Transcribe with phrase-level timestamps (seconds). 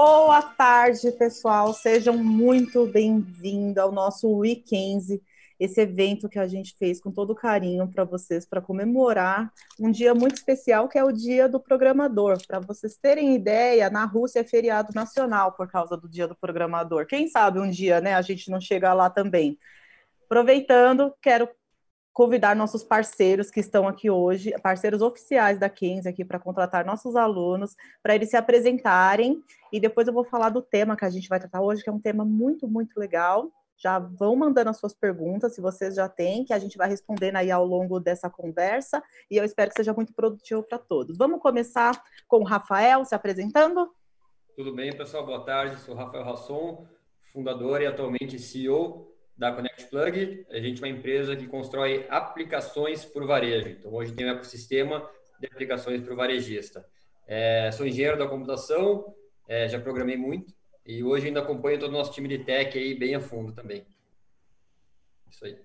[0.00, 1.74] Boa tarde, pessoal.
[1.74, 5.20] Sejam muito bem-vindos ao nosso Weekend,
[5.58, 10.14] esse evento que a gente fez com todo carinho para vocês, para comemorar um dia
[10.14, 12.38] muito especial, que é o Dia do Programador.
[12.46, 17.04] Para vocês terem ideia, na Rússia é feriado nacional por causa do Dia do Programador.
[17.04, 19.58] Quem sabe um dia, né, a gente não chega lá também.
[20.26, 21.48] Aproveitando, quero
[22.18, 27.14] convidar nossos parceiros que estão aqui hoje, parceiros oficiais da Kenzie aqui para contratar nossos
[27.14, 29.40] alunos, para eles se apresentarem
[29.72, 31.92] e depois eu vou falar do tema que a gente vai tratar hoje, que é
[31.92, 33.52] um tema muito, muito legal.
[33.76, 37.36] Já vão mandando as suas perguntas, se vocês já têm, que a gente vai respondendo
[37.36, 41.16] aí ao longo dessa conversa, e eu espero que seja muito produtivo para todos.
[41.16, 43.94] Vamos começar com o Rafael se apresentando?
[44.56, 45.24] Tudo bem, pessoal?
[45.24, 45.78] Boa tarde.
[45.82, 46.84] Sou Rafael Rasson,
[47.32, 50.46] fundador e atualmente CEO da Connect Plug.
[50.50, 53.68] A gente é uma empresa que constrói aplicações para o varejo.
[53.68, 56.84] Então, hoje tem um ecossistema de aplicações para o varejista.
[57.26, 59.14] É, sou engenheiro da computação,
[59.46, 60.52] é, já programei muito
[60.84, 63.86] e hoje ainda acompanho todo o nosso time de tech aí bem a fundo também.
[65.30, 65.58] Isso aí.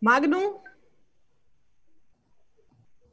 [0.00, 0.60] Magnum?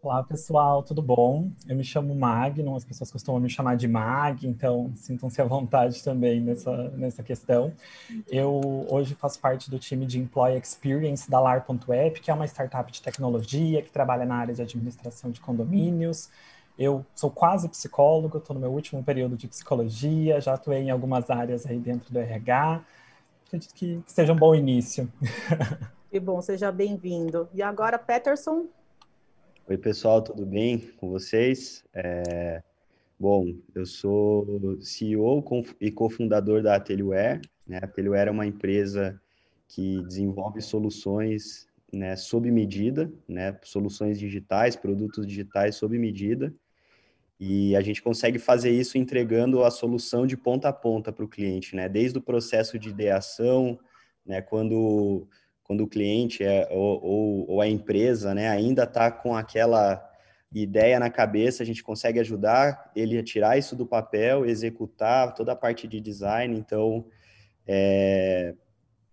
[0.03, 1.49] Olá, pessoal, tudo bom?
[1.65, 6.03] Eu me chamo Magnum, as pessoas costumam me chamar de Mag, então sintam-se à vontade
[6.03, 7.71] também nessa, nessa questão.
[8.29, 12.91] Eu hoje faço parte do time de Employee Experience da LAR.app, que é uma startup
[12.91, 16.29] de tecnologia que trabalha na área de administração de condomínios.
[16.77, 21.29] Eu sou quase psicólogo, estou no meu último período de psicologia, já atuei em algumas
[21.29, 22.83] áreas aí dentro do RH.
[23.47, 25.09] Acredito que, que seja um bom início.
[26.11, 27.49] Que bom, seja bem-vindo.
[27.55, 28.67] E agora, Peterson?
[29.65, 31.85] Oi, pessoal, tudo bem com vocês?
[31.93, 32.61] É...
[33.17, 35.41] Bom, eu sou CEO
[35.79, 37.39] e cofundador da Ateliware.
[37.65, 37.79] Né?
[37.81, 39.17] A Ateliware é uma empresa
[39.69, 43.57] que desenvolve soluções né, sob medida, né?
[43.63, 46.53] soluções digitais, produtos digitais sob medida.
[47.39, 51.29] E a gente consegue fazer isso entregando a solução de ponta a ponta para o
[51.29, 51.87] cliente, né?
[51.87, 53.79] desde o processo de ideação,
[54.25, 54.41] né?
[54.41, 55.25] quando
[55.73, 60.07] quando o cliente é, ou, ou, ou a empresa né, ainda está com aquela
[60.53, 65.53] ideia na cabeça, a gente consegue ajudar ele a tirar isso do papel, executar toda
[65.53, 66.55] a parte de design.
[66.55, 67.05] Então,
[67.65, 68.53] é,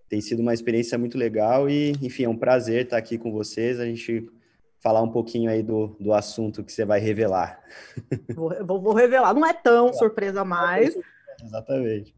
[0.06, 3.80] tem sido uma experiência muito legal e, enfim, é um prazer estar aqui com vocês.
[3.80, 4.30] A gente
[4.80, 7.58] falar um pouquinho aí do, do assunto que você vai revelar.
[8.34, 10.94] Vou, vou revelar, não é tão surpresa mais.
[11.42, 12.14] Exatamente.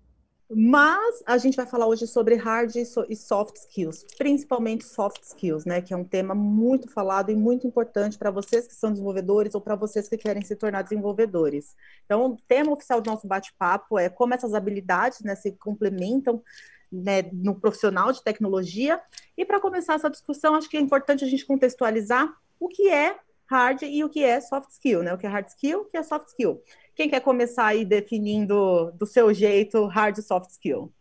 [0.55, 5.81] Mas a gente vai falar hoje sobre hard e soft skills, principalmente soft skills, né?
[5.81, 9.61] Que é um tema muito falado e muito importante para vocês que são desenvolvedores ou
[9.61, 11.75] para vocês que querem se tornar desenvolvedores.
[12.05, 16.43] Então, o tema oficial do nosso bate-papo é como essas habilidades né, se complementam
[16.91, 19.01] né, no profissional de tecnologia.
[19.37, 22.31] E para começar essa discussão, acho que é importante a gente contextualizar
[22.61, 25.13] o que é hard e o que é soft skill, né?
[25.13, 26.63] O que é hard skill, o que é soft skill.
[26.95, 30.93] Quem quer começar aí definindo do seu jeito hard e soft skill?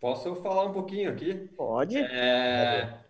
[0.00, 1.34] Posso falar um pouquinho aqui?
[1.56, 1.98] Pode.
[1.98, 3.00] É,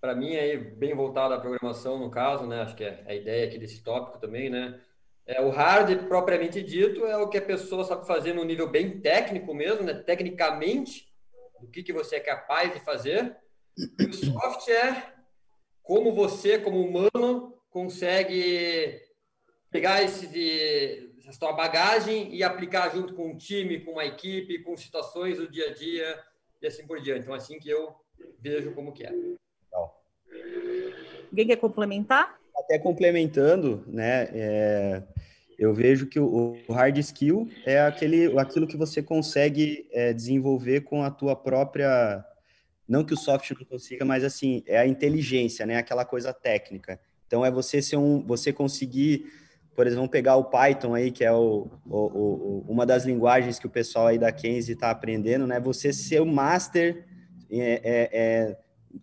[0.00, 2.62] Para mim, aí, bem voltado à programação, no caso, né?
[2.62, 4.80] Acho que é a ideia aqui desse tópico também, né?
[5.26, 9.00] É, o hard, propriamente dito, é o que a pessoa sabe fazer no nível bem
[9.00, 9.94] técnico mesmo, né?
[9.94, 11.12] Tecnicamente,
[11.62, 13.36] o que, que você é capaz de fazer.
[13.76, 15.12] E o soft é
[15.82, 19.00] como você, como humano, consegue
[19.70, 24.62] pegar esse de, essa sua bagagem e aplicar junto com um time, com uma equipe,
[24.62, 26.18] com situações do dia a dia
[26.60, 27.22] e assim por diante.
[27.22, 27.94] Então, assim que eu
[28.40, 29.10] vejo como que é.
[29.10, 30.04] Legal.
[31.30, 32.38] Alguém quer complementar?
[32.56, 35.02] Até complementando, né, é,
[35.58, 40.82] eu vejo que o, o, hard skill é aquele, aquilo que você consegue é, desenvolver
[40.82, 42.24] com a tua própria,
[42.86, 47.00] não que o software não consiga, mas assim, é a inteligência, né, aquela coisa técnica.
[47.26, 49.30] Então, é você ser um, você conseguir
[49.74, 53.58] por exemplo, vamos pegar o Python aí, que é o, o, o, uma das linguagens
[53.58, 55.58] que o pessoal aí da Kenzie está aprendendo, né?
[55.60, 57.04] Você ser o master
[57.50, 58.56] é, é, é,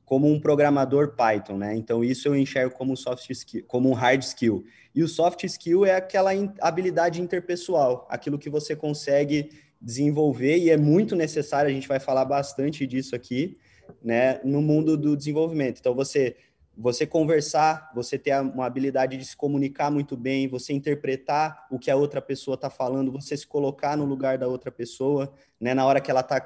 [0.06, 1.76] como um programador Python, né?
[1.76, 4.66] Então, isso eu enxergo como soft skill, como um hard skill.
[4.94, 6.32] E o soft skill é aquela
[6.62, 9.50] habilidade interpessoal, aquilo que você consegue
[9.82, 13.58] desenvolver e é muito necessário, a gente vai falar bastante disso aqui,
[14.04, 15.80] né, no mundo do desenvolvimento.
[15.80, 16.36] Então, você
[16.78, 21.90] você conversar, você ter uma habilidade de se comunicar muito bem, você interpretar o que
[21.90, 25.74] a outra pessoa está falando, você se colocar no lugar da outra pessoa, né?
[25.74, 26.40] Na hora que ela está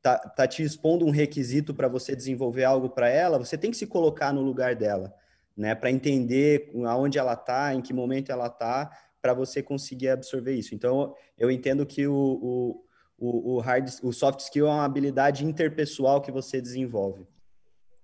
[0.00, 3.76] tá, tá te expondo um requisito para você desenvolver algo para ela, você tem que
[3.76, 5.12] se colocar no lugar dela,
[5.56, 5.74] né?
[5.74, 8.88] Para entender aonde ela está, em que momento ela está,
[9.20, 10.76] para você conseguir absorver isso.
[10.76, 12.84] Então, eu entendo que o,
[13.18, 17.26] o, o, hard, o soft skill é uma habilidade interpessoal que você desenvolve.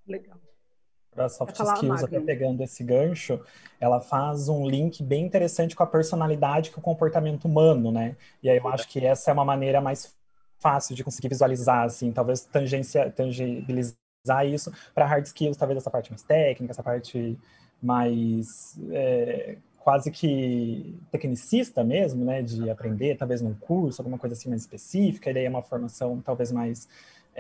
[0.09, 0.50] Legal.
[1.17, 3.41] A soft skills, até pegando esse gancho,
[3.81, 8.17] ela faz um link bem interessante com a personalidade, com o comportamento humano, né?
[8.43, 10.15] E aí eu acho que essa é uma maneira mais
[10.59, 13.97] fácil de conseguir visualizar, assim, talvez tangencia, tangibilizar
[14.47, 17.39] isso para hard skills, talvez essa parte mais técnica, essa parte
[17.83, 24.51] mais é, quase que tecnicista mesmo, né, de aprender, talvez num curso, alguma coisa assim
[24.51, 26.87] mais específica, e daí é uma formação talvez mais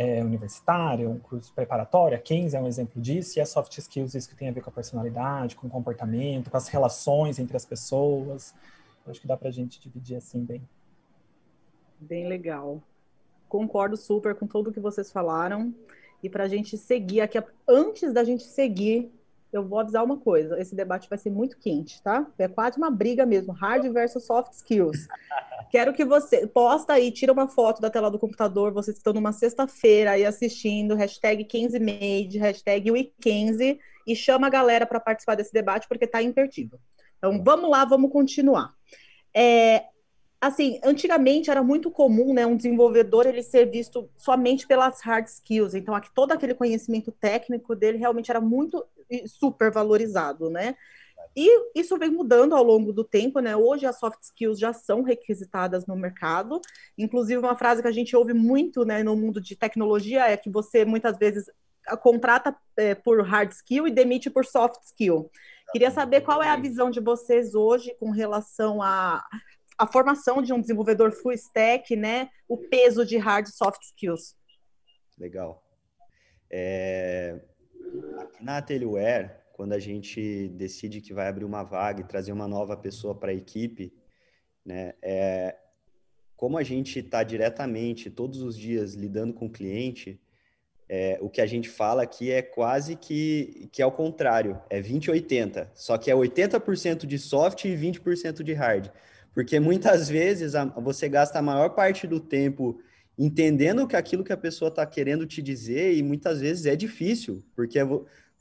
[0.00, 4.14] é, universitária, um curso preparatório, a 15 é um exemplo disso, e a soft skills,
[4.14, 7.54] isso que tem a ver com a personalidade, com o comportamento, com as relações entre
[7.54, 8.54] as pessoas,
[9.04, 10.66] Eu acho que dá para a gente dividir assim bem.
[12.00, 12.82] Bem legal.
[13.46, 15.74] Concordo super com tudo que vocês falaram.
[16.22, 19.12] E para a gente seguir aqui, antes da gente seguir,
[19.52, 22.26] eu vou avisar uma coisa: esse debate vai ser muito quente, tá?
[22.38, 25.06] É quase uma briga mesmo, hard versus soft skills.
[25.70, 29.32] Quero que você posta aí, tira uma foto da tela do computador, vocês estão numa
[29.32, 35.86] sexta-feira aí assistindo, hashtag 15made, hashtag we15, e chama a galera para participar desse debate,
[35.86, 36.78] porque tá imperdível.
[37.18, 38.72] Então, vamos lá, vamos continuar.
[39.32, 39.84] É,
[40.40, 45.74] assim, antigamente era muito comum, né, um desenvolvedor ele ser visto somente pelas hard skills.
[45.74, 48.84] Então, aqui, todo aquele conhecimento técnico dele realmente era muito
[49.26, 50.76] super valorizado, né?
[51.36, 53.56] E isso vem mudando ao longo do tempo, né?
[53.56, 56.60] Hoje as soft skills já são requisitadas no mercado.
[56.98, 60.50] Inclusive, uma frase que a gente ouve muito né, no mundo de tecnologia é que
[60.50, 61.44] você muitas vezes
[62.02, 65.30] contrata é, por hard skill e demite por soft skill.
[65.72, 69.24] Queria saber qual é a visão de vocês hoje com relação a
[69.80, 72.28] a formação de um desenvolvedor full stack, né?
[72.46, 74.36] O peso de hard e soft skills.
[75.18, 75.64] Legal.
[76.50, 77.40] É...
[78.18, 82.48] Aqui na Atelware, quando a gente decide que vai abrir uma vaga e trazer uma
[82.48, 83.92] nova pessoa para a equipe,
[84.64, 84.94] né?
[85.02, 85.56] É...
[86.36, 90.18] Como a gente está diretamente, todos os dias, lidando com o cliente,
[90.92, 94.82] é, o que a gente fala aqui é quase que, que é o contrário, é
[94.82, 98.88] 20-80, só que é 80% de soft e 20% de hard.
[99.32, 102.80] Porque muitas vezes você gasta a maior parte do tempo
[103.22, 107.44] entendendo que aquilo que a pessoa está querendo te dizer e muitas vezes é difícil,
[107.54, 107.78] porque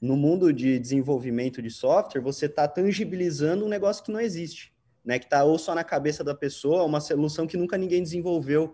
[0.01, 4.73] no mundo de desenvolvimento de software você está tangibilizando um negócio que não existe,
[5.03, 5.19] né?
[5.19, 8.73] Que está ou só na cabeça da pessoa, uma solução que nunca ninguém desenvolveu.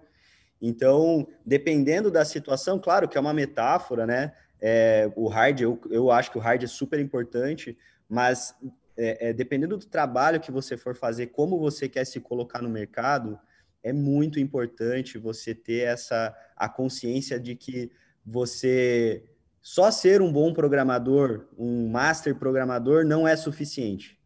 [0.61, 4.31] Então, dependendo da situação, claro que é uma metáfora, né?
[4.61, 7.75] É, o hard, eu, eu acho que o hard é super importante,
[8.07, 8.55] mas
[8.95, 12.69] é, é, dependendo do trabalho que você for fazer, como você quer se colocar no
[12.69, 13.39] mercado,
[13.85, 17.91] é muito importante você ter essa a consciência de que
[18.25, 19.23] você
[19.61, 24.19] só ser um bom programador, um master programador, não é suficiente.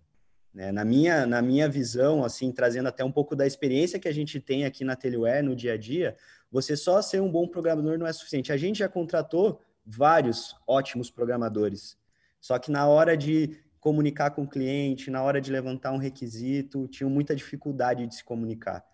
[0.54, 0.72] Né?
[0.72, 4.40] Na, minha, na minha visão, assim, trazendo até um pouco da experiência que a gente
[4.40, 6.16] tem aqui na Teleware no dia a dia,
[6.50, 8.54] você só ser um bom programador não é suficiente.
[8.54, 11.98] A gente já contratou vários ótimos programadores.
[12.40, 16.88] Só que na hora de comunicar com o cliente, na hora de levantar um requisito,
[16.88, 18.86] tinham muita dificuldade de se comunicar.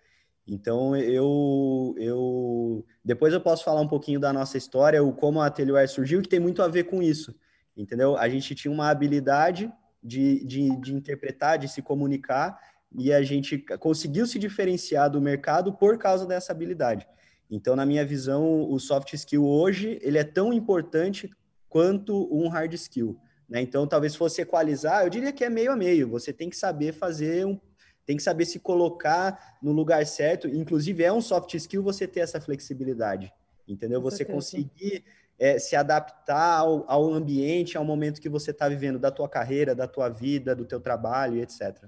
[0.47, 5.47] Então, eu, eu depois eu posso falar um pouquinho da nossa história, o como a
[5.47, 7.36] Atelier surgiu, que tem muito a ver com isso,
[7.75, 8.15] entendeu?
[8.15, 9.71] A gente tinha uma habilidade
[10.03, 12.59] de, de, de interpretar, de se comunicar,
[12.97, 17.07] e a gente conseguiu se diferenciar do mercado por causa dessa habilidade.
[17.50, 21.30] Então, na minha visão, o soft skill hoje, ele é tão importante
[21.67, 23.19] quanto um hard skill.
[23.50, 23.62] Né?
[23.62, 26.10] Então, talvez fosse equalizar, eu diria que é meio a meio.
[26.10, 27.60] Você tem que saber fazer um,
[28.05, 30.47] tem que saber se colocar no lugar certo.
[30.47, 33.33] Inclusive, é um soft skill você ter essa flexibilidade,
[33.67, 34.01] entendeu?
[34.01, 35.03] Você conseguir
[35.39, 39.74] é, se adaptar ao, ao, ambiente, ao momento que você está vivendo, da tua carreira,
[39.74, 41.85] da tua vida, do teu trabalho, etc.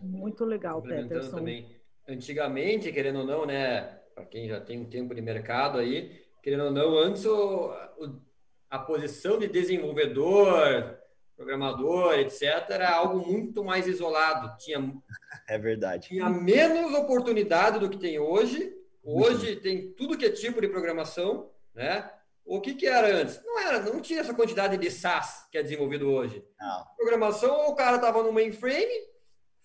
[0.00, 1.36] Muito legal, Peterson.
[1.36, 1.76] também.
[2.08, 3.82] Antigamente, querendo ou não, né?
[4.14, 8.26] Para quem já tem um tempo de mercado aí, querendo ou não, antes o, o
[8.68, 10.98] a posição de desenvolvedor,
[11.36, 14.56] programador, etc., era algo muito mais isolado.
[14.58, 14.78] Tinha,
[15.46, 16.08] é verdade.
[16.08, 18.74] Tinha menos oportunidade do que tem hoje.
[19.04, 19.60] Hoje uhum.
[19.60, 22.10] tem tudo que é tipo de programação, né?
[22.44, 23.40] O que, que era antes?
[23.44, 26.44] Não era, não tinha essa quantidade de SaaS que é desenvolvido hoje.
[26.58, 26.84] Não.
[26.96, 28.94] Programação, o cara estava no mainframe,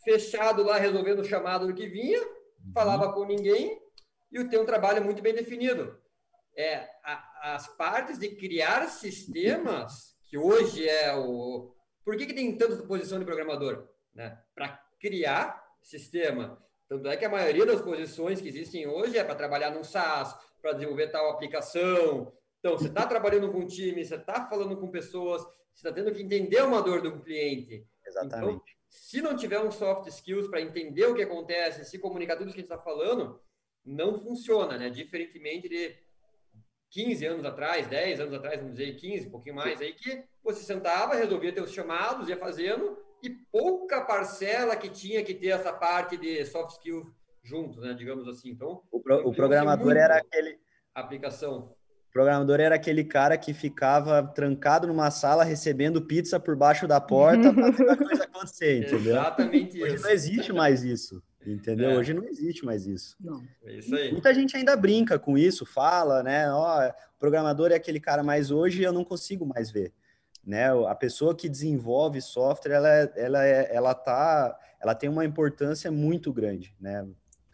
[0.03, 2.71] fechado lá, resolvendo o chamado do que vinha, uhum.
[2.73, 3.79] falava com ninguém,
[4.31, 5.99] e o teu trabalho muito bem definido.
[6.55, 11.75] É, a, as partes de criar sistemas, que hoje é o.
[12.05, 13.89] Por que, que tem tanta posição de programador?
[14.15, 14.41] Né?
[14.55, 16.57] Para criar sistema.
[16.87, 20.33] Tanto é que a maioria das posições que existem hoje é para trabalhar num SaaS,
[20.61, 22.31] para desenvolver tal aplicação.
[22.59, 26.13] Então, você está trabalhando com um time, você está falando com pessoas, você está tendo
[26.13, 27.85] que entender uma dor do cliente.
[28.05, 28.53] Exatamente.
[28.53, 32.49] Então, se não tiver um soft skills para entender o que acontece, se comunicar tudo
[32.49, 33.41] o que a gente está falando,
[33.83, 34.89] não funciona, né?
[34.89, 35.95] Diferentemente de
[36.91, 40.61] 15 anos atrás, 10 anos atrás, vamos dizer 15, um pouquinho mais aí, que você
[40.61, 45.71] sentava, resolvia ter os chamados, ia fazendo, e pouca parcela que tinha que ter essa
[45.71, 47.93] parte de soft skill junto, né?
[47.93, 48.49] Digamos assim.
[48.49, 50.59] Então, o, pro, o programador era aquele
[50.93, 51.73] aplicação.
[52.09, 56.99] O programador era aquele cara que ficava trancado numa sala recebendo pizza por baixo da
[56.99, 59.13] porta para a coisa acontecer, entendeu?
[59.13, 60.03] Exatamente Hoje isso.
[60.03, 61.23] não existe mais isso.
[61.45, 61.91] Entendeu?
[61.91, 61.97] É.
[61.97, 63.15] Hoje não existe mais isso.
[63.19, 63.41] Não.
[63.65, 64.11] É isso aí.
[64.11, 66.51] Muita gente ainda brinca com isso, fala, né?
[66.51, 69.91] Ó, o programador é aquele cara, mas hoje eu não consigo mais ver.
[70.45, 70.67] Né?
[70.87, 75.91] A pessoa que desenvolve software, ela, é- ela, é- ela, tá, ela tem uma importância
[75.91, 77.07] muito grande, né?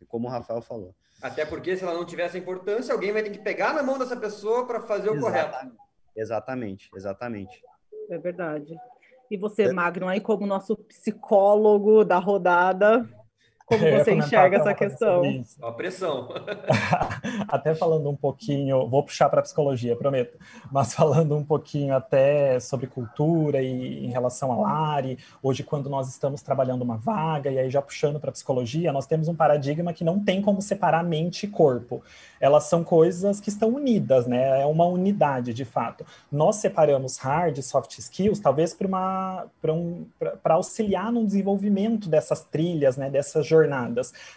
[0.07, 0.95] Como o Rafael falou.
[1.21, 3.97] Até porque se ela não tiver essa importância, alguém vai ter que pegar na mão
[3.97, 5.71] dessa pessoa para fazer o correto.
[6.15, 7.61] Exatamente, exatamente.
[8.09, 8.73] É verdade.
[9.29, 13.07] E você, Magno, aí como nosso psicólogo da rodada,
[13.67, 15.21] como Eu você enxerga essa questão?
[15.61, 16.29] Ó, pressão.
[17.49, 20.37] até falando um pouquinho, vou puxar para a psicologia, prometo,
[20.71, 26.07] mas falando um pouquinho até sobre cultura e em relação à Lari, hoje quando nós
[26.07, 29.91] estamos trabalhando uma vaga, e aí já puxando para a psicologia, nós temos um paradigma
[29.91, 32.01] que não tem como separar mente e corpo.
[32.39, 34.61] Elas são coisas que estão unidas, né?
[34.61, 36.05] É uma unidade, de fato.
[36.31, 40.05] Nós separamos hard e soft skills, talvez para uma para um,
[40.41, 43.56] para auxiliar no desenvolvimento dessas trilhas, né, dessas jornadas.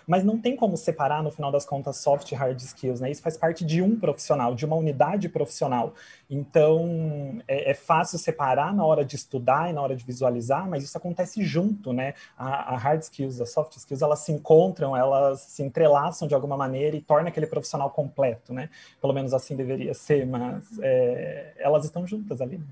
[0.06, 3.10] Mas não tem como separar, no final das contas, soft e hard skills, né?
[3.10, 5.94] Isso faz parte de um profissional, de uma unidade profissional.
[6.28, 10.84] Então, é, é fácil separar na hora de estudar e na hora de visualizar, mas
[10.84, 12.14] isso acontece junto, né?
[12.38, 16.56] A, a hard skills, as soft skills, elas se encontram, elas se entrelaçam de alguma
[16.56, 18.70] maneira e torna aquele profissional completo, né?
[19.00, 22.58] Pelo menos assim deveria ser, mas é, elas estão juntas ali.
[22.58, 22.64] né?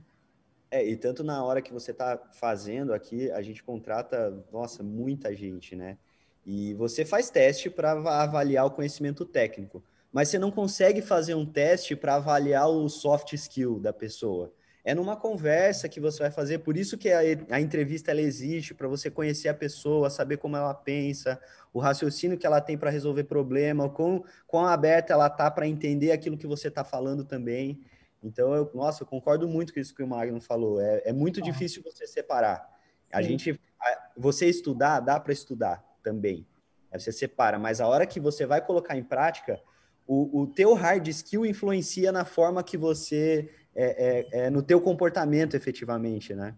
[0.71, 5.35] É, e tanto na hora que você está fazendo aqui, a gente contrata, nossa, muita
[5.35, 5.97] gente, né?
[6.51, 7.91] E você faz teste para
[8.23, 13.35] avaliar o conhecimento técnico, mas você não consegue fazer um teste para avaliar o soft
[13.35, 14.51] skill da pessoa.
[14.83, 17.19] É numa conversa que você vai fazer, por isso que a,
[17.51, 21.39] a entrevista ela existe, para você conhecer a pessoa, saber como ela pensa,
[21.71, 25.69] o raciocínio que ela tem para resolver problema, o quão, quão aberta ela tá para
[25.69, 27.79] entender aquilo que você está falando também.
[28.23, 30.81] Então, eu, nossa, eu concordo muito com isso que o Magno falou.
[30.81, 32.67] É, é muito difícil você separar.
[33.13, 33.29] A Sim.
[33.29, 36.47] gente, a- você estudar, dá para estudar também.
[36.91, 39.61] Aí você separa, mas a hora que você vai colocar em prática,
[40.07, 44.81] o, o teu hard skill influencia na forma que você é, é, é no teu
[44.81, 46.55] comportamento efetivamente, né?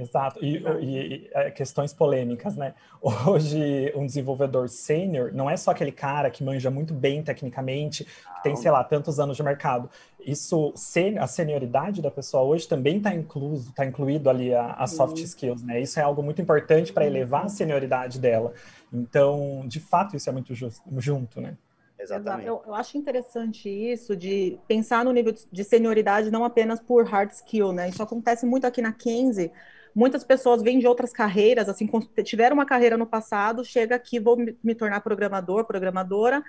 [0.00, 2.72] Exato, e, e- e, é, questões polêmicas, né?
[3.28, 8.40] Hoje, um desenvolvedor sênior não é só aquele cara que manja muito bem tecnicamente, que
[8.40, 9.90] tem, sei lá, tantos anos de mercado.
[10.24, 10.72] Isso,
[11.20, 15.62] a senioridade da pessoa hoje também está incluso, está incluído ali a, a soft skills,
[15.64, 15.80] né?
[15.80, 18.52] Isso é algo muito importante para elevar a senioridade dela.
[18.92, 21.56] Então, de fato, isso é muito jus- junto, né?
[21.98, 22.46] Exatamente.
[22.46, 27.30] Eu, eu acho interessante isso de pensar no nível de senioridade não apenas por hard
[27.32, 27.88] skill, né?
[27.88, 29.52] Isso acontece muito aqui na Kenzie.
[29.94, 31.88] Muitas pessoas vêm de outras carreiras, assim,
[32.24, 36.42] tiveram uma carreira no passado, chega aqui, vou me, me tornar programador, programadora,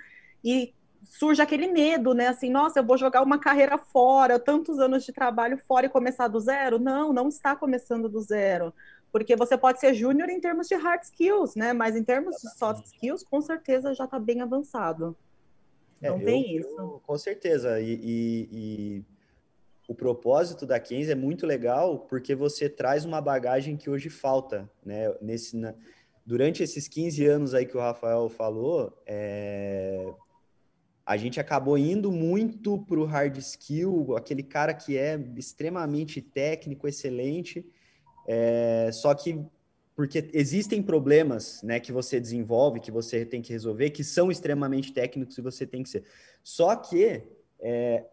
[0.44, 0.72] e
[1.04, 2.28] surge aquele medo, né?
[2.28, 6.28] Assim, nossa, eu vou jogar uma carreira fora, tantos anos de trabalho fora e começar
[6.28, 6.78] do zero?
[6.78, 8.72] Não, não está começando do zero.
[9.12, 11.72] Porque você pode ser júnior em termos de hard skills, né?
[11.72, 15.16] Mas em termos de soft skills, com certeza já está bem avançado.
[16.00, 16.76] Não É, tem eu- isso.
[16.78, 17.80] eu- com certeza.
[17.80, 19.04] E, e- e
[19.90, 24.70] o propósito da Kenzie é muito legal porque você traz uma bagagem que hoje falta,
[24.86, 25.12] né?
[25.20, 25.74] Nesse, na-
[26.24, 30.14] durante esses 15 anos aí que o Rafael falou, é,
[31.04, 36.86] a gente acabou indo muito para o hard skill, aquele cara que é extremamente técnico,
[36.86, 37.66] excelente,
[38.28, 39.44] é, só que
[39.96, 44.92] porque existem problemas né, que você desenvolve, que você tem que resolver, que são extremamente
[44.92, 46.04] técnicos e você tem que ser.
[46.44, 47.24] Só que
[47.58, 48.06] é,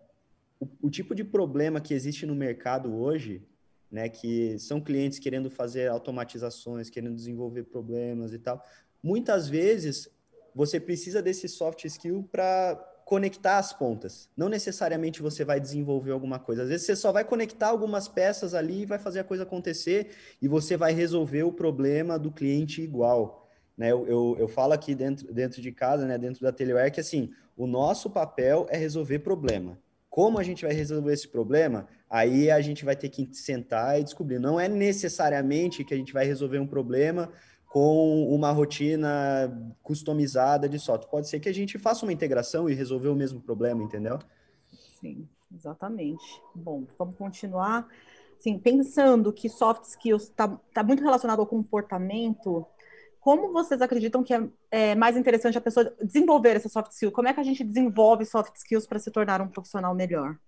[0.60, 3.44] o, o tipo de problema que existe no mercado hoje,
[3.92, 8.64] né, que são clientes querendo fazer automatizações, querendo desenvolver problemas e tal,
[9.02, 10.10] muitas vezes
[10.54, 14.30] você precisa desse soft skill para conectar as pontas.
[14.36, 16.64] Não necessariamente você vai desenvolver alguma coisa.
[16.64, 20.10] Às vezes você só vai conectar algumas peças ali e vai fazer a coisa acontecer
[20.42, 23.48] e você vai resolver o problema do cliente igual.
[23.78, 23.92] Né?
[23.92, 27.32] Eu, eu, eu falo aqui dentro, dentro de casa, né, dentro da Teleware, que assim,
[27.56, 29.78] o nosso papel é resolver problema.
[30.18, 31.88] Como a gente vai resolver esse problema?
[32.10, 34.40] Aí a gente vai ter que sentar e descobrir.
[34.40, 37.32] Não é necessariamente que a gente vai resolver um problema
[37.68, 39.08] com uma rotina
[39.84, 41.12] customizada de software.
[41.12, 44.18] Pode ser que a gente faça uma integração e resolver o mesmo problema, entendeu?
[45.00, 46.26] Sim, exatamente.
[46.56, 47.88] Bom, vamos continuar.
[48.40, 52.66] Sim, pensando que soft skills está tá muito relacionado ao comportamento,
[53.28, 57.12] como vocês acreditam que é, é, mais interessante a pessoa desenvolver essa soft skill?
[57.12, 60.40] Como é que a gente desenvolve soft skills para se tornar um profissional melhor?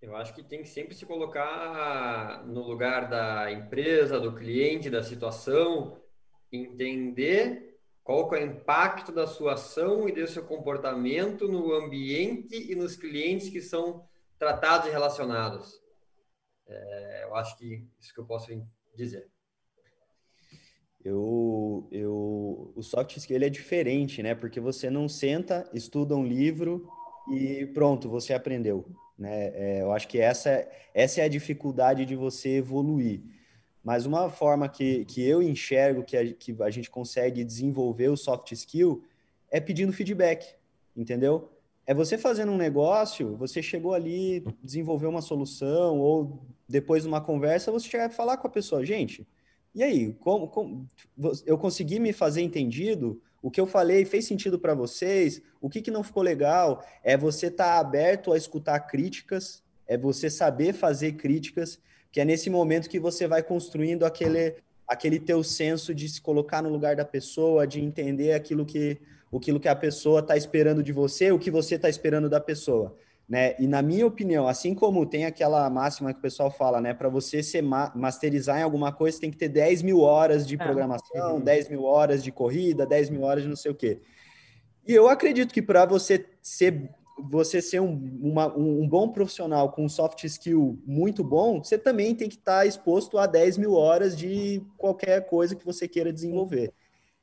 [0.00, 5.02] Eu acho que tem que sempre se colocar no lugar da empresa, do cliente, da
[5.02, 6.00] situação,
[6.52, 12.76] entender qual é o impacto da sua ação e do seu comportamento no ambiente e
[12.76, 14.08] nos clientes que são
[14.38, 15.82] tratados e relacionados.
[16.68, 18.46] É, eu acho que isso que eu posso
[18.94, 19.28] dizer.
[21.08, 24.34] Eu, eu, o soft skill ele é diferente, né?
[24.34, 26.86] Porque você não senta, estuda um livro
[27.32, 28.84] e pronto, você aprendeu.
[29.18, 29.46] Né?
[29.54, 33.22] É, eu acho que essa, essa é a dificuldade de você evoluir.
[33.82, 38.16] Mas uma forma que, que eu enxergo que a, que a gente consegue desenvolver o
[38.16, 39.02] soft skill
[39.50, 40.56] é pedindo feedback,
[40.94, 41.50] entendeu?
[41.86, 47.22] É você fazendo um negócio, você chegou ali, desenvolveu uma solução, ou depois de uma
[47.22, 49.26] conversa, você chegar e falar com a pessoa, gente,
[49.78, 50.88] e aí, como, como
[51.46, 53.22] eu consegui me fazer entendido?
[53.40, 55.40] O que eu falei fez sentido para vocês?
[55.60, 56.84] O que, que não ficou legal?
[57.00, 61.78] É você estar tá aberto a escutar críticas, é você saber fazer críticas,
[62.10, 66.60] que é nesse momento que você vai construindo aquele, aquele teu senso de se colocar
[66.60, 68.98] no lugar da pessoa, de entender aquilo que,
[69.32, 72.96] aquilo que a pessoa está esperando de você, o que você está esperando da pessoa.
[73.28, 73.54] Né?
[73.58, 76.94] E na minha opinião, assim como tem aquela máxima que o pessoal fala, né?
[76.94, 80.54] Para você ser ma masterizar em alguma coisa, tem que ter 10 mil horas de
[80.54, 80.58] é.
[80.58, 81.40] programação, é.
[81.40, 84.00] 10 mil horas de corrida, 10 mil horas de não sei o quê.
[84.86, 89.84] E eu acredito que para você ser você ser um, uma, um, bom profissional com
[89.84, 93.74] um soft skill muito bom, você também tem que estar tá exposto a 10 mil
[93.74, 96.72] horas de qualquer coisa que você queira desenvolver.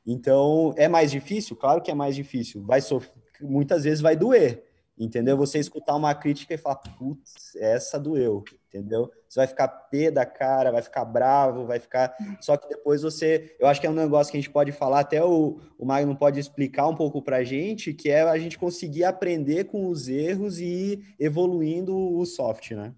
[0.06, 1.56] Então, é mais difícil?
[1.56, 2.62] Claro que é mais difícil.
[2.62, 4.65] Vai sofrer, muitas vezes vai doer
[4.98, 5.36] entendeu?
[5.38, 9.12] Você escutar uma crítica e falar, putz, essa doeu, entendeu?
[9.28, 12.16] Você vai ficar pé da cara, vai ficar bravo, vai ficar.
[12.40, 13.56] Só que depois você.
[13.60, 16.16] Eu acho que é um negócio que a gente pode falar, até o, o Magno
[16.16, 20.60] pode explicar um pouco pra gente, que é a gente conseguir aprender com os erros
[20.60, 22.94] e ir evoluindo o soft, né?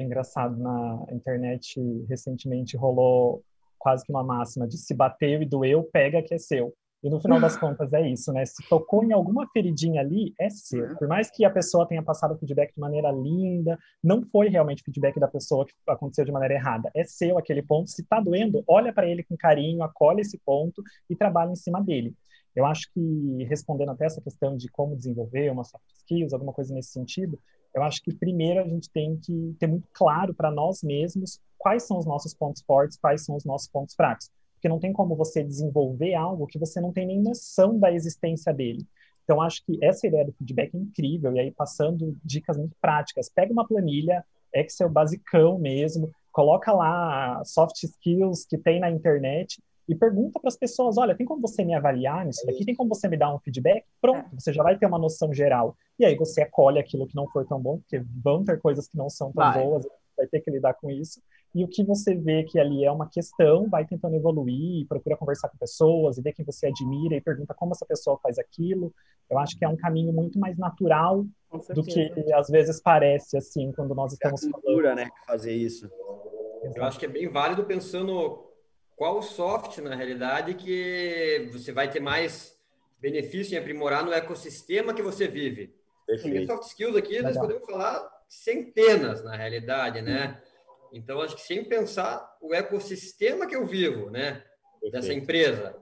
[0.00, 3.42] É engraçado, na internet recentemente rolou
[3.78, 6.72] quase que uma máxima de se bateu e doeu, pega que é seu.
[7.02, 8.44] E no final das contas é isso, né?
[8.44, 10.96] Se tocou em alguma feridinha ali, é seu.
[10.96, 14.82] Por mais que a pessoa tenha passado o feedback de maneira linda, não foi realmente
[14.82, 16.90] feedback da pessoa que aconteceu de maneira errada.
[16.94, 17.90] É seu aquele ponto.
[17.90, 21.80] Se tá doendo, olha para ele com carinho, acolhe esse ponto e trabalha em cima
[21.80, 22.14] dele.
[22.54, 26.74] Eu acho que, respondendo até essa questão de como desenvolver uma soft skills, alguma coisa
[26.74, 27.38] nesse sentido,
[27.72, 31.84] eu acho que primeiro a gente tem que ter muito claro para nós mesmos quais
[31.84, 34.28] são os nossos pontos fortes, quais são os nossos pontos fracos
[34.58, 38.52] porque não tem como você desenvolver algo que você não tem nem noção da existência
[38.52, 38.84] dele.
[39.22, 41.32] Então, acho que essa ideia do feedback é incrível.
[41.34, 47.82] E aí, passando dicas muito práticas, pega uma planilha, Excel basicão mesmo, coloca lá soft
[47.82, 51.74] skills que tem na internet e pergunta para as pessoas: olha, tem como você me
[51.74, 52.64] avaliar nisso daqui?
[52.64, 53.84] Tem como você me dar um feedback?
[54.00, 54.40] Pronto, é.
[54.40, 55.76] você já vai ter uma noção geral.
[55.98, 58.96] E aí você acolhe aquilo que não for tão bom, porque vão ter coisas que
[58.96, 59.62] não são tão vai.
[59.62, 61.20] boas, vai ter que lidar com isso
[61.54, 65.48] e o que você vê que ali é uma questão, vai tentando evoluir, procura conversar
[65.48, 68.92] com pessoas e ver quem você admira e pergunta como essa pessoa faz aquilo.
[69.30, 71.24] Eu acho que é um caminho muito mais natural
[71.74, 74.96] do que às vezes parece assim quando nós estamos é a cultura, falando.
[74.96, 75.90] né, fazer isso.
[76.74, 78.46] Eu acho que é bem válido pensando
[78.94, 82.58] qual soft na realidade que você vai ter mais
[83.00, 85.74] benefício em aprimorar no ecossistema que você vive.
[86.06, 86.46] Perfeito.
[86.46, 90.40] soft skills aqui nós podemos falar centenas na realidade, né?
[90.92, 94.44] Então, acho que sem pensar o ecossistema que eu vivo, né?
[94.80, 94.92] Perfeito.
[94.92, 95.76] Dessa empresa.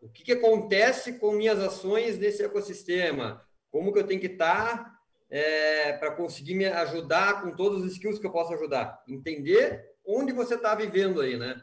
[0.00, 3.44] O que, que acontece com minhas ações nesse ecossistema?
[3.70, 4.98] Como que eu tenho que estar
[5.30, 9.02] é, para conseguir me ajudar com todos os skills que eu posso ajudar?
[9.08, 11.62] Entender onde você está vivendo aí, né?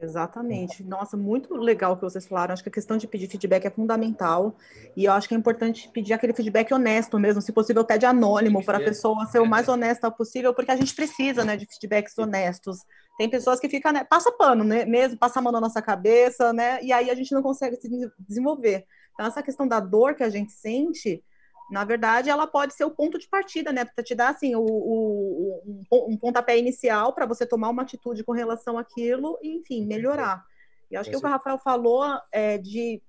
[0.00, 0.82] Exatamente.
[0.82, 2.52] Nossa, muito legal o que vocês falaram.
[2.52, 4.56] Acho que a questão de pedir feedback é fundamental.
[4.96, 8.04] E eu acho que é importante pedir aquele feedback honesto mesmo, se possível, até de
[8.04, 11.66] anônimo, para a pessoa ser o mais honesta possível, porque a gente precisa né, de
[11.66, 12.78] feedbacks honestos.
[13.16, 16.52] Tem pessoas que ficam, né, passa pano, né, mesmo, passa a mão na nossa cabeça,
[16.52, 16.80] né?
[16.82, 18.84] E aí a gente não consegue se desenvolver.
[19.14, 21.22] Então, essa questão da dor que a gente sente
[21.70, 23.84] na verdade, ela pode ser o ponto de partida, né?
[23.84, 28.22] Para te dar assim, o, o, um, um pontapé inicial para você tomar uma atitude
[28.22, 30.44] com relação àquilo e, enfim, melhorar.
[30.90, 33.02] E acho que o que o Rafael falou é de.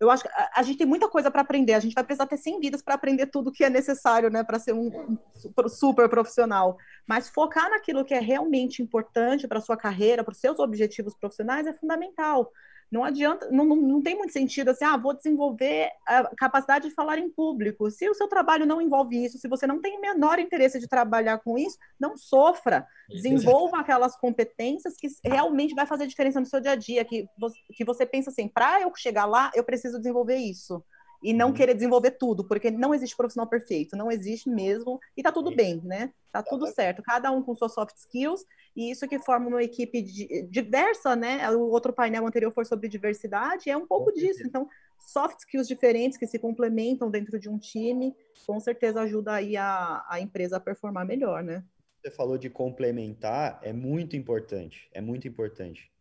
[0.00, 1.74] Eu acho que a, a gente tem muita coisa para aprender.
[1.74, 4.42] A gente vai precisar ter 100 vidas para aprender tudo que é necessário, né?
[4.42, 6.78] Para ser um, um super, super profissional.
[7.06, 11.66] Mas focar naquilo que é realmente importante para sua carreira, para os seus objetivos profissionais
[11.66, 12.50] é fundamental
[12.92, 16.94] Não adianta, não, não, não tem muito sentido assim, ah, vou desenvolver a capacidade de
[16.94, 17.90] falar em público.
[17.90, 20.86] Se o seu trabalho não envolve isso, se você não tem o menor interesse de
[20.86, 22.86] trabalhar com isso, não sofra.
[23.08, 27.26] Desenvolva aquelas competências que realmente vai fazer diferença no seu dia a dia, que
[27.74, 30.84] que você pensa assim, para eu chegar lá, eu preciso desenvolver isso
[31.22, 31.52] e não uhum.
[31.54, 35.80] querer desenvolver tudo, porque não existe profissional perfeito, não existe mesmo, e tá tudo bem,
[35.84, 36.12] né?
[36.32, 40.02] Tá tudo certo, cada um com suas soft skills, e isso que forma uma equipe
[40.50, 41.48] diversa, né?
[41.50, 44.42] O outro painel anterior foi sobre diversidade, é um pouco disso.
[44.44, 44.66] Então,
[44.98, 50.04] soft skills diferentes que se complementam dentro de um time, com certeza ajuda aí a,
[50.08, 51.62] a empresa a performar melhor, né?
[52.02, 55.91] Você falou de complementar, é muito importante, é muito importante.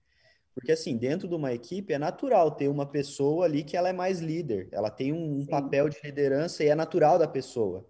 [0.53, 3.93] Porque, assim, dentro de uma equipe é natural ter uma pessoa ali que ela é
[3.93, 7.87] mais líder, ela tem um, papel de liderança e é natural da pessoa.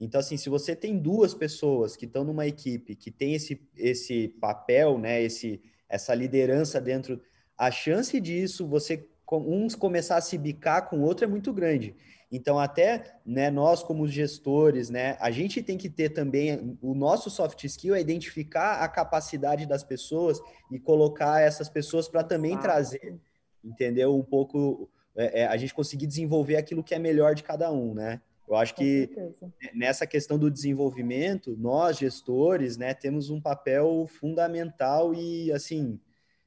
[0.00, 4.28] Então, assim, se você tem duas pessoas que estão numa equipe que tem esse, esse
[4.40, 7.20] papel, né, esse, essa liderança dentro,
[7.56, 11.96] a chance disso, você uns começar a se bicar com o outro é muito grande.
[12.30, 17.30] Então, até né, nós, como gestores, né, a gente tem que ter também o nosso
[17.30, 22.58] soft skill é identificar a capacidade das pessoas e colocar essas pessoas para também ah,
[22.58, 23.16] trazer,
[23.64, 24.16] entendeu?
[24.16, 27.94] Um pouco é, é, a gente conseguir desenvolver aquilo que é melhor de cada um,
[27.94, 28.20] né?
[28.48, 29.10] Eu acho que
[29.74, 35.98] nessa questão do desenvolvimento, nós gestores, né, temos um papel fundamental e assim,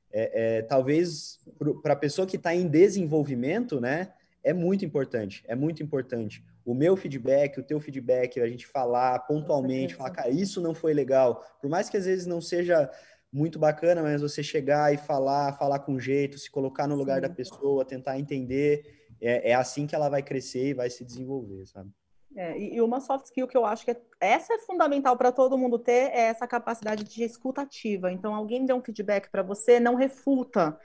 [0.09, 1.39] é, é, talvez
[1.83, 4.13] para a pessoa que está em desenvolvimento, né,
[4.49, 6.43] é muito importante, é muito importante.
[6.65, 10.91] O meu feedback, o teu feedback, a gente falar pontualmente, falar, cara, isso não foi
[10.91, 11.45] legal.
[11.61, 12.89] Por mais que às vezes não seja
[13.31, 17.21] muito bacana, mas você chegar e falar, falar com jeito, se colocar no lugar Sim.
[17.21, 21.67] da pessoa, tentar entender, é, é assim que ela vai crescer e vai se desenvolver,
[21.67, 21.91] sabe?
[22.35, 25.57] É, e uma soft skill que eu acho que é, essa é fundamental para todo
[25.57, 28.11] mundo ter é essa capacidade de escutativa.
[28.11, 30.79] Então, alguém deu um feedback para você, não refuta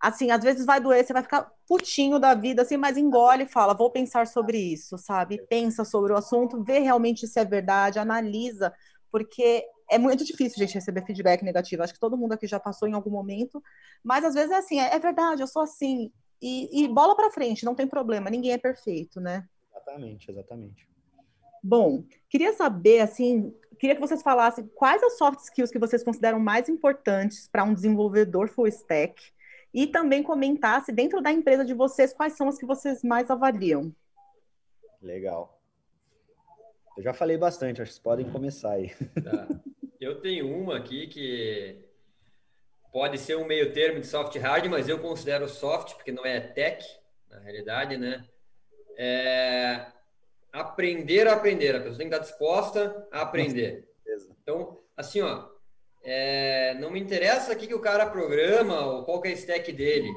[0.00, 3.48] assim, às vezes vai doer, você vai ficar putinho da vida, assim, mas engole e
[3.48, 5.38] fala, vou pensar sobre isso, sabe?
[5.48, 8.72] Pensa sobre o assunto, vê realmente se é verdade, analisa,
[9.10, 11.82] porque é muito difícil, gente, receber feedback negativo.
[11.82, 13.62] Acho que todo mundo aqui já passou em algum momento,
[14.02, 17.30] mas às vezes é assim, é, é verdade, eu sou assim, e, e bola para
[17.30, 19.46] frente, não tem problema, ninguém é perfeito, né?
[19.70, 20.88] Exatamente, exatamente.
[21.62, 26.38] Bom, queria saber, assim, queria que vocês falassem quais as soft skills que vocês consideram
[26.38, 29.20] mais importantes para um desenvolvedor full stack
[29.76, 33.94] e também comentasse dentro da empresa de vocês quais são as que vocês mais avaliam.
[35.02, 35.60] Legal.
[36.96, 38.94] Eu já falei bastante, acho que vocês podem começar aí.
[39.22, 39.46] Tá.
[40.00, 41.84] Eu tenho uma aqui que
[42.90, 46.40] pode ser um meio termo de soft hard, mas eu considero soft porque não é
[46.40, 46.82] tech,
[47.28, 48.26] na realidade, né?
[48.96, 49.86] É
[50.50, 51.74] aprender a aprender.
[51.76, 53.86] A pessoa tem que estar disposta a aprender.
[54.42, 55.50] Então, assim, ó,
[56.08, 59.34] é, não me interessa o que, que o cara programa ou qual que é a
[59.34, 60.08] stack dele.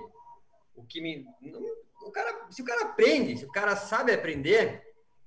[0.75, 1.25] O que me.
[1.41, 1.59] Não,
[2.05, 4.83] o cara, se o cara aprende, se o cara sabe aprender,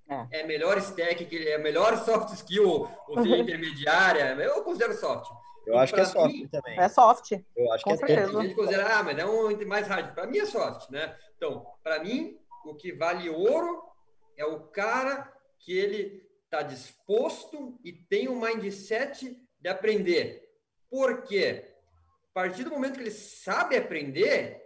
[0.09, 4.37] é, é melhor stack, que é melhor soft skill, ou seja, intermediária.
[4.41, 5.29] Eu considero soft.
[5.67, 6.79] Eu acho que é soft mim, também.
[6.79, 7.33] É soft.
[7.57, 8.33] Eu acho que é certeza.
[8.33, 10.15] Tem gente considera, ah, mas é um mais hard.
[10.15, 11.17] Para mim é soft, né?
[11.37, 13.83] Então, para mim, o que vale ouro
[14.37, 20.42] é o cara que ele está disposto e tem um mindset de aprender.
[20.93, 21.65] Porque
[22.31, 24.63] a partir do momento que ele sabe aprender,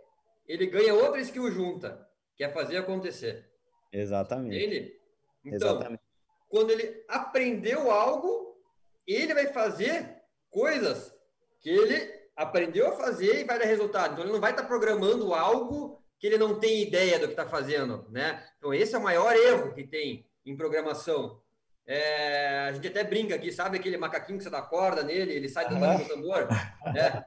[0.48, 3.48] ele ganha outra skill junta, que é fazer acontecer.
[3.92, 4.56] Exatamente.
[4.56, 5.00] Entende?
[5.44, 6.02] Então, Exatamente.
[6.48, 8.60] quando ele aprendeu algo,
[9.06, 11.14] ele vai fazer coisas
[11.60, 14.14] que ele aprendeu a fazer e vai dar resultado.
[14.14, 17.48] Então, ele não vai estar programando algo que ele não tem ideia do que está
[17.48, 18.44] fazendo, né?
[18.58, 21.40] Então, esse é o maior erro que tem em programação.
[21.86, 25.48] É, a gente até brinca aqui, sabe aquele macaquinho que você dá corda nele, ele
[25.48, 26.08] sai do uhum.
[26.08, 26.48] tambor?
[26.92, 27.24] Né?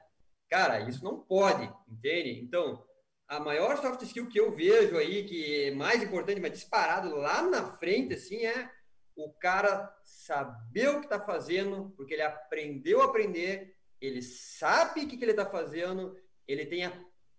[0.50, 2.40] Cara, isso não pode, entende?
[2.40, 2.84] Então,
[3.26, 7.40] a maior soft skill que eu vejo aí, que é mais importante, mas disparado lá
[7.42, 8.68] na frente, assim, é
[9.16, 15.08] o cara saber o que está fazendo, porque ele aprendeu a aprender, ele sabe o
[15.08, 16.92] que, que ele está fazendo, ele tem a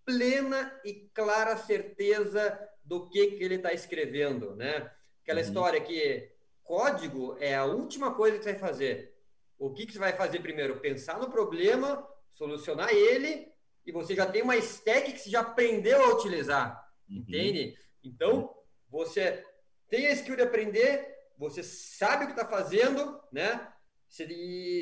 [0.06, 4.92] plena e clara certeza do que, que ele está escrevendo, né?
[5.22, 5.46] Aquela uhum.
[5.46, 6.31] história que
[6.64, 9.16] código é a última coisa que você vai fazer.
[9.58, 10.80] O que, que você vai fazer primeiro?
[10.80, 13.52] Pensar no problema, solucionar ele,
[13.86, 16.88] e você já tem uma stack que você já aprendeu a utilizar.
[17.10, 17.18] Uhum.
[17.18, 17.78] Entende?
[18.04, 18.56] Então,
[18.90, 19.46] você
[19.90, 23.72] tem a skill de aprender, você sabe o que está fazendo, né?
[24.08, 24.26] Se,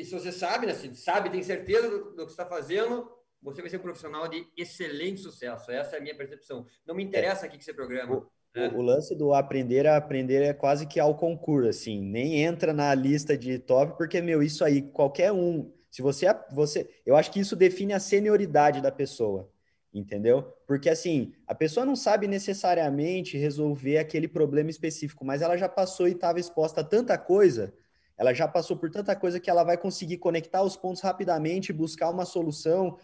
[0.04, 0.74] se você sabe, né?
[0.74, 3.10] Se sabe, tem certeza do, do que está fazendo,
[3.42, 5.70] você vai ser um profissional de excelente sucesso.
[5.70, 6.66] Essa é a minha percepção.
[6.86, 7.48] Não me interessa é.
[7.48, 8.28] o que você programa.
[8.54, 8.68] É.
[8.68, 12.72] O, o, lance do aprender a aprender é quase que ao concurso, assim, nem entra
[12.72, 17.30] na lista de top, porque, meu, isso aí, qualquer um, se você, você, eu acho
[17.30, 19.50] que isso define a senioridade da pessoa.
[19.92, 20.42] entendeu?
[20.66, 26.06] Porque assim, a pessoa não sabe necessariamente resolver aquele problema específico, mas ela já passou
[26.08, 27.74] e estava exposta a tanta coisa,
[28.16, 32.10] ela já passou por tanta coisa que ela vai conseguir conectar os pontos rapidamente, buscar
[32.10, 32.98] uma solução.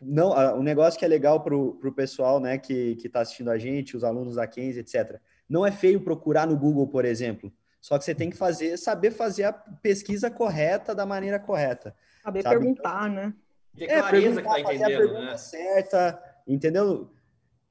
[0.00, 3.58] Não, o um negócio que é legal para o pessoal né, que está assistindo a
[3.58, 5.20] gente, os alunos da Kenzie, etc.
[5.48, 7.52] Não é feio procurar no Google, por exemplo.
[7.80, 11.94] Só que você tem que fazer, saber fazer a pesquisa correta da maneira correta.
[12.22, 12.58] Saber sabe?
[12.58, 13.34] perguntar, né?
[13.76, 15.36] Ter é, clareza que tá entendendo, né?
[15.36, 17.10] Certa, entendeu?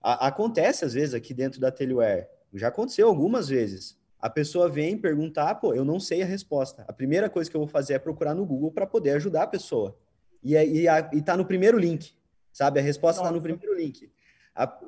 [0.01, 2.27] A, acontece às vezes aqui dentro da Teleware.
[2.53, 3.97] Já aconteceu algumas vezes.
[4.19, 6.83] A pessoa vem perguntar, pô, eu não sei a resposta.
[6.87, 9.47] A primeira coisa que eu vou fazer é procurar no Google para poder ajudar a
[9.47, 9.97] pessoa.
[10.47, 12.13] E, e, a, e tá no primeiro link,
[12.53, 12.79] sabe?
[12.79, 14.09] A resposta está no primeiro link.
[14.55, 14.79] A,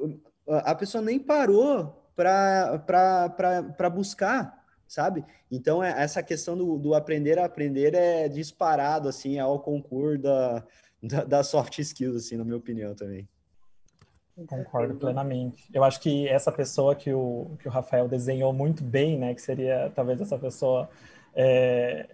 [0.48, 5.26] a pessoa nem parou para buscar, sabe?
[5.52, 10.64] Então, é, essa questão do, do aprender a aprender é disparado, assim, ao concurso da,
[11.04, 13.28] da, da soft skills, assim, na minha opinião também.
[14.48, 15.70] Concordo plenamente.
[15.74, 19.42] Eu acho que essa pessoa que o, que o Rafael desenhou muito bem, né, que
[19.42, 20.90] seria talvez essa pessoa
[21.36, 22.08] é,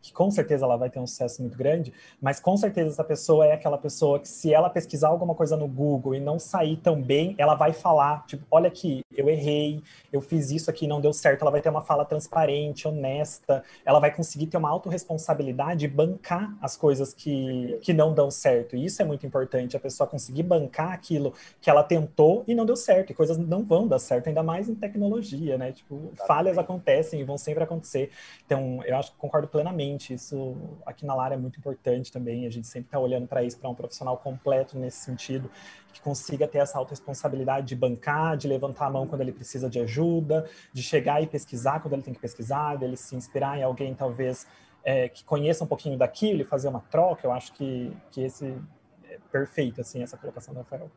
[0.00, 3.46] que com certeza ela vai ter um sucesso muito grande, mas com certeza essa pessoa
[3.46, 7.00] é aquela pessoa que se ela pesquisar alguma coisa no Google e não sair tão
[7.00, 9.82] bem, ela vai falar, tipo, olha aqui, eu errei,
[10.12, 13.98] eu fiz isso aqui, não deu certo, ela vai ter uma fala transparente, honesta, ela
[13.98, 18.76] vai conseguir ter uma autorresponsabilidade e bancar as coisas que, que não dão certo.
[18.76, 22.64] E isso é muito importante, a pessoa conseguir bancar aquilo que ela tentou e não
[22.64, 25.72] deu certo, e coisas não vão dar certo, ainda mais em tecnologia, né?
[25.72, 28.10] Tipo, falhas acontecem e vão sempre acontecer.
[28.46, 32.46] Então, eu acho que concordo plenamente isso aqui na Lara é muito importante também.
[32.46, 35.50] A gente sempre está olhando para isso, para um profissional completo nesse sentido,
[35.92, 39.80] que consiga ter essa autorresponsabilidade de bancar, de levantar a mão quando ele precisa de
[39.80, 43.94] ajuda, de chegar e pesquisar quando ele tem que pesquisar, dele se inspirar em alguém
[43.94, 44.46] talvez
[44.84, 47.26] é, que conheça um pouquinho daquilo e fazer uma troca.
[47.26, 48.56] Eu acho que, que esse
[49.04, 50.90] é perfeito, assim, essa colocação do Rafael.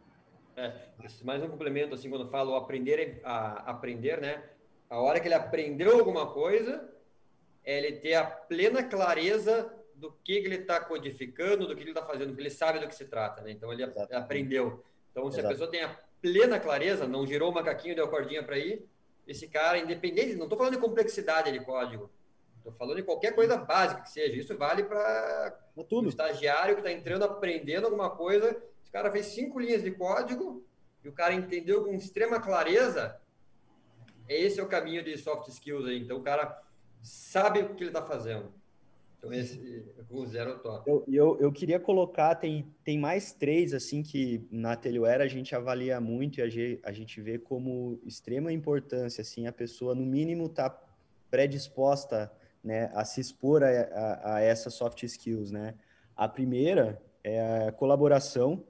[0.56, 0.74] É,
[1.24, 4.44] mais um complemento, assim, quando eu falo aprender, a, aprender, né?
[4.90, 6.90] A hora que ele aprendeu alguma coisa,
[7.64, 12.04] é ele ter a plena clareza do que, ele está codificando, do que ele está
[12.04, 13.52] fazendo, que ele sabe do que se trata, né?
[13.52, 14.84] Então ele aprendeu.
[15.12, 15.48] Então, se Exato.
[15.48, 18.88] a pessoa tem a plena clareza, não girou o macaquinho, deu a cordinha para ir,
[19.28, 22.10] esse cara, independente, não estou falando de complexidade de código,
[22.58, 24.36] estou falando de qualquer coisa básica que seja.
[24.36, 28.50] Isso vale para o estagiário que está entrando, aprendendo alguma coisa.
[28.82, 30.66] Esse cara fez cinco linhas de código
[31.04, 33.20] e o cara entendeu com extrema clareza.
[34.28, 36.00] Esse é o caminho de soft skills aí.
[36.00, 36.62] Então, o cara
[37.02, 38.52] sabe o que ele está fazendo.
[39.18, 40.90] Então, esse o zero top.
[40.90, 45.56] Eu, eu, eu, queria colocar, tem, tem mais três, assim, que na Teleware a gente
[45.56, 46.42] avalia muito e
[46.84, 50.76] a, a gente vê como extrema importância, assim, a pessoa, no mínimo, tá
[51.30, 52.32] predisposta,
[52.64, 55.76] né, a se expor a, a, a essas soft skills, né?
[56.16, 58.64] A primeira é a colaboração.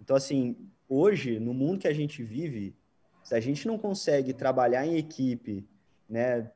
[0.00, 0.56] Então, assim,
[0.88, 2.74] hoje, no mundo que a gente vive,
[3.22, 5.66] se a gente não consegue trabalhar em equipe,
[6.08, 6.50] né,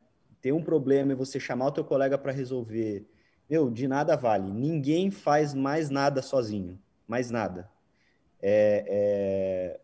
[0.47, 3.05] ter um problema e você chamar o teu colega para resolver,
[3.51, 4.49] meu, de nada vale.
[4.53, 7.69] Ninguém faz mais nada sozinho, mais nada.
[8.41, 9.81] É, é,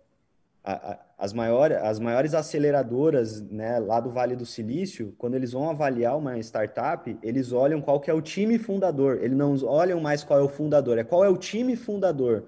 [0.62, 5.50] a, a, as, maiores, as maiores aceleradoras né, lá do Vale do Silício, quando eles
[5.50, 9.18] vão avaliar uma startup, eles olham qual que é o time fundador.
[9.20, 12.44] Eles não olham mais qual é o fundador, é qual é o time fundador.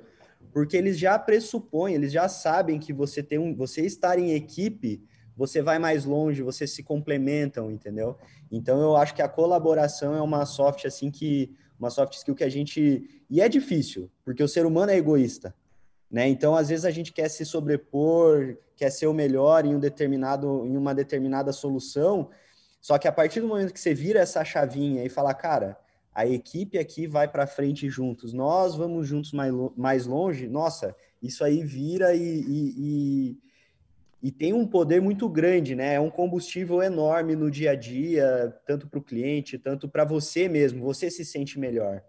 [0.52, 5.02] Porque eles já pressupõem, eles já sabem que você tem um, você estar em equipe
[5.36, 8.16] você vai mais longe, vocês se complementam, entendeu?
[8.50, 12.44] Então eu acho que a colaboração é uma soft assim que uma soft skill que
[12.44, 15.54] a gente e é difícil, porque o ser humano é egoísta,
[16.10, 16.28] né?
[16.28, 20.64] Então às vezes a gente quer se sobrepor, quer ser o melhor em um determinado
[20.66, 22.30] em uma determinada solução,
[22.80, 25.76] só que a partir do momento que você vira essa chavinha e fala, cara,
[26.14, 31.42] a equipe aqui vai para frente juntos, nós vamos juntos mais, mais longe, nossa, isso
[31.42, 33.38] aí vira e, e, e
[34.24, 35.96] e tem um poder muito grande, né?
[35.96, 40.48] É um combustível enorme no dia a dia, tanto para o cliente, tanto para você
[40.48, 42.02] mesmo, você se sente melhor,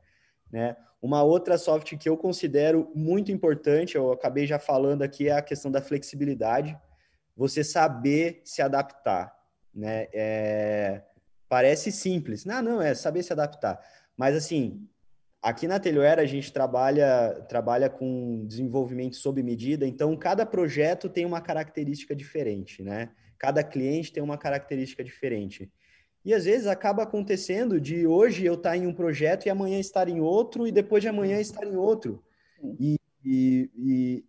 [0.49, 0.77] né?
[1.01, 5.41] Uma outra soft que eu considero muito importante, eu acabei já falando aqui, é a
[5.41, 6.79] questão da flexibilidade,
[7.35, 9.35] você saber se adaptar,
[9.73, 10.07] né?
[10.13, 11.01] É...
[11.49, 13.77] Parece simples, não, não, é saber se adaptar,
[14.15, 14.87] mas assim,
[15.45, 21.23] Aqui na Telioera a gente trabalha, trabalha com desenvolvimento sob medida, então cada projeto tem
[21.23, 23.11] uma característica diferente, né?
[23.37, 25.71] Cada cliente tem uma característica diferente.
[26.25, 30.09] E às vezes acaba acontecendo de hoje eu estar em um projeto e amanhã estar
[30.09, 32.23] em outro, e depois de amanhã estar em outro.
[32.79, 34.25] E, e, e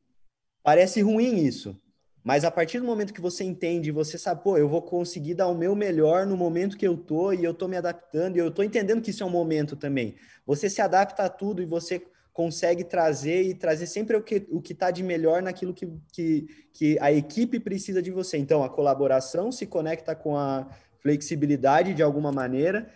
[0.62, 1.81] parece ruim isso,
[2.26, 5.46] mas a partir do momento que você entende, você sabe, pô, eu vou conseguir dar
[5.46, 8.50] o meu melhor no momento que eu tô e eu tô me adaptando e eu
[8.50, 10.16] tô entendendo que isso é um momento também.
[10.44, 14.60] Você se adapta a tudo e você consegue trazer e trazer sempre o que o
[14.60, 18.36] está de melhor naquilo que, que, que a equipe precisa de você.
[18.36, 20.66] Então, a colaboração se conecta com a
[20.98, 22.92] flexibilidade de alguma maneira.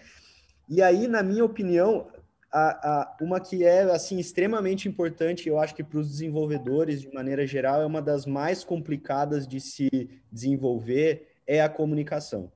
[0.69, 2.09] E aí, na minha opinião,
[2.53, 7.13] a, a, uma que é assim extremamente importante, eu acho que para os desenvolvedores de
[7.13, 12.51] maneira geral é uma das mais complicadas de se desenvolver é a comunicação,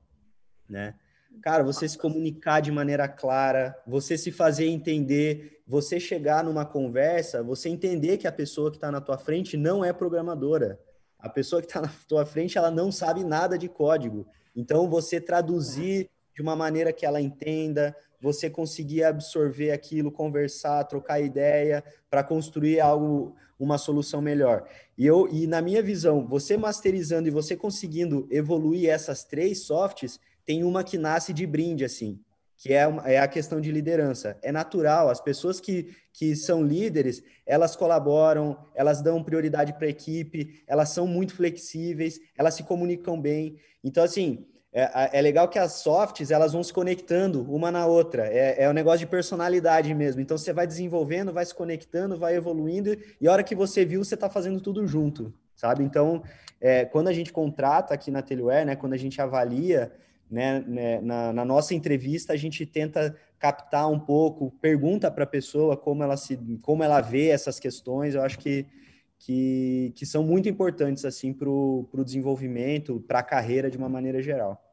[0.69, 0.95] né?
[1.41, 7.43] Cara, você se comunicar de maneira clara, você se fazer entender, você chegar numa conversa,
[7.43, 10.79] você entender que a pessoa que está na tua frente não é programadora.
[11.19, 14.25] A pessoa que está na tua frente, ela não sabe nada de código.
[14.55, 21.21] Então, você traduzir de uma maneira que ela entenda, você conseguir absorver aquilo, conversar, trocar
[21.21, 24.67] ideia para construir algo, uma solução melhor.
[24.97, 30.19] E eu e na minha visão, você masterizando e você conseguindo evoluir essas três softs,
[30.43, 32.19] tem uma que nasce de brinde assim,
[32.57, 34.39] que é, uma, é a questão de liderança.
[34.41, 39.91] É natural, as pessoas que, que são líderes, elas colaboram, elas dão prioridade para a
[39.91, 43.59] equipe, elas são muito flexíveis, elas se comunicam bem.
[43.83, 48.27] Então, assim, é, é, legal que as softs elas vão se conectando uma na outra.
[48.27, 50.19] É, é um negócio de personalidade mesmo.
[50.19, 54.03] Então você vai desenvolvendo, vai se conectando, vai evoluindo, e a hora que você viu,
[54.03, 55.81] você está fazendo tudo junto, sabe?
[55.81, 56.21] Então,
[56.59, 59.93] é, quando a gente contrata aqui na Teleware, né, quando a gente avalia,
[60.29, 65.27] né, né na, na, nossa entrevista, a gente tenta captar um pouco, pergunta para a
[65.27, 68.13] pessoa como ela se, como ela vê essas questões.
[68.13, 68.65] Eu acho que
[69.17, 74.21] que, que são muito importantes assim para o desenvolvimento, para a carreira de uma maneira
[74.21, 74.64] geral.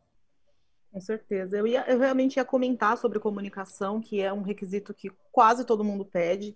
[0.92, 1.57] Com certeza.
[1.57, 5.83] Eu, ia, eu realmente ia comentar sobre comunicação, que é um requisito que quase todo
[5.83, 6.55] mundo pede.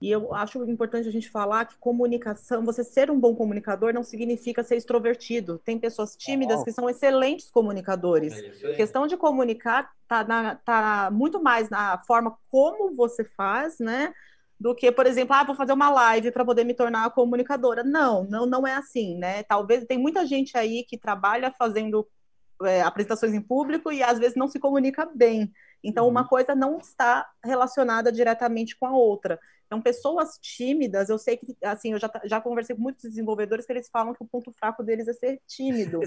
[0.00, 4.02] E eu acho importante a gente falar que comunicação, você ser um bom comunicador não
[4.02, 5.58] significa ser extrovertido.
[5.58, 8.32] Tem pessoas tímidas que são excelentes comunicadores.
[8.32, 14.12] É a questão de comunicar tá, tá muito mais na forma como você faz, né?
[14.58, 17.82] Do que, por exemplo, ah, vou fazer uma live para poder me tornar comunicadora.
[17.82, 19.42] Não, não, não é assim, né?
[19.42, 22.06] Talvez tem muita gente aí que trabalha fazendo
[22.64, 25.52] é, apresentações em público e às vezes não se comunica bem.
[25.82, 26.10] Então, uhum.
[26.10, 29.38] uma coisa não está relacionada diretamente com a outra.
[29.70, 33.72] Então, pessoas tímidas, eu sei que, assim, eu já, já conversei com muitos desenvolvedores que
[33.72, 36.00] eles falam que o ponto fraco deles é ser tímido.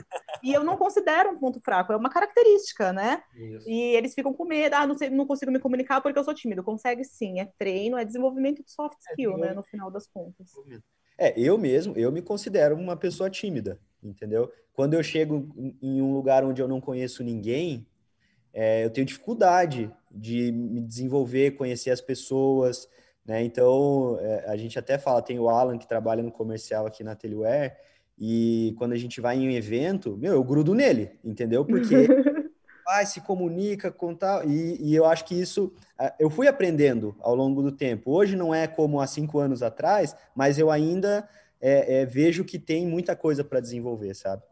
[0.44, 3.24] e eu não considero um ponto fraco, é uma característica, né?
[3.34, 3.70] Isso.
[3.70, 6.34] E eles ficam com medo, ah, não, sei, não consigo me comunicar porque eu sou
[6.34, 6.62] tímido.
[6.62, 10.08] Consegue sim, é treino, é desenvolvimento de soft é skill, é, né, no final das
[10.08, 10.52] contas.
[11.18, 14.52] É, eu mesmo, eu me considero uma pessoa tímida, entendeu?
[14.74, 15.50] Quando eu chego
[15.82, 17.86] em um lugar onde eu não conheço ninguém,
[18.54, 22.88] é, eu tenho dificuldade de me desenvolver, conhecer as pessoas,
[23.26, 23.44] né?
[23.44, 27.16] Então, é, a gente até fala, tem o Alan que trabalha no comercial aqui na
[27.16, 27.74] Teleware,
[28.18, 31.66] e quando a gente vai em um evento, meu, eu grudo nele, entendeu?
[31.66, 31.96] Porque
[32.86, 35.74] vai, se comunica com tal, e, e eu acho que isso,
[36.20, 38.12] eu fui aprendendo ao longo do tempo.
[38.12, 41.28] Hoje não é como há cinco anos atrás, mas eu ainda
[41.66, 44.44] é, é, vejo que tem muita coisa para desenvolver, sabe?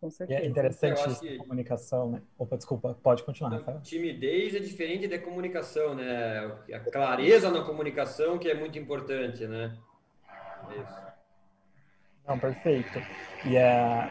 [0.00, 0.40] Com certeza.
[0.40, 1.36] E é interessante isso, que...
[1.36, 2.22] comunicação, né?
[2.38, 3.82] Opa, desculpa, pode continuar, Rafael.
[3.82, 6.56] Timidez é diferente da comunicação, né?
[6.72, 9.76] A clareza na comunicação que é muito importante, né?
[10.70, 11.09] É isso.
[12.30, 13.04] Não, perfeito.
[13.42, 13.60] E é,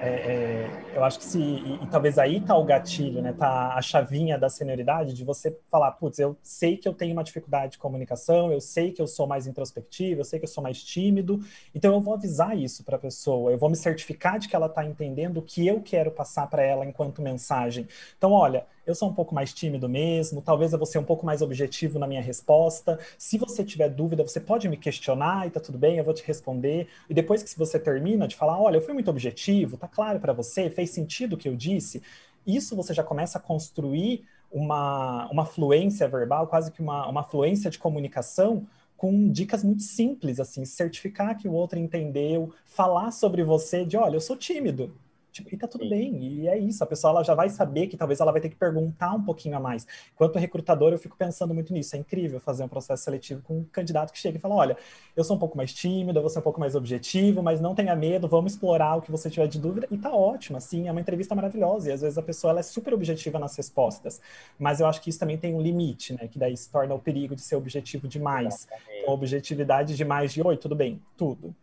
[0.01, 1.39] é, é, eu acho que se.
[1.39, 3.31] E, e, talvez aí tá o gatilho, né?
[3.31, 7.23] Tá a chavinha da senioridade de você falar, putz, eu sei que eu tenho uma
[7.23, 10.61] dificuldade de comunicação, eu sei que eu sou mais introspectivo, eu sei que eu sou
[10.61, 11.39] mais tímido,
[11.73, 14.65] então eu vou avisar isso para a pessoa, eu vou me certificar de que ela
[14.65, 17.87] está entendendo o que eu quero passar para ela enquanto mensagem.
[18.17, 21.25] Então, olha, eu sou um pouco mais tímido mesmo, talvez eu vou ser um pouco
[21.25, 22.99] mais objetivo na minha resposta.
[23.17, 26.23] Se você tiver dúvida, você pode me questionar e tá tudo bem, eu vou te
[26.25, 26.87] responder.
[27.09, 30.33] E depois que você termina de falar, olha, eu fui muito objetivo, tá claro para
[30.33, 32.01] você, fez sentido o que eu disse,
[32.45, 37.69] isso você já começa a construir uma, uma fluência verbal, quase que uma, uma fluência
[37.69, 38.65] de comunicação
[38.97, 44.15] com dicas muito simples, assim, certificar que o outro entendeu, falar sobre você de, olha,
[44.15, 44.93] eu sou tímido,
[45.39, 45.89] Tipo, e tá tudo Sim.
[45.89, 46.83] bem, e é isso.
[46.83, 49.55] A pessoa ela já vai saber que talvez ela vai ter que perguntar um pouquinho
[49.55, 49.87] a mais.
[50.13, 51.95] Enquanto recrutador, eu fico pensando muito nisso.
[51.95, 54.77] É incrível fazer um processo seletivo com um candidato que chega e fala: olha,
[55.15, 57.73] eu sou um pouco mais tímido, eu vou ser um pouco mais objetivo, mas não
[57.73, 59.87] tenha medo, vamos explorar o que você tiver de dúvida.
[59.89, 61.89] E tá ótimo, assim, é uma entrevista maravilhosa.
[61.89, 64.21] E às vezes a pessoa ela é super objetiva nas respostas.
[64.57, 66.27] Mas eu acho que isso também tem um limite, né?
[66.27, 68.67] Que daí se torna o perigo de ser objetivo demais.
[69.01, 71.55] Então, objetividade demais de, oi, tudo bem, tudo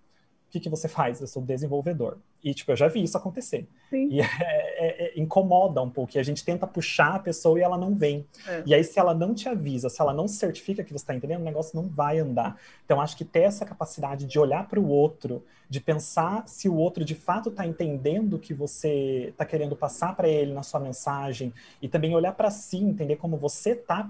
[0.49, 1.21] o que, que você faz?
[1.21, 2.19] Eu sou desenvolvedor.
[2.43, 3.67] E, tipo, eu já vi isso acontecer.
[3.91, 4.09] Sim.
[4.09, 6.17] E é, é, é, incomoda um pouco.
[6.17, 8.25] E a gente tenta puxar a pessoa e ela não vem.
[8.47, 8.63] É.
[8.65, 11.41] E aí, se ela não te avisa, se ela não certifica que você está entendendo,
[11.41, 12.57] o negócio não vai andar.
[12.85, 16.77] Então, acho que ter essa capacidade de olhar para o outro, de pensar se o
[16.77, 20.79] outro de fato está entendendo o que você está querendo passar para ele na sua
[20.79, 24.09] mensagem, e também olhar para si, entender como você está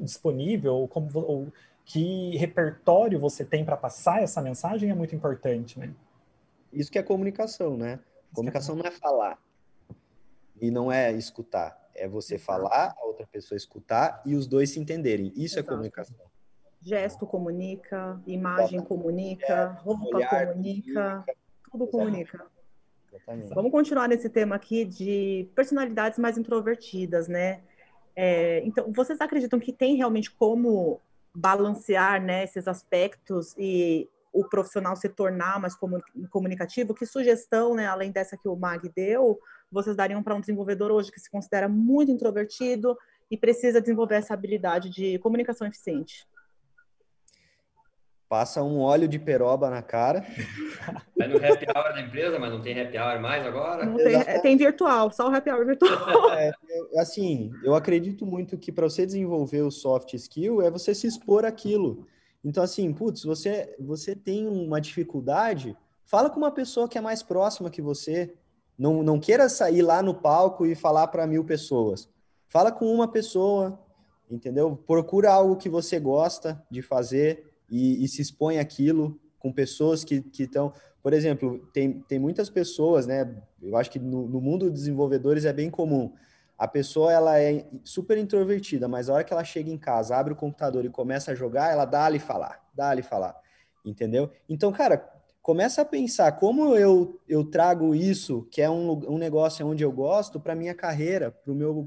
[0.00, 1.52] disponível, como, ou
[1.84, 5.92] que repertório você tem para passar essa mensagem é muito importante, né?
[6.72, 8.00] Isso que é comunicação, né?
[8.32, 9.38] Comunicação não é falar
[10.60, 11.78] e não é escutar.
[11.94, 15.32] É você falar, a outra pessoa escutar e os dois se entenderem.
[15.36, 15.60] Isso é Exato.
[15.60, 16.26] é comunicação.
[16.82, 21.24] Gesto comunica, imagem comunica, é, roupa comunica, comunica,
[21.70, 22.46] tudo comunica.
[23.12, 23.54] Exatamente.
[23.54, 27.60] Vamos continuar nesse tema aqui de personalidades mais introvertidas, né?
[28.16, 31.00] É, então, vocês acreditam que tem realmente como
[31.34, 35.76] balancear né, esses aspectos e o profissional se tornar mais
[36.30, 36.94] comunicativo?
[36.94, 39.38] Que sugestão, né, além dessa que o Mag deu,
[39.70, 42.96] vocês dariam para um desenvolvedor hoje que se considera muito introvertido
[43.30, 46.26] e precisa desenvolver essa habilidade de comunicação eficiente?
[48.28, 50.24] Passa um óleo de peroba na cara.
[51.16, 53.84] Vai no happy hour da empresa, mas não tem happy hour mais agora?
[53.84, 55.90] Não tem, é, tem virtual, só o happy hour virtual.
[56.34, 56.52] É,
[57.00, 61.44] assim, eu acredito muito que para você desenvolver o soft skill é você se expor
[61.44, 62.06] aquilo.
[62.44, 67.22] Então, assim, putz, você, você tem uma dificuldade, fala com uma pessoa que é mais
[67.22, 68.34] próxima que você.
[68.76, 72.08] Não, não queira sair lá no palco e falar para mil pessoas.
[72.48, 73.78] Fala com uma pessoa,
[74.28, 74.76] entendeu?
[74.86, 80.24] Procura algo que você gosta de fazer e, e se expõe aquilo com pessoas que
[80.38, 80.72] estão.
[81.02, 83.36] Por exemplo, tem, tem muitas pessoas, né?
[83.60, 86.12] Eu acho que no, no mundo dos desenvolvedores é bem comum.
[86.56, 90.32] A pessoa ela é super introvertida, mas a hora que ela chega em casa, abre
[90.32, 93.36] o computador e começa a jogar, ela dá ali falar, dá ali falar,
[93.84, 94.30] entendeu?
[94.48, 95.10] Então, cara,
[95.42, 99.90] começa a pensar como eu, eu trago isso, que é um, um negócio onde eu
[99.90, 101.36] gosto, para minha carreira,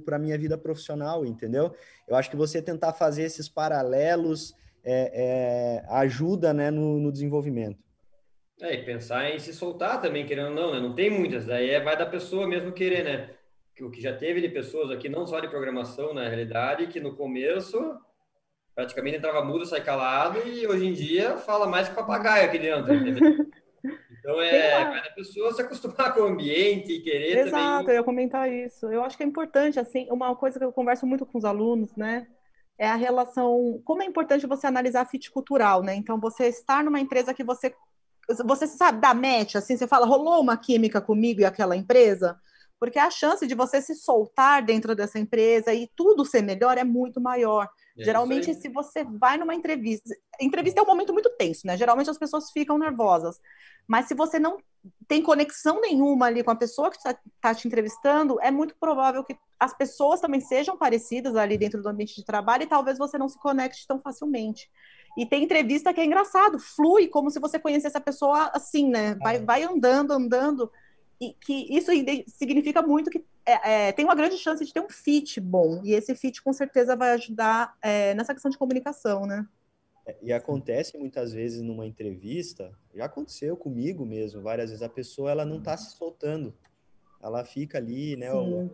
[0.03, 1.73] para minha vida profissional, entendeu?
[2.05, 4.53] Eu acho que você tentar fazer esses paralelos
[4.89, 7.77] é, é, ajuda né, no, no, desenvolvimento.
[8.61, 10.79] É, e pensar em se soltar também, querendo ou não, né?
[10.79, 13.29] Não tem muitas, daí é, vai da pessoa mesmo querer, né?
[13.81, 17.15] O que já teve de pessoas aqui, não só de programação, na realidade, que no
[17.15, 17.77] começo
[18.73, 22.93] praticamente entrava mudo, sai calado, e hoje em dia fala mais que papagaio aqui dentro,
[22.93, 23.45] entendeu?
[24.19, 27.95] Então é, vai da pessoa se acostumar com o ambiente e querer Exato, também...
[27.95, 28.87] eu ia comentar isso.
[28.87, 31.95] Eu acho que é importante, assim, uma coisa que eu converso muito com os alunos,
[31.95, 32.27] né?
[32.77, 35.95] É a relação, como é importante você analisar fit cultural, né?
[35.95, 37.73] Então, você estar numa empresa que você,
[38.45, 42.39] você sabe, dá match, assim, você fala, rolou uma química comigo e aquela empresa,
[42.79, 46.83] porque a chance de você se soltar dentro dessa empresa e tudo ser melhor é
[46.83, 47.67] muito maior.
[47.97, 51.75] É Geralmente, se você vai numa entrevista, entrevista é um momento muito tenso, né?
[51.75, 53.39] Geralmente as pessoas ficam nervosas.
[53.87, 54.57] Mas se você não
[55.07, 59.23] tem conexão nenhuma ali com a pessoa que está tá te entrevistando, é muito provável
[59.23, 63.17] que as pessoas também sejam parecidas ali dentro do ambiente de trabalho e talvez você
[63.17, 64.69] não se conecte tão facilmente.
[65.17, 69.15] E tem entrevista que é engraçado, flui como se você conhecesse a pessoa assim, né?
[69.15, 69.39] Vai, é.
[69.39, 70.71] vai andando, andando.
[71.19, 71.91] E que isso
[72.27, 75.81] significa muito que é, é, tem uma grande chance de ter um fit bom.
[75.83, 79.47] E esse fit com certeza vai ajudar é, nessa questão de comunicação, né?
[80.05, 85.31] É, e acontece muitas vezes numa entrevista, já aconteceu comigo mesmo, várias vezes, a pessoa
[85.31, 86.53] ela não está se soltando.
[87.21, 88.31] Ela fica ali, né?
[88.31, 88.67] Ó,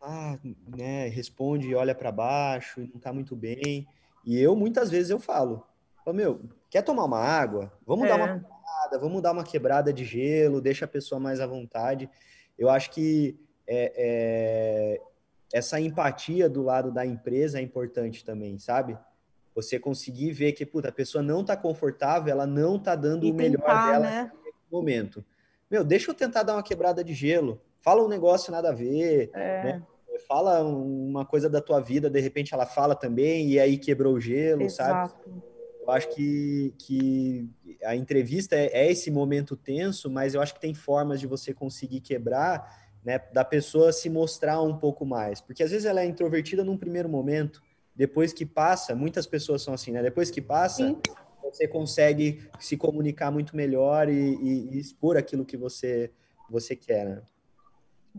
[0.00, 0.38] ah,
[0.76, 3.86] né, responde, olha para baixo, não está muito bem.
[4.24, 5.66] E eu, muitas vezes, eu falo,
[6.12, 6.40] meu,
[6.70, 7.72] quer tomar uma água?
[7.86, 8.08] Vamos é.
[8.08, 12.08] dar uma quebrada, vamos dar uma quebrada de gelo, deixa a pessoa mais à vontade.
[12.58, 15.00] Eu acho que é, é,
[15.52, 18.96] essa empatia do lado da empresa é importante também, sabe?
[19.54, 23.30] Você conseguir ver que, puta, a pessoa não tá confortável, ela não tá dando e
[23.30, 24.32] o melhor tentar, dela né?
[24.44, 25.24] nesse momento.
[25.70, 27.60] Meu, deixa eu tentar dar uma quebrada de gelo.
[27.80, 29.64] Fala um negócio nada a ver, é.
[29.64, 29.82] né?
[30.28, 34.20] Fala uma coisa da tua vida, de repente ela fala também, e aí quebrou o
[34.20, 35.14] gelo, Exato.
[35.14, 35.42] sabe?
[35.86, 37.48] Eu acho que, que
[37.84, 41.54] a entrevista é, é esse momento tenso, mas eu acho que tem formas de você
[41.54, 42.68] conseguir quebrar,
[43.04, 43.20] né?
[43.32, 45.40] Da pessoa se mostrar um pouco mais.
[45.40, 47.62] Porque às vezes ela é introvertida num primeiro momento,
[47.94, 50.02] depois que passa, muitas pessoas são assim, né?
[50.02, 51.00] Depois que passa, Sim.
[51.40, 56.10] você consegue se comunicar muito melhor e, e, e, expor aquilo que você,
[56.50, 57.22] você quer, né?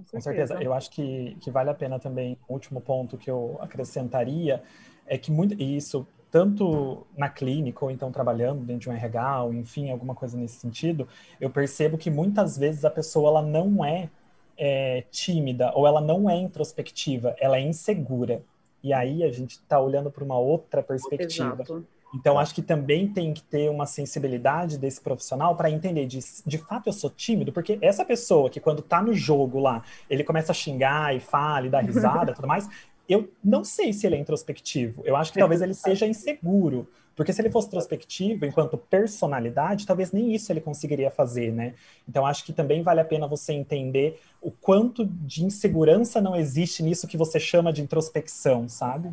[0.09, 0.61] Com certeza.
[0.63, 4.63] Eu acho que, que vale a pena também, o último ponto que eu acrescentaria
[5.05, 9.53] é que muito, isso tanto na clínica ou então trabalhando dentro de um RH, ou
[9.53, 11.07] enfim, alguma coisa nesse sentido,
[11.39, 14.09] eu percebo que muitas vezes a pessoa ela não é,
[14.57, 18.41] é tímida ou ela não é introspectiva, ela é insegura.
[18.83, 21.55] E aí a gente está olhando para uma outra perspectiva.
[21.61, 21.85] Exato.
[22.15, 26.57] Então, acho que também tem que ter uma sensibilidade desse profissional para entender de, de
[26.57, 30.51] fato eu sou tímido, porque essa pessoa que quando está no jogo lá, ele começa
[30.51, 32.67] a xingar e fala e dá risada e tudo mais,
[33.07, 35.01] eu não sei se ele é introspectivo.
[35.05, 36.87] Eu acho que talvez ele seja inseguro.
[37.15, 41.73] Porque se ele fosse introspectivo, enquanto personalidade, talvez nem isso ele conseguiria fazer, né?
[42.07, 46.83] Então acho que também vale a pena você entender o quanto de insegurança não existe
[46.83, 49.11] nisso que você chama de introspecção, sabe?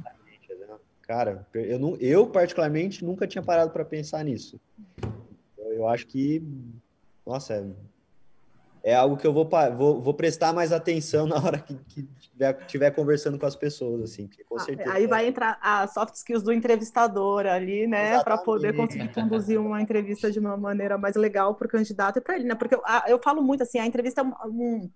[1.00, 4.60] Cara, eu, não, eu particularmente nunca tinha parado para pensar nisso.
[5.56, 6.42] Eu, eu, acho que,
[7.26, 7.64] nossa, é,
[8.84, 12.06] é, algo que eu vou, vou, vou prestar mais atenção na hora que, que
[12.60, 14.92] estiver conversando com as pessoas, assim, com ah, certeza.
[14.92, 19.80] Aí vai entrar a soft skills do entrevistador ali, né, para poder conseguir conduzir uma
[19.80, 22.54] entrevista de uma maneira mais legal para o candidato e para ele, né?
[22.54, 24.90] Porque eu, eu falo muito assim, a entrevista é um,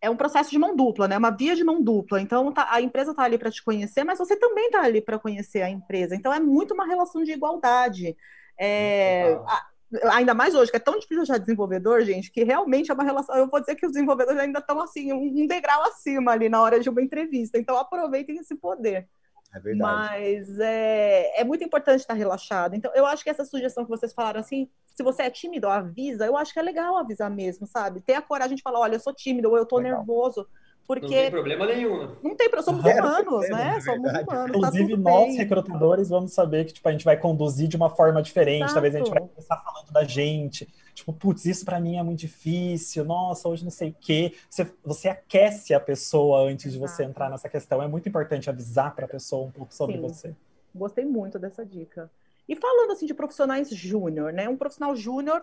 [0.00, 1.16] é um processo de mão dupla, né?
[1.16, 2.20] Uma via de mão dupla.
[2.20, 5.18] Então, tá, a empresa está ali para te conhecer, mas você também está ali para
[5.18, 6.16] conhecer a empresa.
[6.16, 8.16] Então, é muito uma relação de igualdade.
[8.58, 9.66] É, a,
[10.10, 13.36] ainda mais hoje, que é tão difícil achar desenvolvedor, gente, que realmente é uma relação.
[13.36, 16.80] Eu vou dizer que os desenvolvedores ainda estão assim, um degrau acima ali na hora
[16.80, 17.58] de uma entrevista.
[17.58, 19.08] Então, aproveitem esse poder.
[19.54, 19.80] É verdade.
[19.80, 22.74] Mas é, é muito importante estar relaxado.
[22.74, 26.26] Então, eu acho que essa sugestão que vocês falaram assim, se você é tímido, avisa.
[26.26, 28.00] Eu acho que é legal avisar mesmo, sabe?
[28.00, 29.98] Ter a coragem de falar, olha, eu sou tímido ou eu tô legal.
[29.98, 30.46] nervoso.
[30.88, 31.98] Porque não tem problema nenhum.
[31.98, 32.16] Né?
[32.22, 33.80] Não tem, somos humanos, é, né?
[33.82, 34.26] Somos humanos.
[34.26, 35.36] Tá Inclusive, tá nós, bem.
[35.36, 38.62] recrutadores, vamos saber que tipo, a gente vai conduzir de uma forma diferente.
[38.62, 38.72] Exato.
[38.72, 40.66] Talvez a gente vai começar falando da gente.
[40.94, 43.04] Tipo, putz, isso para mim é muito difícil.
[43.04, 44.32] Nossa, hoje não sei o quê.
[44.48, 47.82] Você, você aquece a pessoa antes de você entrar nessa questão.
[47.82, 50.00] É muito importante avisar para a pessoa um pouco sobre Sim.
[50.00, 50.34] você.
[50.74, 52.10] Gostei muito dessa dica.
[52.48, 54.48] E falando assim de profissionais júnior, né?
[54.48, 55.42] Um profissional júnior,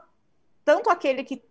[0.64, 1.44] tanto aquele que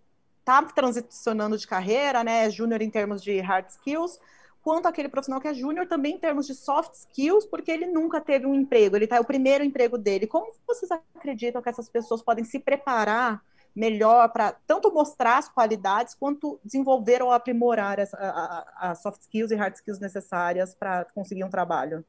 [0.45, 4.20] está transicionando de carreira, né, júnior em termos de hard skills,
[4.62, 8.20] quanto aquele profissional que é júnior também em termos de soft skills, porque ele nunca
[8.20, 10.26] teve um emprego, ele está é o primeiro emprego dele.
[10.26, 13.42] Como vocês acreditam que essas pessoas podem se preparar
[13.74, 19.74] melhor para tanto mostrar as qualidades quanto desenvolver ou aprimorar as soft skills e hard
[19.74, 22.05] skills necessárias para conseguir um trabalho?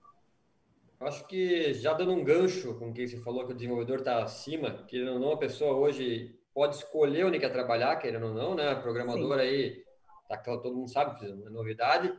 [1.00, 4.24] Acho que já dando um gancho com o que você falou que o desenvolvedor está
[4.24, 8.74] acima, que não a pessoa hoje pode escolher onde quer trabalhar, querendo ou não, né?
[8.76, 9.41] Programador Sim.
[9.41, 9.84] aí,
[10.30, 12.18] tá, todo mundo sabe, é novidade,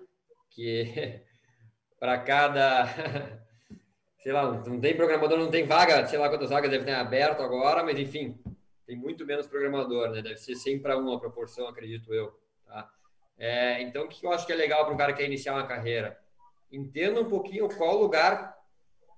[0.50, 1.22] que
[1.98, 2.84] para cada,
[4.22, 7.40] sei lá, não tem programador, não tem vaga, sei lá quantas vagas deve ter aberto
[7.40, 8.38] agora, mas enfim,
[8.86, 10.20] tem muito menos programador, né?
[10.20, 12.90] Deve ser 100 para 1 a proporção, acredito eu, tá?
[13.38, 15.54] É, então, o que eu acho que é legal para um cara que quer iniciar
[15.54, 16.18] uma carreira?
[16.70, 18.54] Entenda um pouquinho qual lugar,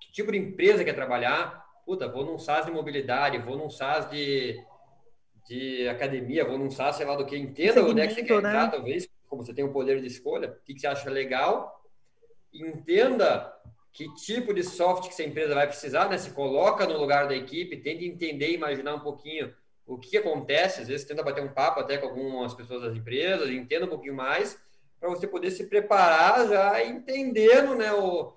[0.01, 1.67] que tipo de empresa quer trabalhar.
[1.85, 4.63] Puta, vou num SaaS de mobilidade, vou num SaaS de
[5.49, 8.35] de academia, vou num SaaS, sei lá do que, entenda onde é que você quer
[8.35, 8.71] entrar, né?
[8.71, 11.83] talvez, como você tem o poder de escolha, o que, que você acha legal,
[12.53, 13.55] entenda
[13.93, 16.19] que tipo de software que essa empresa vai precisar, né?
[16.19, 19.53] Se coloca no lugar da equipe, tente entender, imaginar um pouquinho
[19.87, 23.49] o que acontece, às vezes tenta bater um papo até com algumas pessoas das empresas,
[23.49, 24.61] entenda um pouquinho mais,
[25.01, 28.35] para você poder se preparar já entendendo, né, o,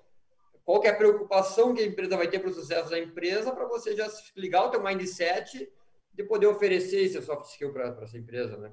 [0.64, 3.52] qual que é a preocupação que a empresa vai ter para o sucesso da empresa,
[3.52, 5.70] para você já ligar o teu mindset
[6.14, 8.72] de poder oferecer esse soft skill para essa empresa, né?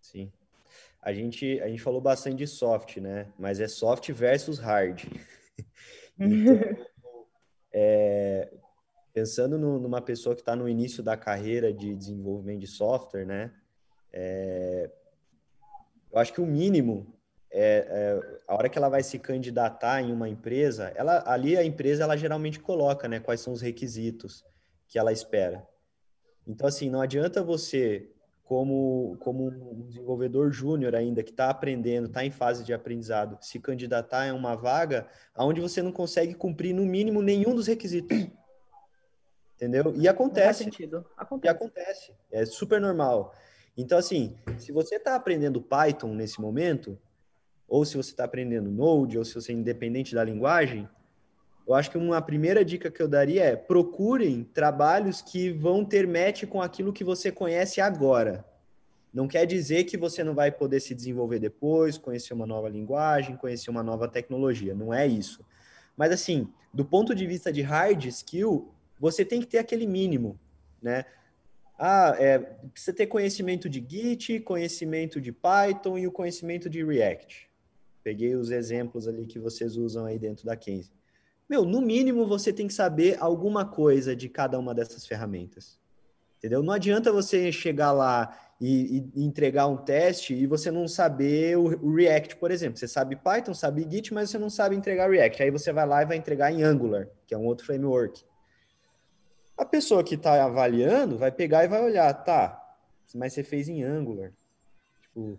[0.00, 0.32] Sim.
[1.00, 3.32] A gente, a gente falou bastante de soft, né?
[3.38, 5.04] Mas é soft versus hard.
[6.18, 6.86] então,
[7.72, 8.52] é,
[9.12, 13.52] pensando no, numa pessoa que está no início da carreira de desenvolvimento de software, né?
[14.12, 14.90] É,
[16.12, 17.16] eu acho que o mínimo
[17.50, 21.64] é, é, a hora que ela vai se candidatar em uma empresa, ela ali a
[21.64, 23.20] empresa ela geralmente coloca, né?
[23.20, 24.44] Quais são os requisitos
[24.88, 25.66] que ela espera.
[26.46, 28.08] Então, assim, não adianta você,
[28.44, 33.58] como, como um desenvolvedor júnior ainda, que está aprendendo, está em fase de aprendizado, se
[33.58, 38.28] candidatar a uma vaga onde você não consegue cumprir, no mínimo, nenhum dos requisitos.
[39.56, 39.94] Entendeu?
[39.96, 40.40] E acontece.
[40.40, 41.06] Não faz sentido.
[41.16, 41.46] Acontece.
[41.46, 42.12] E acontece.
[42.30, 43.34] É super normal.
[43.76, 46.98] Então, assim, se você está aprendendo Python nesse momento,
[47.66, 50.88] ou se você está aprendendo Node, ou se você é independente da linguagem,
[51.66, 56.06] eu acho que uma primeira dica que eu daria é procurem trabalhos que vão ter
[56.06, 58.44] match com aquilo que você conhece agora.
[59.12, 63.36] Não quer dizer que você não vai poder se desenvolver depois, conhecer uma nova linguagem,
[63.36, 64.74] conhecer uma nova tecnologia.
[64.74, 65.44] Não é isso.
[65.96, 70.38] Mas assim, do ponto de vista de hard skill, você tem que ter aquele mínimo,
[70.80, 71.04] né?
[71.78, 77.50] Ah, é, precisa ter conhecimento de Git, conhecimento de Python e o conhecimento de React.
[78.04, 80.92] Peguei os exemplos ali que vocês usam aí dentro da Kenzie.
[81.48, 85.78] Meu, no mínimo você tem que saber alguma coisa de cada uma dessas ferramentas.
[86.38, 86.62] Entendeu?
[86.62, 91.64] Não adianta você chegar lá e, e entregar um teste e você não saber o,
[91.86, 92.78] o, React, por exemplo.
[92.78, 95.42] Você sabe Python, sabe Git, mas você não sabe entregar React.
[95.42, 98.22] Aí você vai lá e vai entregar em Angular, que é um outro framework.
[99.56, 102.62] A pessoa que está avaliando vai pegar e vai olhar, tá,
[103.14, 104.32] mas você fez em Angular.
[105.00, 105.38] Tipo,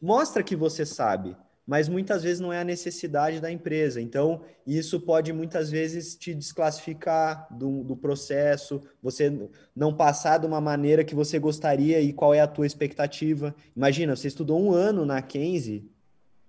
[0.00, 1.36] mostra que você sabe
[1.70, 4.00] mas muitas vezes não é a necessidade da empresa.
[4.00, 9.32] Então, isso pode muitas vezes te desclassificar do, do processo, você
[9.72, 13.54] não passar de uma maneira que você gostaria e qual é a tua expectativa.
[13.76, 15.88] Imagina, você estudou um ano na Kenzie,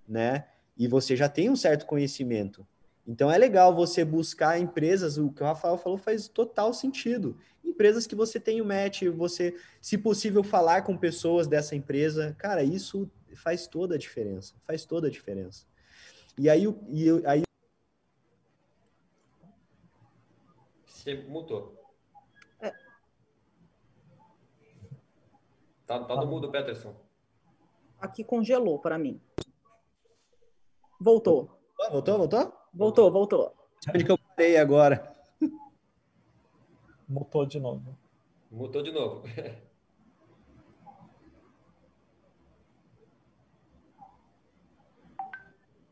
[0.09, 0.45] né?
[0.75, 2.65] E você já tem um certo conhecimento.
[3.05, 7.37] Então é legal você buscar empresas, o que o Rafael falou faz total sentido.
[7.63, 12.63] Empresas que você tem o match, você, se possível, falar com pessoas dessa empresa, cara,
[12.63, 15.65] isso faz toda a diferença, faz toda a diferença.
[16.37, 17.43] E aí, e aí
[21.01, 21.75] Você mutou.
[22.61, 22.71] É.
[25.87, 26.95] Tá, tá no mudo, Peterson.
[27.99, 29.19] Aqui congelou para mim.
[30.99, 31.59] Voltou.
[31.89, 32.53] Voltou, voltou?
[32.71, 33.55] Voltou, voltou.
[33.89, 35.15] Onde que eu parei agora?
[37.09, 37.97] Mutou de novo.
[38.51, 39.23] Mutou de novo.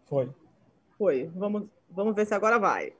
[0.09, 0.33] Foi.
[0.97, 1.31] Foi.
[1.35, 2.93] Vamos, vamos ver se agora vai.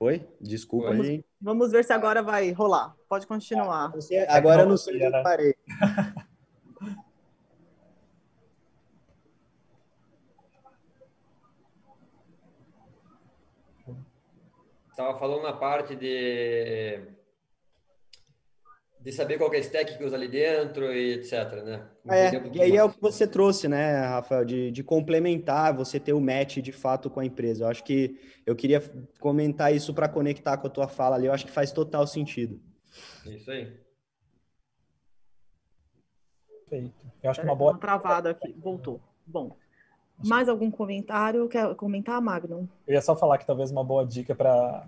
[0.00, 0.26] Oi?
[0.40, 1.24] Desculpa vamos, aí.
[1.38, 2.96] Vamos ver se agora vai rolar.
[3.06, 3.92] Pode continuar.
[4.28, 5.54] Agora eu não sei onde eu parei.
[14.90, 17.19] Estava falando na parte de
[19.02, 21.88] de saber qual é a stack que usa ali dentro e etc, né?
[22.06, 26.12] É, e aí é o que você trouxe, né, Rafael, de, de complementar, você ter
[26.12, 27.64] o match de fato com a empresa.
[27.64, 28.82] Eu acho que eu queria
[29.18, 32.60] comentar isso para conectar com a tua fala ali, eu acho que faz total sentido.
[33.24, 33.72] Isso aí.
[36.68, 36.94] Perfeito.
[37.22, 37.78] Eu acho que uma boa...
[37.78, 39.00] Travada aqui, voltou.
[39.26, 39.56] Bom,
[40.24, 41.48] mais algum comentário?
[41.48, 42.68] Quer comentar, Magnum?
[42.86, 44.86] Eu ia só falar que talvez uma boa dica para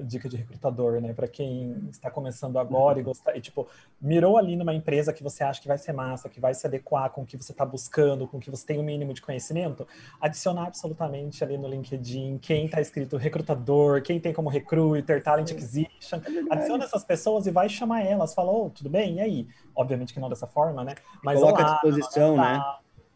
[0.00, 1.12] dica de recrutador, né?
[1.12, 3.66] Para quem está começando agora e gostar, e tipo,
[4.00, 7.10] mirou ali numa empresa que você acha que vai ser massa, que vai se adequar
[7.10, 9.22] com o que você está buscando, com o que você tem o um mínimo de
[9.22, 9.86] conhecimento,
[10.20, 16.20] adicionar absolutamente ali no LinkedIn quem está escrito recrutador, quem tem como recruiter, talent acquisition,
[16.50, 19.48] adiciona essas pessoas e vai chamar elas, fala, oh, tudo bem, e aí?
[19.74, 20.94] Obviamente que não dessa forma, né?
[21.22, 22.62] Mas coloca à disposição, né?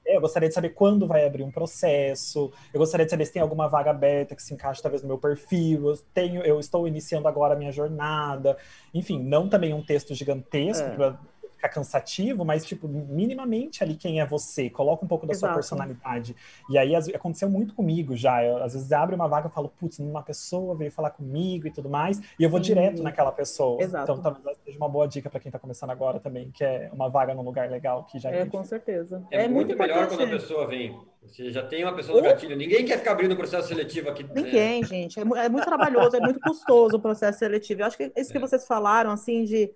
[0.09, 2.51] Eu gostaria de saber quando vai abrir um processo.
[2.73, 5.19] Eu gostaria de saber se tem alguma vaga aberta que se encaixe talvez no meu
[5.19, 5.89] perfil.
[5.89, 8.57] Eu tenho, eu estou iniciando agora a minha jornada.
[8.95, 11.15] Enfim, não também um texto gigantesco é.
[11.59, 15.53] Ficar cansativo, mas, tipo, minimamente ali quem é você, coloca um pouco da Exato.
[15.53, 16.35] sua personalidade.
[16.71, 18.43] E aí aconteceu muito comigo já.
[18.45, 21.71] Eu, às vezes abre uma vaga e falo, putz, uma pessoa veio falar comigo e
[21.71, 22.75] tudo mais, e eu vou Sim.
[22.75, 23.83] direto naquela pessoa.
[23.83, 24.11] Exato.
[24.11, 27.09] Então talvez seja uma boa dica para quem está começando agora também, que é uma
[27.09, 29.23] vaga num lugar legal que já É, com certeza.
[29.31, 30.97] É, é muito, muito melhor quando a pessoa vem.
[31.23, 32.57] Você já tem uma pessoa no gatilho.
[32.57, 34.25] Ninguém quer ficar abrindo o processo seletivo aqui.
[34.33, 35.19] Ninguém, gente.
[35.19, 37.83] É, é muito trabalhoso, é muito custoso o processo seletivo.
[37.83, 38.41] Eu acho que isso que é.
[38.41, 39.71] vocês falaram, assim, de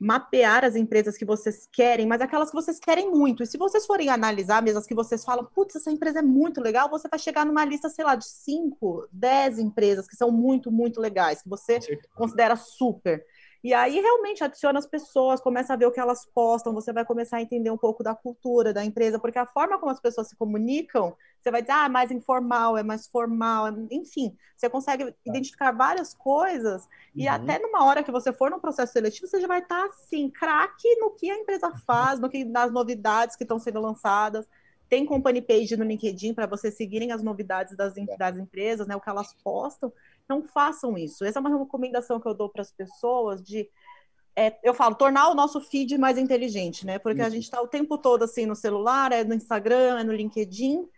[0.00, 3.42] mapear as empresas que vocês querem, mas aquelas que vocês querem muito.
[3.42, 6.58] E se vocês forem analisar mesmo as que vocês falam, putz, essa empresa é muito
[6.62, 10.72] legal, você vai chegar numa lista, sei lá, de 5, 10 empresas que são muito,
[10.72, 11.78] muito legais, que você
[12.14, 13.22] considera super.
[13.62, 17.04] E aí realmente adiciona as pessoas, começa a ver o que elas postam, você vai
[17.04, 20.28] começar a entender um pouco da cultura da empresa, porque a forma como as pessoas
[20.28, 25.04] se comunicam, você vai dizer, ah, é mais informal, é mais formal, enfim, você consegue
[25.04, 25.12] tá.
[25.26, 27.34] identificar várias coisas e uhum.
[27.34, 30.96] até numa hora que você for no processo seletivo, você já vai estar assim, craque
[30.96, 31.76] no que a empresa uhum.
[31.78, 34.48] faz, no que nas novidades que estão sendo lançadas.
[34.88, 39.00] Tem company page no LinkedIn para vocês seguirem as novidades das, das empresas, né, o
[39.00, 39.92] que elas postam.
[40.30, 41.24] Não façam isso.
[41.24, 43.68] Essa é uma recomendação que eu dou para as pessoas de
[44.36, 46.98] é, eu falo, tornar o nosso feed mais inteligente, né?
[46.98, 50.12] Porque a gente está o tempo todo assim no celular, é no Instagram, é no
[50.12, 50.88] LinkedIn,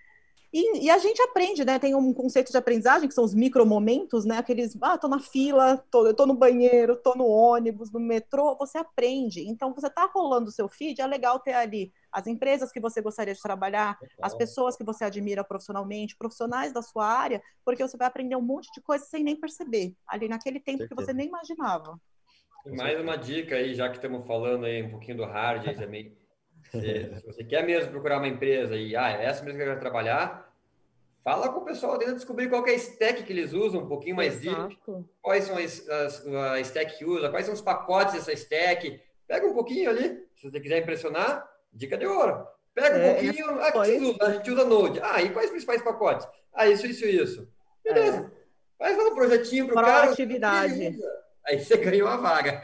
[0.52, 1.78] e, e, a gente aprende, né?
[1.78, 4.36] Tem um conceito de aprendizagem que são os micromomentos, né?
[4.36, 8.54] Aqueles, ah, tô na fila, tô, eu tô no banheiro, tô no ônibus, no metrô,
[8.58, 9.40] você aprende.
[9.48, 13.00] Então, você tá rolando o seu feed, é legal ter ali as empresas que você
[13.00, 17.96] gostaria de trabalhar, as pessoas que você admira profissionalmente, profissionais da sua área, porque você
[17.96, 21.28] vai aprender um monte de coisa sem nem perceber, ali naquele tempo que você nem
[21.28, 21.98] imaginava.
[22.66, 26.14] Mais uma dica aí, já que estamos falando aí um pouquinho do hard também.
[26.72, 29.68] Se, se, você quer mesmo procurar uma empresa e, ah, é essa mesmo que eu
[29.68, 30.50] quero trabalhar,
[31.22, 34.16] fala com o pessoal, tenta descobrir qual é a stack que eles usam, um pouquinho
[34.16, 34.68] mais Exato.
[34.68, 39.00] deep, quais são as, as, a stack que usa, quais são os pacotes dessa stack.
[39.28, 42.46] Pega um pouquinho ali, se você quiser impressionar, dica de ouro.
[42.74, 44.26] Pega um é, pouquinho, ah, que vocês usam?
[44.26, 45.00] A gente usa Node.
[45.02, 46.26] Ah, e quais os principais pacotes?
[46.54, 47.48] Ah, isso, isso, isso.
[47.84, 48.32] Beleza.
[48.38, 48.42] É.
[48.78, 50.02] Faz lá um projetinho para o cara.
[50.04, 50.98] Proatividade.
[51.46, 52.62] Aí você ganhou a vaga.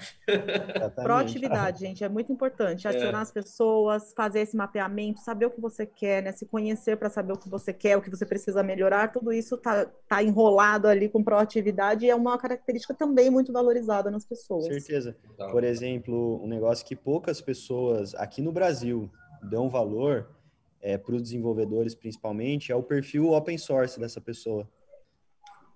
[1.03, 2.87] Proatividade, gente, é muito importante.
[2.87, 2.91] É.
[2.91, 3.23] Adicionar é.
[3.23, 6.33] as pessoas, fazer esse mapeamento, saber o que você quer, né?
[6.33, 9.57] Se conhecer para saber o que você quer, o que você precisa melhorar, tudo isso
[9.57, 14.67] tá, tá enrolado ali com proatividade e é uma característica também muito valorizada nas pessoas.
[14.67, 15.17] Certeza.
[15.51, 19.11] Por exemplo, um negócio que poucas pessoas aqui no Brasil
[19.43, 20.29] dão valor
[20.81, 24.69] é, para os desenvolvedores, principalmente, é o perfil open source dessa pessoa.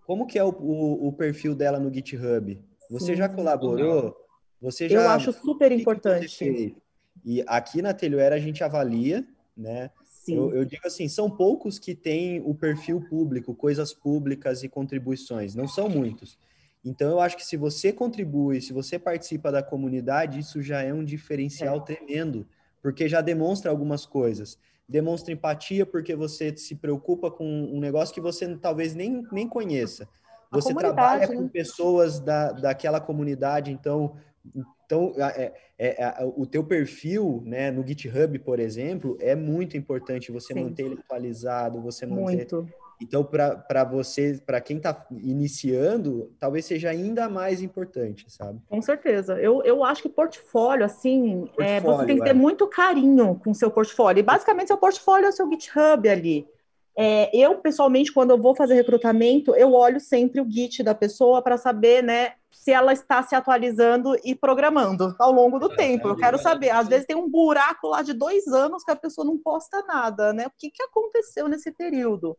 [0.06, 2.60] Como que é o, o, o perfil dela no GitHub?
[2.92, 3.16] Você Sim.
[3.16, 4.14] já colaborou?
[4.60, 5.00] Você já...
[5.00, 6.76] Eu acho super importante.
[7.24, 9.26] E aqui na Telioera a gente avalia,
[9.56, 9.90] né?
[10.04, 10.36] Sim.
[10.36, 15.54] Eu, eu, digo assim, são poucos que têm o perfil público, coisas públicas e contribuições,
[15.54, 16.38] não são muitos.
[16.84, 20.92] Então, eu acho que se você contribui, se você participa da comunidade, isso já é
[20.92, 21.80] um diferencial é.
[21.80, 22.46] tremendo,
[22.82, 24.58] porque já demonstra algumas coisas.
[24.88, 30.08] Demonstra empatia porque você se preocupa com um negócio que você talvez nem, nem conheça.
[30.52, 31.34] Você trabalha né?
[31.34, 34.16] com pessoas da, daquela comunidade, então
[34.92, 40.30] então, é, é, é, o teu perfil, né, no GitHub, por exemplo, é muito importante
[40.30, 40.64] você Sim.
[40.64, 42.52] manter ele atualizado, você manter...
[42.52, 42.68] Muito.
[43.00, 48.60] Então, para você, para quem está iniciando, talvez seja ainda mais importante, sabe?
[48.68, 49.40] Com certeza.
[49.40, 52.34] Eu, eu acho que portfólio, assim, portfólio, é, você tem que ter é.
[52.34, 54.20] muito carinho com o seu portfólio.
[54.20, 56.46] E basicamente, seu portfólio é o seu GitHub ali.
[56.96, 61.40] É, eu, pessoalmente, quando eu vou fazer recrutamento, eu olho sempre o Git da pessoa
[61.40, 66.08] para saber, né, se ela está se atualizando e programando ao longo do é, tempo.
[66.08, 66.70] Eu quero saber.
[66.70, 70.32] Às vezes tem um buraco lá de dois anos que a pessoa não posta nada,
[70.32, 70.46] né?
[70.46, 72.36] O que, que aconteceu nesse período?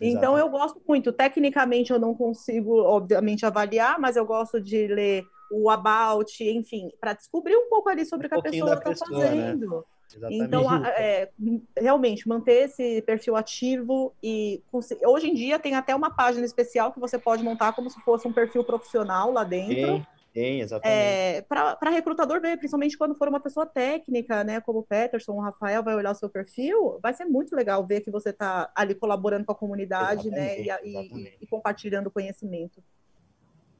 [0.00, 0.16] Exato.
[0.16, 1.12] Então, eu gosto muito.
[1.12, 7.12] Tecnicamente, eu não consigo, obviamente, avaliar, mas eu gosto de ler o about, enfim, para
[7.14, 8.96] descobrir um pouco ali sobre o que a pessoa está né?
[8.96, 9.76] fazendo.
[9.76, 9.82] Né?
[10.16, 10.44] Exatamente.
[10.44, 11.30] Então, é,
[11.76, 14.62] realmente, manter esse perfil ativo e
[15.04, 18.26] hoje em dia tem até uma página especial que você pode montar como se fosse
[18.26, 19.74] um perfil profissional lá dentro.
[19.74, 20.96] Tem, tem exatamente.
[20.96, 25.40] É, Para recrutador ver, principalmente quando for uma pessoa técnica, né, como o Peterson, o
[25.40, 28.94] Rafael vai olhar o seu perfil, vai ser muito legal ver que você está ali
[28.94, 32.82] colaborando com a comunidade, né, e, e, e compartilhando conhecimento.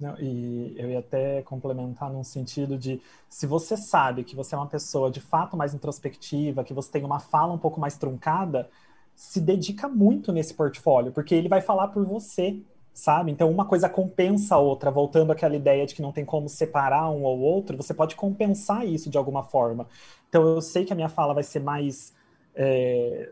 [0.04, 4.58] Não, e eu ia até complementar num sentido de se você sabe que você é
[4.58, 8.68] uma pessoa de fato mais introspectiva, que você tem uma fala um pouco mais truncada,
[9.14, 12.60] se dedica muito nesse portfólio, porque ele vai falar por você,
[12.92, 13.32] sabe?
[13.32, 17.08] Então uma coisa compensa a outra, voltando àquela ideia de que não tem como separar
[17.08, 19.88] um ou outro, você pode compensar isso de alguma forma.
[20.28, 22.12] Então eu sei que a minha fala vai ser mais.
[22.54, 23.30] É,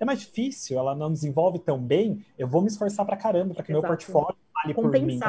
[0.00, 3.62] é mais difícil, ela não desenvolve tão bem, eu vou me esforçar pra caramba para
[3.62, 3.82] que Exato.
[3.82, 5.20] meu portfólio fale por mim.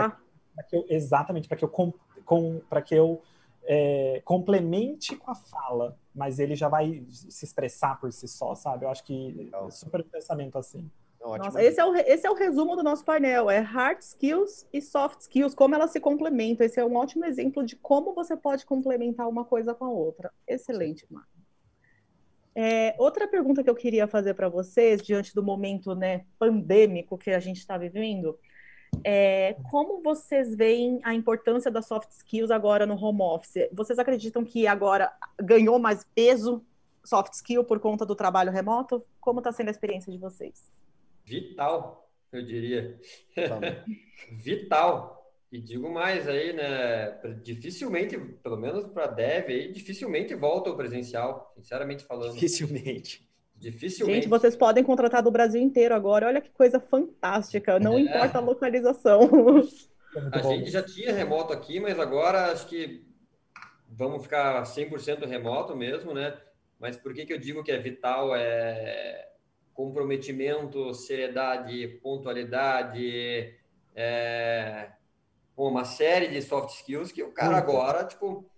[0.59, 1.93] Pra que eu, exatamente, para que eu, com,
[2.25, 3.21] com, que eu
[3.63, 8.83] é, complemente com a fala, mas ele já vai se expressar por si só, sabe?
[8.83, 10.89] Eu acho que é super pensamento assim.
[11.21, 14.81] Nossa, esse é, o, esse é o resumo do nosso painel, é hard skills e
[14.81, 16.65] soft skills, como elas se complementam.
[16.65, 20.31] Esse é um ótimo exemplo de como você pode complementar uma coisa com a outra.
[20.47, 21.29] Excelente, Marco.
[22.55, 27.31] É, outra pergunta que eu queria fazer para vocês, diante do momento né, pandêmico que
[27.31, 28.37] a gente está vivendo,
[29.03, 33.69] é, como vocês veem a importância das soft skills agora no home office?
[33.71, 35.11] Vocês acreditam que agora
[35.41, 36.63] ganhou mais peso
[37.03, 39.03] soft skill por conta do trabalho remoto?
[39.19, 40.71] Como está sendo a experiência de vocês?
[41.25, 42.99] Vital, eu diria.
[44.31, 45.17] Vital.
[45.51, 47.11] E digo mais aí, né?
[47.41, 52.33] Dificilmente, pelo menos para dev aí, dificilmente volta ao presencial, sinceramente falando.
[52.33, 53.27] Dificilmente.
[53.59, 54.21] Dificilmente.
[54.21, 56.27] Gente, vocês podem contratar do Brasil inteiro agora.
[56.27, 57.77] Olha que coisa fantástica.
[57.77, 58.01] Não é.
[58.01, 59.29] importa a localização.
[60.31, 63.05] a gente já tinha remoto aqui, mas agora acho que
[63.89, 66.37] vamos ficar 100% remoto mesmo, né?
[66.79, 68.33] Mas por que, que eu digo que é vital?
[68.33, 69.25] É
[69.73, 73.55] comprometimento, seriedade, pontualidade,
[73.95, 74.89] é...
[75.55, 78.49] uma série de soft skills que o cara agora, tipo,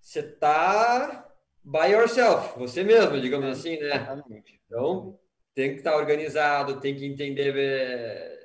[0.00, 1.29] você tá
[1.70, 3.94] by yourself, você mesmo, digamos assim, né?
[3.94, 4.60] Exatamente.
[4.66, 5.18] Então,
[5.54, 8.38] tem que estar organizado, tem que entender, é,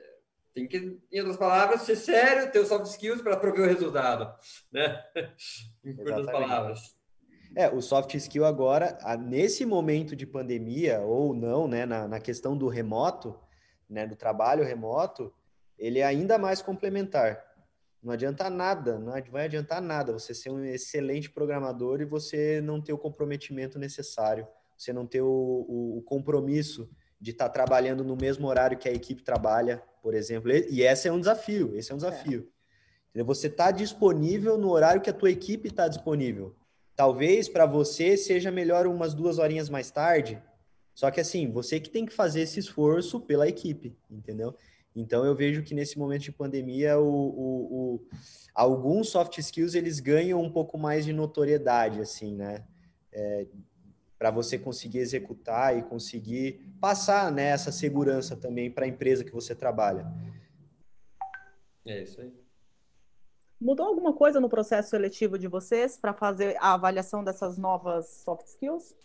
[0.54, 4.32] tem que, em outras palavras, ser sério, ter os soft skills para prover o resultado,
[4.72, 5.04] né?
[5.84, 6.96] em outras palavras.
[7.56, 12.56] É, o soft skill agora, nesse momento de pandemia, ou não, né, na, na questão
[12.56, 13.40] do remoto,
[13.90, 15.34] né, do trabalho remoto,
[15.80, 17.42] ele é ainda mais complementar.
[18.06, 22.80] Não adianta nada, não vai adiantar nada você ser um excelente programador e você não
[22.80, 24.48] ter o comprometimento necessário,
[24.78, 26.88] você não ter o, o, o compromisso
[27.20, 30.52] de estar tá trabalhando no mesmo horário que a equipe trabalha, por exemplo.
[30.52, 32.48] E esse é um desafio, esse é um desafio.
[33.16, 33.24] É.
[33.24, 36.56] Você está disponível no horário que a tua equipe está disponível.
[36.96, 40.40] Talvez para você seja melhor umas duas horinhas mais tarde,
[40.94, 44.56] só que assim, você que tem que fazer esse esforço pela equipe, entendeu?
[44.96, 48.08] Então eu vejo que nesse momento de pandemia, o, o, o,
[48.54, 52.66] alguns soft skills eles ganham um pouco mais de notoriedade, assim, né?
[53.12, 53.46] É,
[54.18, 59.32] para você conseguir executar e conseguir passar né, essa segurança também para a empresa que
[59.32, 60.08] você trabalha.
[61.86, 62.34] É isso aí.
[63.60, 68.48] Mudou alguma coisa no processo seletivo de vocês para fazer a avaliação dessas novas soft
[68.48, 68.96] skills?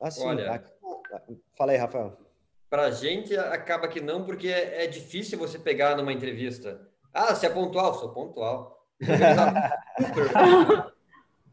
[0.00, 0.64] Assim, Olha,
[1.12, 1.20] a...
[1.56, 2.16] fala aí, Rafael.
[2.72, 6.88] Para a gente, acaba que não, porque é, é, difícil você pegar numa entrevista.
[7.12, 7.92] Ah, você é pontual?
[7.92, 8.88] Sou pontual.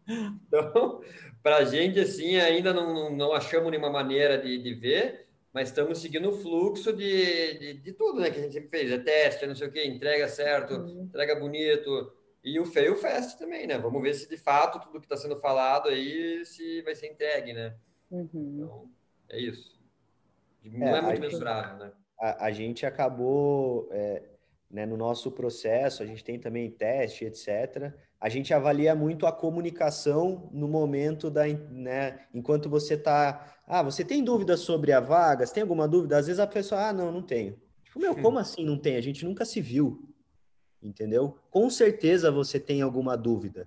[0.07, 1.01] então,
[1.43, 5.99] para a gente, assim, ainda não, não, achamos nenhuma maneira de, de ver, mas estamos
[5.99, 8.32] seguindo o fluxo de, de, de, tudo, né?
[8.32, 8.89] Que a gente sempre fez.
[8.89, 11.01] É teste, é não sei o quê, entrega certo, uhum.
[11.01, 12.13] entrega bonito.
[12.41, 13.78] E o Fail Fest também, né?
[13.78, 17.51] Vamos ver se de fato tudo que está sendo falado aí se vai ser entregue,
[17.51, 17.76] né?
[18.09, 18.30] Uhum.
[18.55, 18.89] Então,
[19.28, 19.78] é isso.
[20.64, 21.91] Não é, é muito mensurável, né?
[22.20, 24.24] A, a, gente acabou, é,
[24.70, 29.32] né, no nosso processo, a gente tem também teste, etc a gente avalia muito a
[29.32, 35.45] comunicação no momento da, né, enquanto você está, ah, você tem dúvidas sobre a vaga?
[35.45, 36.18] Você tem alguma dúvida?
[36.18, 37.57] Às vezes a pessoa, ah, não, não tenho.
[37.86, 38.97] Tipo, meu, como assim não tem?
[38.97, 40.14] A gente nunca se viu,
[40.84, 41.38] entendeu?
[41.49, 43.66] Com certeza você tem alguma dúvida.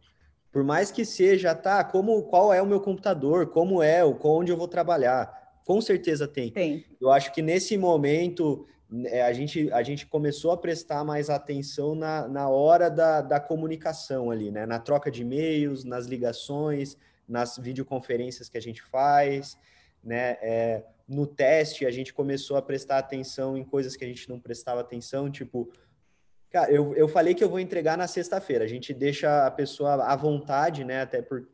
[0.51, 4.57] Por mais que seja, tá, como, qual é o meu computador, como é, onde eu
[4.57, 5.41] vou trabalhar.
[5.64, 6.50] Com certeza tem.
[6.50, 6.84] Tem.
[7.00, 8.66] Eu acho que nesse momento
[9.06, 13.40] é, a, gente, a gente começou a prestar mais atenção na, na hora da, da
[13.40, 14.66] comunicação ali, né?
[14.66, 16.96] Na troca de e-mails, nas ligações,
[17.26, 19.56] nas videoconferências que a gente faz,
[20.04, 20.36] né?
[20.42, 24.38] É, no teste, a gente começou a prestar atenção em coisas que a gente não
[24.38, 25.70] prestava atenção, tipo,
[26.50, 30.04] cara, eu, eu falei que eu vou entregar na sexta-feira, a gente deixa a pessoa
[30.04, 31.02] à vontade, né?
[31.02, 31.48] Até por,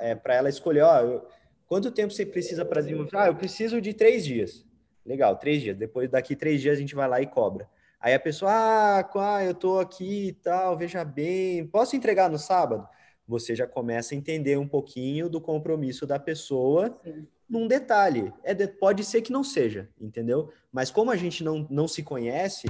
[0.00, 1.28] é, para ela escolher, ó, eu,
[1.72, 3.16] quanto tempo você precisa para desenvolver?
[3.16, 4.62] Ah, eu preciso de três dias.
[5.06, 5.74] Legal, três dias.
[5.74, 7.66] Depois daqui três dias a gente vai lá e cobra.
[7.98, 12.38] Aí a pessoa, ah, ah eu tô aqui e tal, veja bem, posso entregar no
[12.38, 12.86] sábado?
[13.26, 17.26] Você já começa a entender um pouquinho do compromisso da pessoa Sim.
[17.48, 18.30] num detalhe.
[18.44, 20.52] É de, pode ser que não seja, entendeu?
[20.70, 22.66] Mas como a gente não, não se conhece,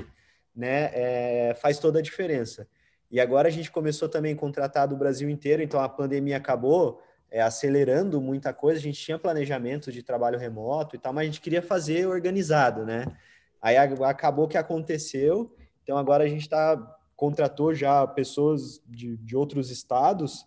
[0.55, 2.69] né, é, faz toda a diferença.
[3.11, 7.03] E agora a gente começou também a contratar do Brasil inteiro, então a pandemia acabou,
[7.33, 8.79] é, acelerando muita coisa.
[8.79, 12.85] A gente tinha planejamento de trabalho remoto e tal, mas a gente queria fazer organizado,
[12.85, 13.07] né?
[13.61, 15.57] Aí acabou que aconteceu.
[15.83, 16.77] Então agora a gente está
[17.17, 20.45] contratou já pessoas de, de outros estados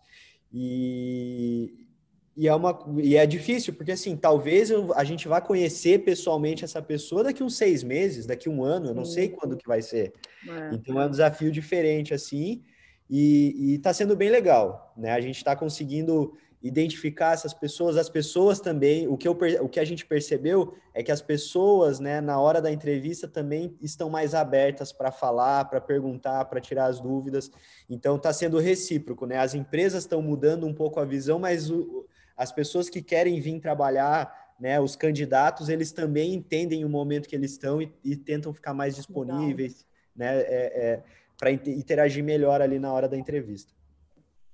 [0.52, 1.88] e,
[2.36, 6.66] e é uma e é difícil porque assim talvez eu, a gente vá conhecer pessoalmente
[6.66, 9.82] essa pessoa daqui uns seis meses, daqui um ano, eu não sei quando que vai
[9.82, 10.14] ser.
[10.48, 10.76] É.
[10.76, 12.62] Então é um desafio diferente assim
[13.10, 15.12] e está sendo bem legal, né?
[15.12, 19.80] A gente está conseguindo identificar essas pessoas, as pessoas também, o que, eu, o que
[19.80, 24.34] a gente percebeu é que as pessoas, né, na hora da entrevista também estão mais
[24.34, 27.52] abertas para falar, para perguntar, para tirar as dúvidas.
[27.88, 29.38] Então está sendo recíproco, né?
[29.38, 33.60] As empresas estão mudando um pouco a visão, mas o, as pessoas que querem vir
[33.60, 38.52] trabalhar, né, os candidatos, eles também entendem o momento que eles estão e, e tentam
[38.52, 39.86] ficar mais disponíveis,
[40.16, 40.34] Legal.
[40.36, 41.04] né, é, é,
[41.38, 43.72] para interagir melhor ali na hora da entrevista.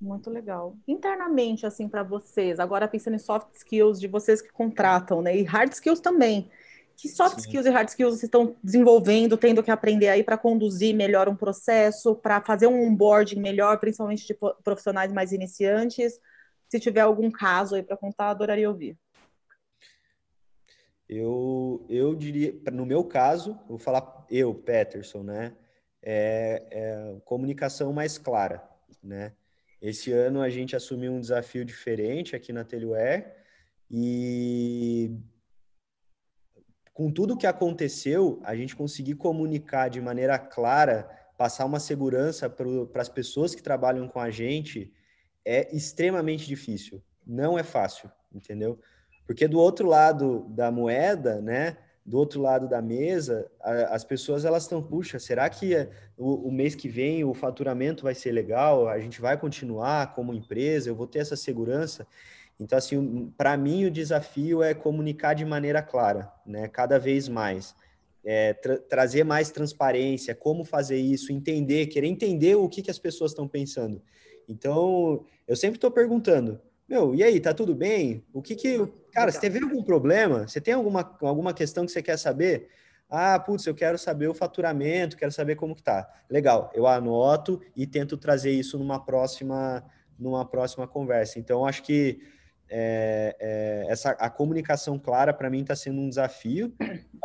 [0.02, 0.76] Muito legal.
[0.88, 5.38] Internamente, assim, para vocês, agora pensando em soft skills de vocês que contratam, né?
[5.38, 6.50] E hard skills também.
[6.98, 7.42] Que soft Sim.
[7.42, 11.36] skills e hard skills vocês estão desenvolvendo, tendo que aprender aí para conduzir melhor um
[11.36, 16.20] processo, para fazer um onboarding melhor, principalmente de profissionais mais iniciantes?
[16.68, 18.98] Se tiver algum caso aí para contar, adoraria ouvir.
[21.08, 25.54] Eu, eu diria, no meu caso, vou falar eu, Peterson, né?
[26.02, 28.68] É, é comunicação mais clara,
[29.04, 29.34] né?
[29.82, 33.34] Esse ano a gente assumiu um desafio diferente aqui na Teleware
[33.90, 35.18] e
[36.94, 43.02] com tudo que aconteceu, a gente conseguir comunicar de maneira clara, passar uma segurança para
[43.02, 44.94] as pessoas que trabalham com a gente
[45.44, 47.04] é extremamente difícil.
[47.26, 48.80] Não é fácil, entendeu?
[49.26, 51.78] Porque do outro lado da moeda, né,
[52.12, 55.88] do outro lado da mesa, a, as pessoas elas estão, puxa, será que
[56.18, 58.90] o, o, mês que vem o faturamento vai ser legal?
[58.90, 60.90] A gente vai continuar como empresa?
[60.90, 62.06] Eu vou ter essa segurança?
[62.60, 66.68] Então, assim, para mim o desafio é comunicar de maneira clara, né?
[66.68, 67.74] Cada vez mais.
[68.26, 73.00] É, tra trazer mais transparência, como fazer isso, entender, querer entender o que, que as
[73.00, 74.02] pessoas estão pensando.
[74.50, 76.60] Então, eu sempre estou perguntando,
[76.90, 78.22] meu, e aí, tá tudo bem?
[78.34, 78.86] O que que.
[79.12, 80.48] Cara, você teve algum problema?
[80.48, 82.70] Você tem alguma, alguma questão que você quer saber?
[83.10, 86.10] Ah, putz, eu quero saber o faturamento, quero saber como que tá.
[86.30, 89.84] Legal, eu anoto e tento trazer isso numa próxima,
[90.18, 91.38] numa próxima conversa.
[91.38, 92.22] Então, acho que
[92.70, 96.74] é, é, essa, a comunicação clara, para mim, está sendo um desafio.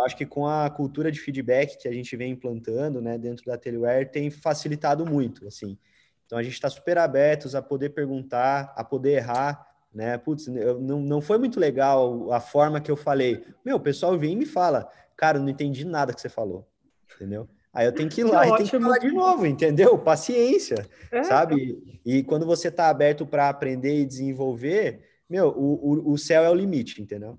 [0.00, 3.56] Acho que com a cultura de feedback que a gente vem implantando né, dentro da
[3.56, 5.78] Teleware, tem facilitado muito, assim.
[6.26, 9.64] Então a gente está super abertos a poder perguntar, a poder errar,
[9.96, 10.18] né?
[10.18, 13.42] Putz, eu, não, não foi muito legal a forma que eu falei.
[13.64, 16.68] Meu, o pessoal vem e me fala, cara, não entendi nada que você falou,
[17.14, 17.48] entendeu?
[17.72, 19.98] Aí eu tenho que ir lá que e tenho que falar de novo, entendeu?
[19.98, 21.24] Paciência, é.
[21.24, 22.00] sabe?
[22.04, 26.50] E quando você está aberto para aprender e desenvolver, meu, o, o, o céu é
[26.50, 27.38] o limite, entendeu?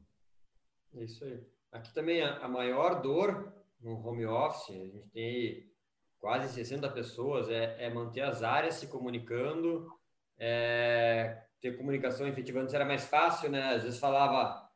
[0.95, 1.39] Isso aí.
[1.71, 5.69] Aqui também a, a maior dor no home office, a gente tem
[6.19, 9.87] quase 60 pessoas, é, é manter as áreas se comunicando,
[10.39, 13.75] é, ter comunicação efetiva antes era mais fácil, né?
[13.75, 14.67] Às vezes falava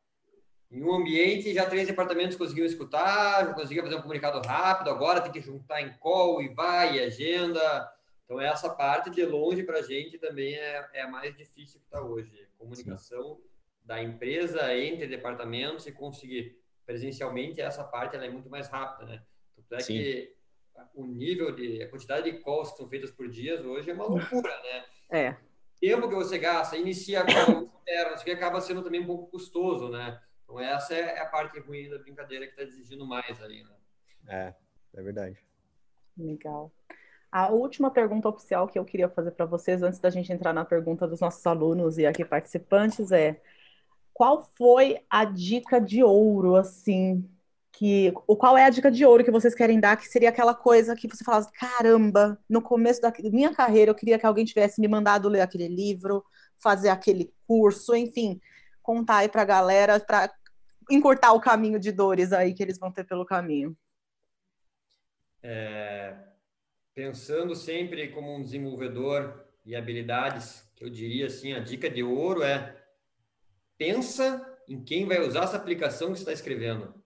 [0.70, 5.20] em um ambiente já três departamentos conseguiam escutar, já conseguia fazer um comunicado rápido, agora
[5.20, 7.92] tem que juntar em call e vai, e agenda.
[8.24, 11.86] Então, essa parte de longe para a gente também é, é a mais difícil que
[11.86, 12.48] está hoje.
[12.58, 13.42] Comunicação Sim.
[13.84, 19.22] da empresa entre departamentos e conseguir presencialmente, essa parte ela é muito mais rápida, né?
[19.54, 19.94] Tanto é Sim.
[19.94, 20.34] que
[20.94, 24.06] o nível de, a quantidade de calls que são feitas por dia hoje é uma
[24.06, 24.84] loucura, né?
[25.10, 25.36] É.
[25.82, 27.68] Tempo que você gasta, inicia a call,
[28.14, 30.16] isso que acaba sendo também um pouco custoso, né?
[30.44, 33.74] Então, essa é a parte ruim da brincadeira que está exigindo mais aí, né?
[34.28, 34.54] É,
[34.94, 35.36] é verdade.
[36.16, 36.70] Legal.
[37.32, 40.64] A última pergunta oficial que eu queria fazer para vocês, antes da gente entrar na
[40.64, 43.42] pergunta dos nossos alunos e aqui participantes, é
[44.14, 47.28] qual foi a dica de ouro, assim,
[47.72, 50.54] que o qual é a dica de ouro que vocês querem dar, que seria aquela
[50.54, 54.80] coisa que você fala, caramba, no começo da minha carreira eu queria que alguém tivesse
[54.80, 56.22] me mandado ler aquele livro,
[56.58, 58.40] fazer aquele curso, enfim,
[58.82, 60.30] contar aí para a galera, para
[60.90, 63.76] encurtar o caminho de dores aí que eles vão ter pelo caminho?
[65.42, 66.14] É,
[66.94, 72.76] pensando sempre como um desenvolvedor e habilidades, eu diria assim, a dica de ouro é
[73.78, 77.01] pensa em quem vai usar essa aplicação que você está escrevendo.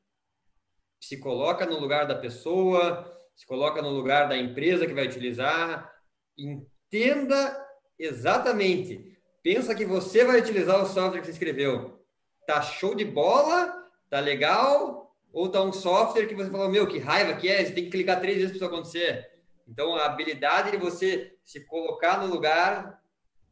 [1.07, 5.89] Se coloca no lugar da pessoa, se coloca no lugar da empresa que vai utilizar,
[6.37, 7.65] entenda
[7.97, 9.17] exatamente.
[9.41, 12.05] Pensa que você vai utilizar o software que você escreveu
[12.45, 16.99] tá show de bola, tá legal, ou tá um software que você fala, meu, que
[16.99, 19.31] raiva que é, você tem que clicar três vezes para isso acontecer.
[19.69, 23.01] Então, a habilidade de você se colocar no lugar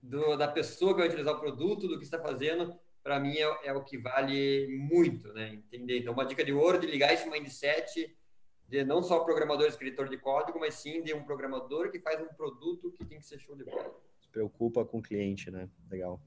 [0.03, 2.75] do, da pessoa que vai utilizar o produto, do que está fazendo,
[3.05, 5.53] para mim é, é, o que vale muito, né?
[5.53, 5.99] Entender?
[5.99, 8.17] Então, uma dica de ouro de ligar esse mindset
[8.67, 12.33] de não só programador escritor de código, mas sim de um programador que faz um
[12.35, 13.95] produto que tem que ser show de bola.
[14.19, 15.69] Se preocupa com o cliente, né?
[15.91, 16.19] Legal.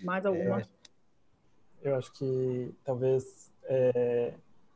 [0.00, 0.62] Mais alguma?
[0.62, 0.66] É,
[1.82, 4.32] eu acho que talvez, é,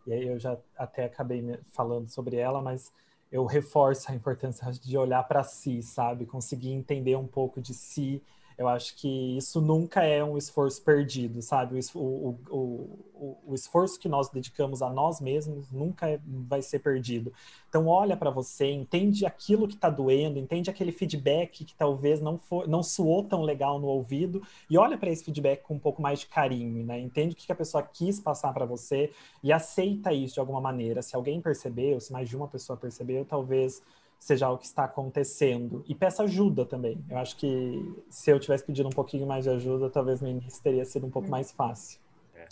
[0.06, 1.42] e aí eu já até acabei
[1.72, 2.92] falando sobre ela, mas
[3.32, 6.26] eu reforço a importância de olhar para si, sabe?
[6.26, 8.22] Conseguir entender um pouco de si
[8.60, 11.80] eu acho que isso nunca é um esforço perdido, sabe?
[11.94, 16.80] O, o, o, o esforço que nós dedicamos a nós mesmos nunca é, vai ser
[16.80, 17.32] perdido.
[17.70, 22.36] Então, olha para você, entende aquilo que está doendo, entende aquele feedback que talvez não,
[22.36, 26.02] for, não soou tão legal no ouvido e olha para esse feedback com um pouco
[26.02, 27.00] mais de carinho, né?
[27.00, 29.10] Entende o que a pessoa quis passar para você
[29.42, 31.00] e aceita isso de alguma maneira.
[31.00, 33.80] Se alguém percebeu, se mais de uma pessoa percebeu, talvez
[34.20, 35.82] seja o que está acontecendo.
[35.88, 37.02] E peça ajuda também.
[37.08, 40.62] Eu acho que se eu tivesse pedido um pouquinho mais de ajuda, talvez no início
[40.62, 41.30] teria sido um pouco hum.
[41.30, 41.98] mais fácil.
[42.36, 42.46] É,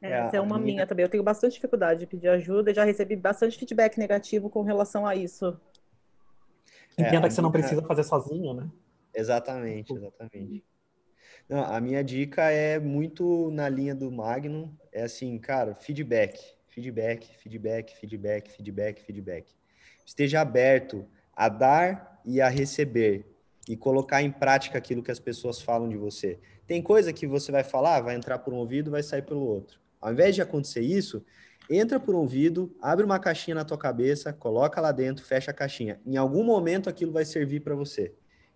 [0.00, 0.76] é essa é uma minha...
[0.76, 1.04] minha também.
[1.04, 5.06] Eu tenho bastante dificuldade de pedir ajuda e já recebi bastante feedback negativo com relação
[5.06, 5.56] a isso.
[6.98, 8.68] Entenda é, que você não precisa fazer sozinho, né?
[9.14, 10.64] Exatamente, exatamente.
[11.48, 14.74] Não, a minha dica é muito na linha do Magnum.
[14.90, 19.61] É assim, cara, feedback, feedback, feedback, feedback, feedback, feedback
[20.04, 23.26] esteja aberto a dar e a receber
[23.68, 26.38] e colocar em prática aquilo que as pessoas falam de você.
[26.66, 29.80] Tem coisa que você vai falar, vai entrar por um ouvido, vai sair pelo outro.
[30.00, 31.24] Ao invés de acontecer isso,
[31.70, 35.54] entra por um ouvido, abre uma caixinha na tua cabeça, coloca lá dentro, fecha a
[35.54, 36.00] caixinha.
[36.04, 38.12] Em algum momento aquilo vai servir para você.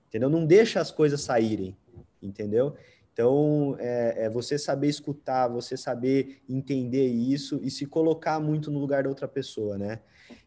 [0.09, 0.28] Entendeu?
[0.28, 1.76] Não deixa as coisas saírem,
[2.22, 2.74] entendeu?
[3.16, 8.78] Então, é, é, você saber escutar, você saber entender isso e se colocar muito no
[8.78, 10.00] lugar da outra pessoa, né?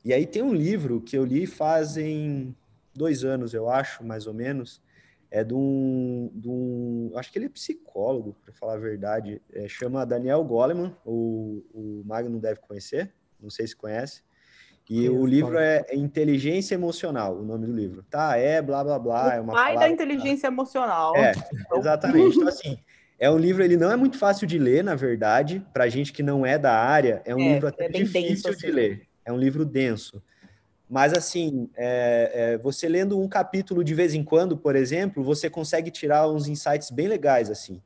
[0.05, 2.55] E aí tem um livro que eu li fazem
[2.93, 4.83] dois anos, eu acho, mais ou menos.
[5.31, 6.29] É de um.
[6.31, 9.41] De um acho que ele é psicólogo, para falar a verdade.
[9.51, 13.11] É, chama Daniel Goleman, o, o Magno deve conhecer,
[13.41, 14.21] não sei se conhece.
[14.89, 18.03] E o livro é Inteligência Emocional, o nome do livro.
[18.09, 19.27] Tá, é blá blá blá.
[19.27, 21.15] O é uma pai da inteligência emocional.
[21.15, 21.33] É,
[21.75, 22.35] exatamente.
[22.39, 22.79] Então, assim,
[23.19, 26.23] é um livro, ele não é muito fácil de ler, na verdade, para gente que
[26.23, 28.65] não é da área, é um é, livro até é difícil denso, assim.
[28.65, 29.07] de ler.
[29.23, 30.23] É um livro denso.
[30.89, 35.49] Mas, assim, é, é, você lendo um capítulo de vez em quando, por exemplo, você
[35.51, 37.79] consegue tirar uns insights bem legais, assim.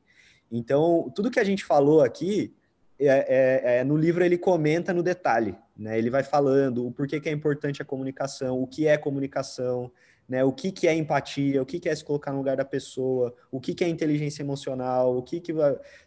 [0.50, 2.54] Então, tudo que a gente falou aqui,
[2.98, 5.98] é, é, é, no livro ele comenta no detalhe, né?
[5.98, 9.90] Ele vai falando o porquê que é importante a comunicação, o que é comunicação,
[10.28, 10.44] né?
[10.44, 13.34] O que, que é empatia, o que, que é se colocar no lugar da pessoa,
[13.50, 15.52] o que, que é inteligência emocional, o que que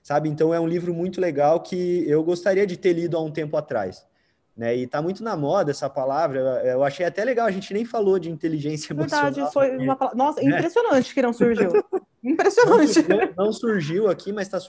[0.01, 0.29] sabe?
[0.29, 3.57] Então é um livro muito legal que eu gostaria de ter lido há um tempo
[3.57, 4.05] atrás.
[4.55, 4.75] Né?
[4.75, 6.39] E tá muito na moda essa palavra.
[6.65, 9.31] Eu achei até legal, a gente nem falou de inteligência emocional.
[9.31, 10.17] Verdade, foi uma palavra.
[10.17, 10.57] Nossa, né?
[10.57, 11.69] impressionante que não surgiu.
[12.23, 13.07] Impressionante.
[13.07, 14.59] Não, não, surgiu aqui, mas tá,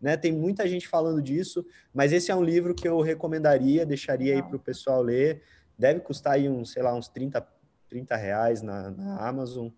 [0.00, 1.64] né, tem muita gente falando disso.
[1.92, 5.42] Mas esse é um livro que eu recomendaria, deixaria aí para o pessoal ler.
[5.78, 7.46] Deve custar aí uns, sei lá, uns 30,
[7.88, 9.68] 30 reais na, na Amazon.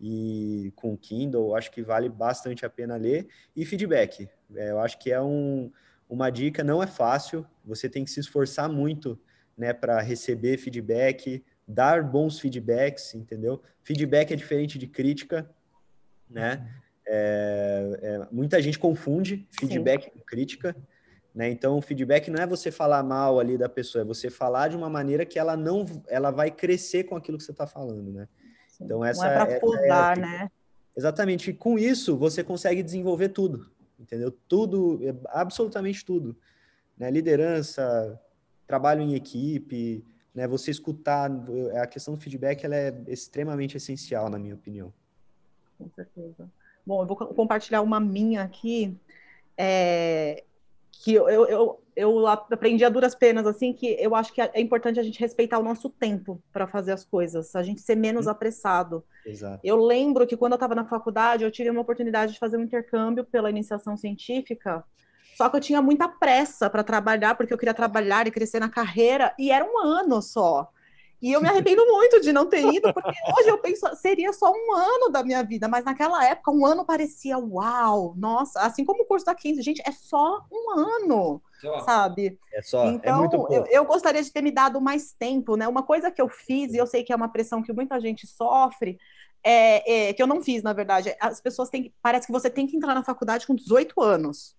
[0.00, 3.28] e com Kindle, acho que vale bastante a pena ler.
[3.54, 5.70] E feedback, é, eu acho que é um,
[6.08, 9.18] uma dica, não é fácil, você tem que se esforçar muito
[9.56, 13.62] né, para receber feedback, dar bons feedbacks, entendeu?
[13.82, 15.48] Feedback é diferente de crítica,
[16.28, 16.68] né?
[17.16, 20.10] É, é, muita gente confunde feedback Sim.
[20.10, 20.76] com crítica,
[21.32, 21.48] né?
[21.48, 24.90] Então, feedback não é você falar mal ali da pessoa, é você falar de uma
[24.90, 28.28] maneira que ela não, ela vai crescer com aquilo que você está falando, né?
[28.80, 30.50] Então essa não é para podar, é né?
[30.96, 31.50] Exatamente.
[31.50, 34.32] E com isso você consegue desenvolver tudo, entendeu?
[34.48, 36.36] Tudo, é, absolutamente tudo,
[36.98, 37.10] né?
[37.12, 38.20] Liderança,
[38.66, 40.04] trabalho em equipe,
[40.34, 40.48] né?
[40.48, 41.30] Você escutar,
[41.80, 44.92] a questão do feedback ela é extremamente essencial, na minha opinião.
[45.78, 46.50] Com certeza.
[46.86, 48.94] Bom, eu vou compartilhar uma minha aqui,
[49.56, 50.44] é,
[50.90, 55.00] que eu, eu, eu, aprendi a duras penas, assim, que eu acho que é importante
[55.00, 59.04] a gente respeitar o nosso tempo para fazer as coisas, a gente ser menos apressado.
[59.24, 59.60] Exato.
[59.64, 62.62] Eu lembro que quando eu estava na faculdade, eu tive uma oportunidade de fazer um
[62.62, 64.84] intercâmbio pela iniciação científica,
[65.36, 68.68] só que eu tinha muita pressa para trabalhar, porque eu queria trabalhar e crescer na
[68.68, 70.70] carreira, e era um ano só.
[71.24, 74.52] E eu me arrependo muito de não ter ido, porque hoje eu penso, seria só
[74.52, 79.04] um ano da minha vida, mas naquela época um ano parecia uau, nossa, assim como
[79.04, 81.80] o curso da 15, gente, é só um ano, só.
[81.80, 82.38] sabe?
[82.52, 85.66] É só, é então, é eu, eu, gostaria de ter me dado mais tempo, né?
[85.66, 88.26] Uma coisa que eu fiz, e eu sei que é uma pressão que muita gente
[88.26, 88.98] sofre,
[89.42, 92.66] é, é, que eu não fiz, na verdade, as pessoas têm, parece que você tem
[92.66, 94.54] que entrar na faculdade com 18 anos.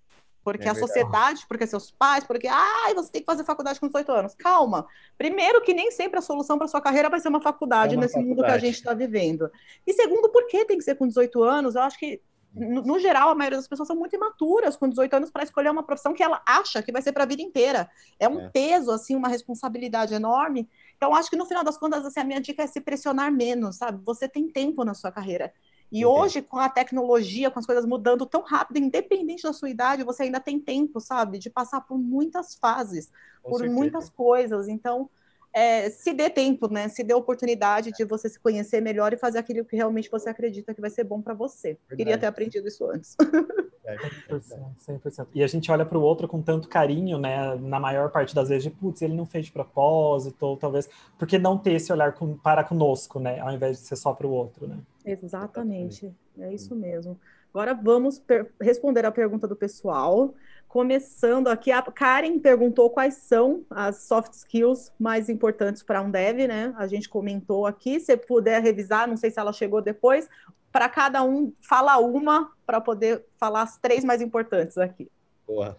[0.45, 3.87] Porque é a sociedade, porque seus pais, porque ah, você tem que fazer faculdade com
[3.87, 4.35] 18 anos.
[4.35, 4.85] Calma.
[5.17, 8.03] Primeiro, que nem sempre a solução para sua carreira vai ser uma faculdade é uma
[8.03, 8.41] nesse faculdade.
[8.41, 9.49] mundo que a gente está vivendo.
[9.87, 11.73] E segundo, por que tem que ser com 18 anos?
[11.73, 12.21] Eu acho que,
[12.53, 15.71] no, no, geral, a maioria das pessoas são muito imaturas com 18 anos para escolher
[15.71, 17.89] uma profissão que ela acha que vai ser para a vida inteira.
[18.19, 18.49] É um é.
[18.49, 20.69] peso, assim, uma responsabilidade enorme.
[20.95, 23.77] Então, acho que no final das contas, assim, a minha dica é se pressionar menos,
[23.77, 23.99] sabe?
[24.05, 25.51] Você tem tempo na sua carreira.
[25.91, 26.05] E Entendi.
[26.05, 30.23] hoje, com a tecnologia, com as coisas mudando tão rápido, independente da sua idade, você
[30.23, 33.11] ainda tem tempo, sabe, de passar por muitas fases,
[33.41, 33.79] com por certeza.
[33.79, 34.67] muitas coisas.
[34.67, 35.09] Então,
[35.53, 36.89] é, se dê tempo, né?
[36.89, 40.73] Se dê oportunidade de você se conhecer melhor e fazer aquilo que realmente você acredita
[40.73, 41.69] que vai ser bom para você.
[41.69, 41.95] Verdade.
[41.95, 43.15] Queria ter aprendido isso antes.
[43.85, 45.27] 100%, 100%.
[45.33, 47.55] E a gente olha para o outro com tanto carinho, né?
[47.55, 50.89] Na maior parte das vezes, de putz, ele não fez de propósito, ou talvez.
[51.17, 53.39] Porque não ter esse olhar com, para conosco, né?
[53.39, 54.77] Ao invés de ser só para o outro, né?
[55.05, 56.13] Exatamente.
[56.39, 57.19] É isso mesmo.
[57.53, 58.21] Agora vamos
[58.59, 60.33] responder a pergunta do pessoal.
[60.67, 66.47] Começando aqui, a Karen perguntou quais são as soft skills mais importantes para um dev,
[66.47, 66.73] né?
[66.75, 70.27] A gente comentou aqui, se puder revisar, não sei se ela chegou depois,
[70.69, 75.09] para cada um, fala uma para poder falar as três mais importantes aqui.
[75.47, 75.77] Boa.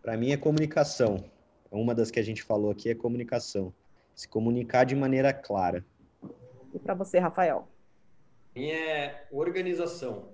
[0.00, 1.22] Para mim é comunicação.
[1.70, 3.74] Uma das que a gente falou aqui é comunicação.
[4.14, 5.84] Se comunicar de maneira clara.
[6.72, 7.68] E para você, Rafael?
[8.54, 10.32] Minha é organização.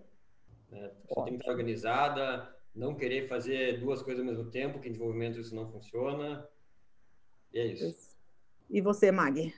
[0.71, 0.91] Né?
[1.09, 4.93] Você tem que estar organizada, não querer fazer duas coisas ao mesmo tempo, que em
[4.93, 6.49] desenvolvimento isso não funciona.
[7.53, 8.17] E é isso.
[8.69, 9.55] E você, Mag?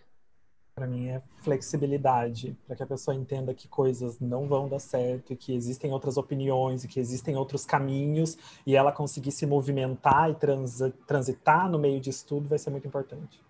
[0.74, 5.32] Para mim é flexibilidade, para que a pessoa entenda que coisas não vão dar certo
[5.32, 10.30] e que existem outras opiniões e que existem outros caminhos e ela conseguir se movimentar
[10.30, 13.42] e trans, transitar no meio disso tudo vai ser muito importante.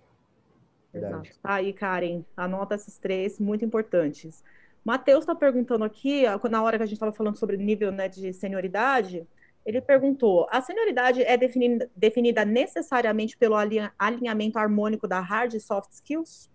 [0.96, 1.30] Exato.
[1.42, 4.42] Tá aí, Karen, anota esses três muito importantes.
[4.84, 8.32] Matheus está perguntando aqui, na hora que a gente estava falando sobre nível né, de
[8.32, 9.26] senioridade,
[9.64, 13.56] ele perguntou: a senioridade é definida, definida necessariamente pelo
[13.98, 16.48] alinhamento harmônico da hard e soft skills?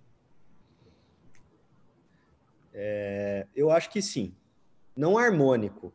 [2.74, 4.34] É, eu acho que sim.
[4.96, 5.94] Não harmônico,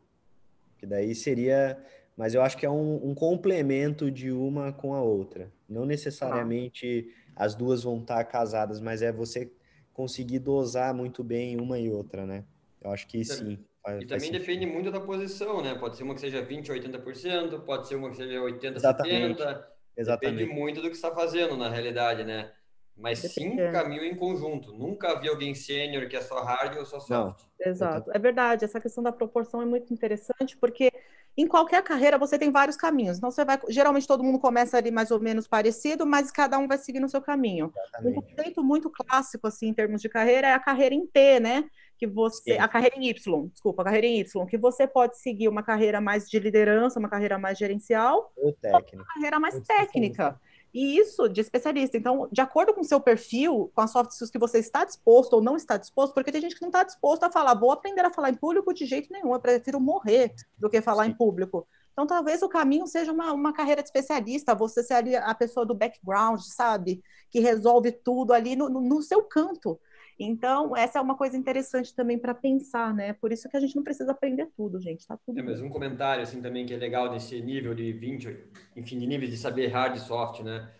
[0.77, 1.83] que daí seria.
[2.15, 5.51] Mas eu acho que é um, um complemento de uma com a outra.
[5.67, 7.26] Não necessariamente ah.
[7.37, 9.51] As duas vão estar casadas, mas é você
[9.93, 12.43] conseguir dosar muito bem uma e outra, né?
[12.81, 13.59] Eu acho que sim.
[13.83, 15.75] Faz, e também depende muito da posição, né?
[15.75, 19.41] Pode ser uma que seja 20, 80%, pode ser uma que seja 80, Exatamente.
[19.41, 19.63] 70%.
[19.95, 20.37] Exatamente.
[20.37, 22.51] Depende muito do que está fazendo na realidade, né?
[22.95, 24.73] Mas sim caminho em conjunto.
[24.73, 27.09] Nunca vi alguém sênior que é só hard ou só soft.
[27.09, 27.35] Não.
[27.59, 28.11] Exato.
[28.11, 28.65] É verdade.
[28.65, 30.91] Essa questão da proporção é muito interessante, porque
[31.37, 33.17] em qualquer carreira você tem vários caminhos.
[33.17, 36.67] Então você vai, geralmente todo mundo começa ali mais ou menos parecido, mas cada um
[36.67, 37.71] vai seguir no seu caminho.
[37.77, 38.17] Exatamente.
[38.17, 41.65] Um conceito muito clássico assim em termos de carreira é a carreira em T, né?
[41.99, 42.59] Que você, Sim.
[42.59, 46.01] a carreira em Y, desculpa, a carreira em Y, que você pode seguir uma carreira
[46.01, 48.97] mais de liderança, uma carreira mais gerencial, ou, técnica.
[48.97, 50.39] uma carreira mais técnica.
[50.73, 51.97] E isso de especialista.
[51.97, 55.33] Então, de acordo com o seu perfil, com as soft skills que você está disposto
[55.33, 58.05] ou não está disposto, porque tem gente que não está disposto a falar, vou aprender
[58.05, 61.11] a falar em público de jeito nenhum, eu prefiro morrer do que falar Sim.
[61.11, 61.67] em público.
[61.97, 65.65] Então, talvez o caminho seja uma, uma carreira de especialista, você ser ali a pessoa
[65.65, 67.01] do background, sabe?
[67.31, 69.79] Que resolve tudo ali no, no, no seu canto.
[70.19, 73.13] Então, essa é uma coisa interessante também para pensar, né?
[73.13, 75.39] Por isso que a gente não precisa aprender tudo, gente, tá tudo.
[75.39, 78.37] É, mas um comentário assim também que é legal desse nível de 20,
[78.75, 80.71] enfim, de níveis de saber hard e soft, né?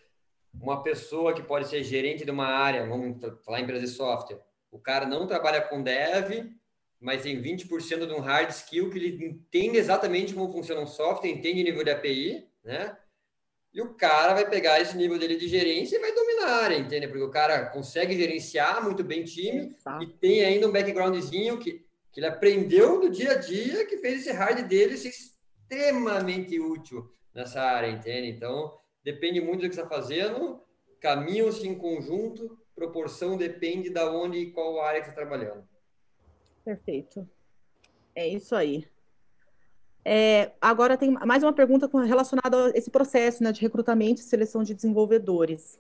[0.60, 4.42] Uma pessoa que pode ser gerente de uma área, vamos falar em empresa de software,
[4.72, 6.52] o cara não trabalha com dev,
[7.00, 11.30] mas tem 20% de um hard skill que ele entende exatamente como funciona um software,
[11.30, 12.98] entende o nível de API, né?
[13.74, 16.78] E o cara vai pegar esse nível dele de gerência e vai dominar a área,
[16.78, 17.08] entende?
[17.08, 22.20] Porque o cara consegue gerenciar muito bem time e tem ainda um backgroundzinho que, que
[22.20, 27.62] ele aprendeu do dia a dia que fez esse hard dele ser extremamente útil nessa
[27.62, 28.30] área, entende?
[28.30, 30.60] Então, depende muito do que você está fazendo,
[31.00, 35.68] caminham-se em conjunto, proporção depende da onde e qual área que você está trabalhando.
[36.64, 37.28] Perfeito.
[38.16, 38.88] É isso aí.
[40.10, 44.64] É, agora tem mais uma pergunta relacionada a esse processo né, de recrutamento e seleção
[44.64, 45.78] de desenvolvedores.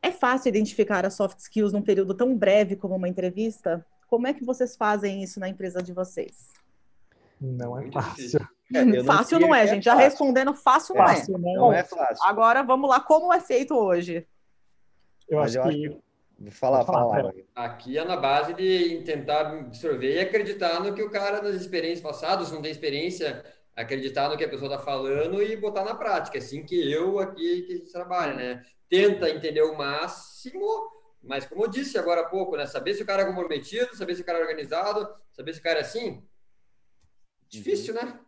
[0.00, 3.84] É fácil identificar as soft skills num período tão breve como uma entrevista?
[4.06, 6.52] Como é que vocês fazem isso na empresa de vocês?
[7.40, 8.48] Não é fácil.
[8.72, 9.82] É, não fácil não é, é gente.
[9.82, 11.08] Já respondendo, fácil não é.
[11.08, 12.24] Fácil, não, não é fácil.
[12.24, 14.24] Agora vamos lá, como é feito hoje?
[15.28, 15.86] Eu acho, eu que...
[15.88, 16.07] acho
[16.50, 17.34] falar, falar.
[17.54, 22.00] Aqui é na base de tentar absorver e acreditar no que o cara das experiências
[22.00, 23.44] passadas, não tem experiência,
[23.74, 26.38] acreditar no que a pessoa está falando e botar na prática.
[26.38, 28.64] É assim que eu aqui que a gente trabalha, né?
[28.88, 30.90] Tenta entender o máximo,
[31.22, 32.66] mas como eu disse agora há pouco, né?
[32.66, 35.62] Saber se o cara é comprometido, saber se o cara é organizado, saber se o
[35.62, 36.22] cara é assim.
[37.48, 38.04] Difícil, uhum.
[38.04, 38.20] né?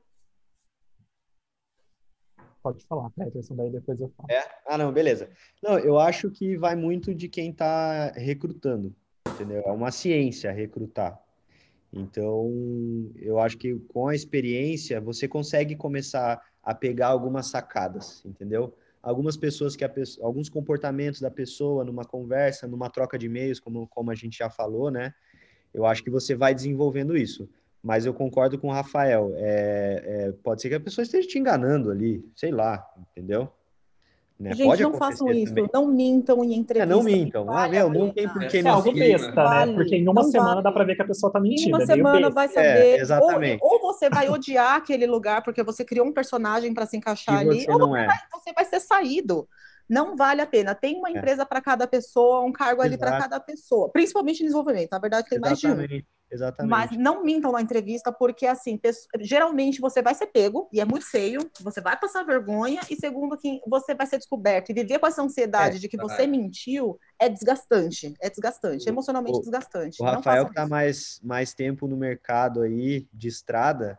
[2.62, 4.28] Pode falar, Peterson, daí depois eu falo.
[4.30, 4.46] É?
[4.66, 5.30] Ah, não, beleza.
[5.62, 8.94] Não, eu acho que vai muito de quem está recrutando,
[9.26, 9.62] entendeu?
[9.64, 11.18] É uma ciência recrutar.
[11.92, 12.50] Então,
[13.16, 18.76] eu acho que com a experiência você consegue começar a pegar algumas sacadas, entendeu?
[19.02, 23.88] Algumas pessoas que pessoa, alguns comportamentos da pessoa numa conversa, numa troca de e-mails, como,
[23.88, 25.14] como a gente já falou, né?
[25.72, 27.48] Eu acho que você vai desenvolvendo isso.
[27.82, 29.32] Mas eu concordo com o Rafael.
[29.36, 33.50] É, é, pode ser que a pessoa esteja te enganando ali, sei lá, entendeu?
[34.40, 34.54] Né?
[34.54, 35.42] Gente, Pode não façam também.
[35.42, 36.90] isso, não mintam em entrevista.
[36.90, 37.50] É, não mintam.
[37.50, 39.74] Ah, meu, não tem por que é algo besta, né?
[39.74, 40.62] Porque em uma semana vale.
[40.62, 41.68] dá para ver que a pessoa tá mentindo.
[41.68, 42.66] Em uma é semana vai saber.
[42.66, 43.60] É, exatamente.
[43.62, 47.40] Ou, ou, você vai odiar aquele lugar porque você criou um personagem para se encaixar
[47.40, 49.46] ali, ou você, vai, você vai ser saído.
[49.90, 50.72] Não vale a pena.
[50.72, 51.12] Tem uma é.
[51.12, 54.90] empresa para cada pessoa, um cargo ali para cada pessoa, principalmente em desenvolvimento.
[54.92, 55.66] Na verdade, tem Exatamente.
[55.66, 56.20] mais de um.
[56.32, 56.70] Exatamente.
[56.70, 58.78] Mas não mintam na entrevista, porque assim,
[59.18, 63.36] geralmente você vai ser pego, e é muito feio, você vai passar vergonha, e segundo,
[63.36, 64.70] que você vai ser descoberto.
[64.70, 68.14] E viver com essa ansiedade é, de que você mentiu é desgastante.
[68.20, 70.00] É desgastante, o, emocionalmente o, desgastante.
[70.00, 73.98] O Rafael que está mais, mais tempo no mercado aí de estrada,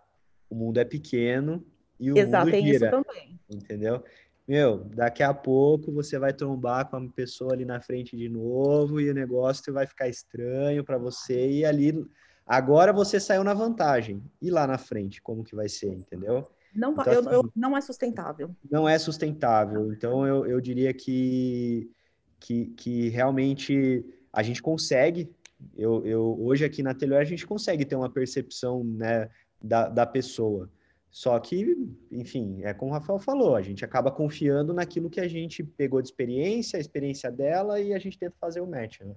[0.49, 1.61] o mundo é pequeno
[1.99, 2.87] e o Exato, mundo gira.
[2.87, 3.39] Exato, tem isso também.
[3.49, 4.03] Entendeu?
[4.51, 8.99] Meu, daqui a pouco você vai trombar com uma pessoa ali na frente de novo
[8.99, 12.05] e o negócio vai ficar estranho para você e ali
[12.45, 14.21] agora você saiu na vantagem.
[14.41, 16.45] E lá na frente, como que vai ser, entendeu?
[16.75, 18.53] Não, então, eu, assim, eu, não é sustentável.
[18.69, 19.93] Não é sustentável.
[19.93, 21.89] Então eu, eu diria que,
[22.37, 25.33] que, que realmente a gente consegue.
[25.77, 29.29] Eu, eu, hoje aqui na Telhor a gente consegue ter uma percepção né,
[29.63, 30.69] da, da pessoa.
[31.11, 31.75] Só que,
[32.09, 36.01] enfim, é como o Rafael falou, a gente acaba confiando naquilo que a gente pegou
[36.01, 39.13] de experiência, a experiência dela, e a gente tenta fazer o match, né?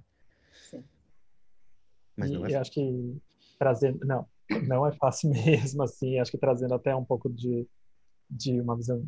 [0.53, 0.83] Sim.
[2.17, 3.17] Mas não é e acho que
[3.57, 4.27] trazendo, não,
[4.67, 7.65] não é fácil mesmo, assim, acho que trazendo até um pouco de,
[8.29, 9.07] de uma visão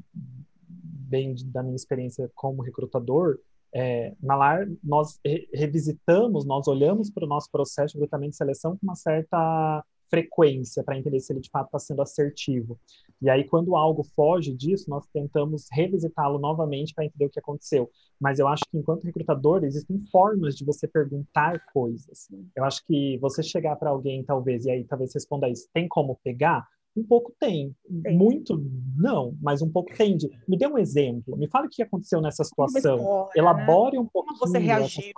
[0.68, 3.40] bem da minha experiência como recrutador,
[3.74, 8.36] é, na LAR, nós re revisitamos, nós olhamos para o nosso processo de recrutamento e
[8.36, 12.78] seleção com uma certa frequência para entender se ele de fato está sendo assertivo.
[13.20, 17.90] E aí, quando algo foge disso, nós tentamos revisitá-lo novamente para entender o que aconteceu.
[18.20, 22.28] Mas eu acho que, enquanto recrutador, existem formas de você perguntar coisas.
[22.54, 26.18] Eu acho que você chegar para alguém, talvez, e aí talvez responda isso, tem como
[26.22, 26.66] pegar?
[26.96, 27.76] Um pouco tem.
[28.02, 28.16] tem.
[28.16, 28.58] Muito
[28.96, 30.16] não, mas um pouco tem.
[30.16, 31.36] De, me dê um exemplo.
[31.36, 32.96] Me fale o que aconteceu nessa situação.
[32.96, 34.00] História, Elabore né?
[34.00, 34.28] um pouco.
[34.28, 35.12] Como você reagiu.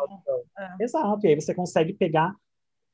[0.59, 0.85] É.
[0.85, 1.25] Exato.
[1.25, 2.35] E aí você consegue pegar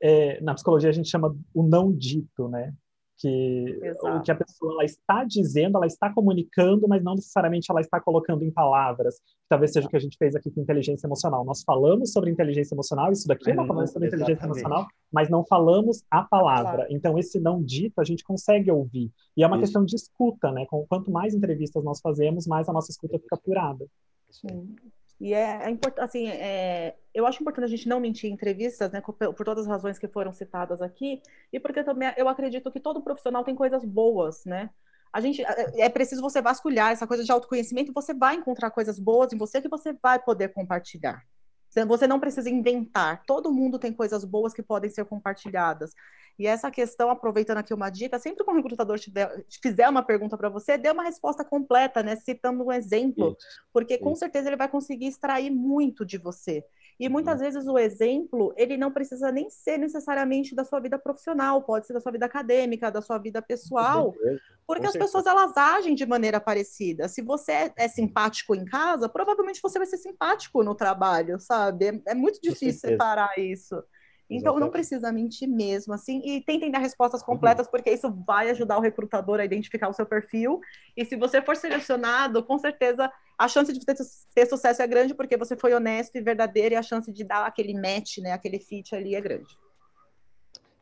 [0.04, 2.74] é, na psicologia a gente chama o não dito, né?
[3.16, 4.18] Que Exato.
[4.18, 7.98] o que a pessoa ela está dizendo, ela está comunicando, mas não necessariamente ela está
[7.98, 9.14] colocando em palavras.
[9.48, 11.42] Talvez seja o que a gente fez aqui com inteligência emocional.
[11.42, 15.42] Nós falamos sobre inteligência emocional, isso daqui é uma conversa sobre inteligência emocional, mas não
[15.42, 16.76] falamos a palavra.
[16.76, 16.88] Claro.
[16.90, 19.10] Então, esse não dito a gente consegue ouvir.
[19.34, 19.62] E é uma isso.
[19.62, 20.66] questão de escuta, né?
[20.68, 23.86] Quanto mais entrevistas nós fazemos, mais a nossa escuta fica apurada.
[24.28, 24.76] Sim.
[25.20, 29.00] E é, é assim, é, eu acho importante a gente não mentir em entrevistas, né,
[29.00, 31.22] por, por, todas as razões que foram citadas aqui,
[31.52, 34.70] e porque também eu acredito que todo profissional tem coisas boas, né?
[35.12, 38.98] A gente é, é preciso você vasculhar essa coisa de autoconhecimento, você vai encontrar coisas
[38.98, 41.22] boas em você que você vai poder compartilhar.
[41.70, 43.24] Você não precisa inventar.
[43.26, 45.92] Todo mundo tem coisas boas que podem ser compartilhadas.
[46.38, 49.88] E essa questão, aproveitando aqui uma dica, sempre que um recrutador te, der, te fizer
[49.88, 52.16] uma pergunta para você, dê uma resposta completa, né?
[52.16, 53.36] Citando um exemplo,
[53.72, 56.64] porque com certeza ele vai conseguir extrair muito de você.
[56.98, 57.44] E muitas uhum.
[57.44, 61.92] vezes o exemplo, ele não precisa nem ser necessariamente da sua vida profissional, pode ser
[61.92, 64.14] da sua vida acadêmica, da sua vida pessoal,
[64.66, 67.08] porque as pessoas elas agem de maneira parecida.
[67.08, 71.86] Se você é, é, simpático em casa, provavelmente você vai ser simpático no trabalho, sabe?
[71.86, 73.82] É, é muito difícil separar isso.
[74.30, 74.60] Então, Exatamente.
[74.60, 77.26] não precisa mentir mesmo, assim, e tentem dar respostas uhum.
[77.26, 77.70] completas, uhum.
[77.70, 80.60] porque isso vai ajudar o recrutador a identificar o seu perfil.
[80.96, 83.96] E se você for selecionado, com certeza a chance de ter,
[84.34, 87.44] ter sucesso é grande, porque você foi honesto e verdadeiro, e a chance de dar
[87.44, 89.58] aquele match, né, aquele fit ali é grande.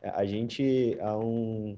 [0.01, 1.77] É, a gente, há um,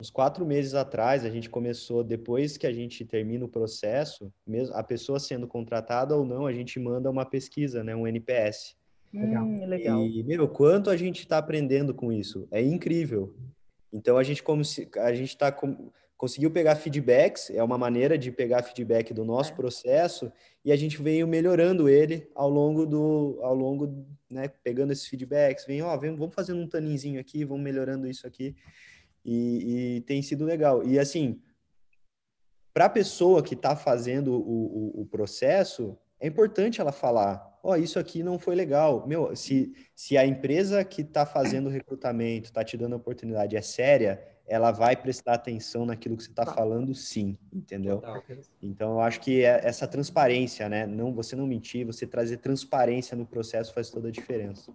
[0.00, 4.74] uns quatro meses atrás, a gente começou, depois que a gente termina o processo, mesmo
[4.74, 8.76] a pessoa sendo contratada ou não, a gente manda uma pesquisa, né, um NPS.
[9.12, 9.44] Legal.
[9.44, 10.06] Hum, legal.
[10.06, 12.48] E, meu, quanto a gente está aprendendo com isso?
[12.50, 13.34] É incrível.
[13.92, 18.16] Então, a gente, como se, a gente tá com, conseguiu pegar feedbacks, é uma maneira
[18.16, 19.54] de pegar feedback do nosso é.
[19.56, 20.32] processo,
[20.64, 25.66] e a gente veio melhorando ele ao longo do, ao longo, né, pegando esses feedbacks,
[25.66, 28.56] vem, ó, vem, vamos fazendo um taninzinho aqui, vamos melhorando isso aqui,
[29.24, 30.86] e, e tem sido legal.
[30.86, 31.42] E, assim,
[32.72, 37.72] para a pessoa que está fazendo o, o, o processo, é importante ela falar, ó,
[37.72, 39.06] oh, isso aqui não foi legal.
[39.06, 43.56] Meu, se, se a empresa que está fazendo o recrutamento, está te dando a oportunidade,
[43.56, 46.52] é séria, ela vai prestar atenção naquilo que você está tá.
[46.52, 48.02] falando, sim, entendeu?
[48.60, 50.86] Então, eu acho que é essa transparência, né?
[50.86, 54.72] Não, você não mentir, você trazer transparência no processo faz toda a diferença.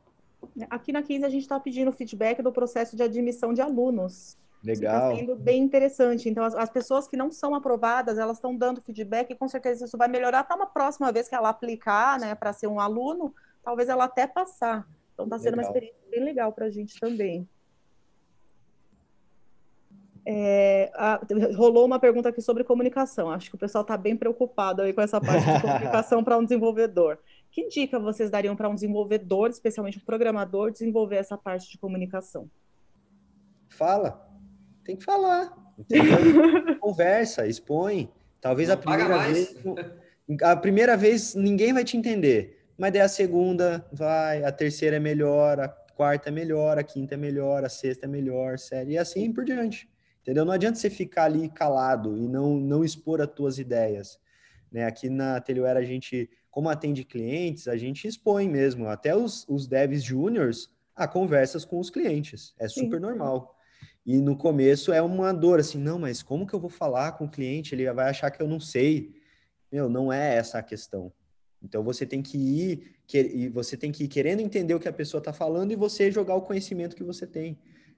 [0.70, 4.38] Aqui na 15 a gente está pedindo feedback do processo de admissão de alunos.
[4.68, 5.12] Legal.
[5.12, 6.28] Está sendo bem interessante.
[6.28, 9.86] Então, as, as, pessoas que não são aprovadas, elas estão dando feedback e com certeza
[9.86, 13.34] isso vai melhorar para uma próxima vez que ela aplicar, né, para ser um aluno,
[13.64, 14.86] talvez ela até passar.
[15.14, 15.64] Então, está sendo legal.
[15.64, 17.48] uma experiência bem legal para a gente também.
[20.26, 21.22] É, a,
[21.56, 23.32] rolou uma pergunta aqui sobre comunicação.
[23.32, 26.44] Acho que o pessoal está bem preocupado aí com essa parte de comunicação para um
[26.44, 27.18] desenvolvedor.
[27.50, 32.50] Que dica vocês dariam para um desenvolvedor, especialmente um programador, desenvolver essa parte de comunicação?
[33.70, 34.27] Fala
[34.88, 35.54] tem que falar.
[36.80, 38.10] Conversa, expõe.
[38.40, 39.56] Talvez a primeira vez.
[40.42, 42.66] A primeira vez ninguém vai te entender.
[42.78, 47.16] Mas daí a segunda vai, a terceira é melhor, a quarta é melhor, a quinta
[47.16, 49.90] é melhor, a sexta é melhor, série, e assim por diante.
[50.22, 50.46] Entendeu?
[50.46, 54.20] Não adianta você ficar ali calado e não, não expor as tuas ideias.
[54.72, 54.86] Né?
[54.86, 58.88] Aqui na Teleware a gente, como atende clientes, a gente expõe mesmo.
[58.88, 62.54] Até os, os devs júniors a conversas com os clientes.
[62.60, 63.02] É super Sim.
[63.02, 63.57] normal.
[64.08, 67.26] E no começo é uma dor, assim, não, mas como que eu vou falar com
[67.26, 67.76] o cliente?
[67.76, 69.14] Ele vai achar que eu não sei.
[69.70, 71.12] Meu, não é essa a questão.
[71.62, 74.88] Então você tem que ir, que, e você tem que ir querendo entender o que
[74.88, 77.58] a pessoa está falando e você jogar o conhecimento que você tem.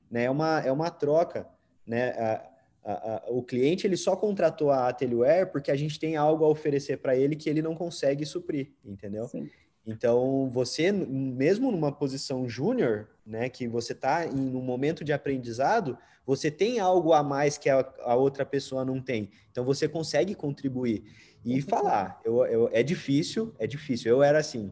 [0.09, 0.23] Né?
[0.23, 1.47] É, uma, é uma troca.
[1.85, 2.09] Né?
[2.09, 2.49] A,
[2.83, 6.49] a, a, o cliente ele só contratou a Atelware porque a gente tem algo a
[6.49, 9.27] oferecer para ele que ele não consegue suprir, entendeu?
[9.27, 9.47] Sim.
[9.89, 15.97] Então, você, mesmo numa posição júnior, né, que você está em um momento de aprendizado,
[16.23, 19.31] você tem algo a mais que a, a outra pessoa não tem.
[19.49, 21.03] Então, você consegue contribuir
[21.43, 22.21] e falar.
[22.23, 24.11] Eu, eu, é difícil, é difícil.
[24.11, 24.71] Eu era assim,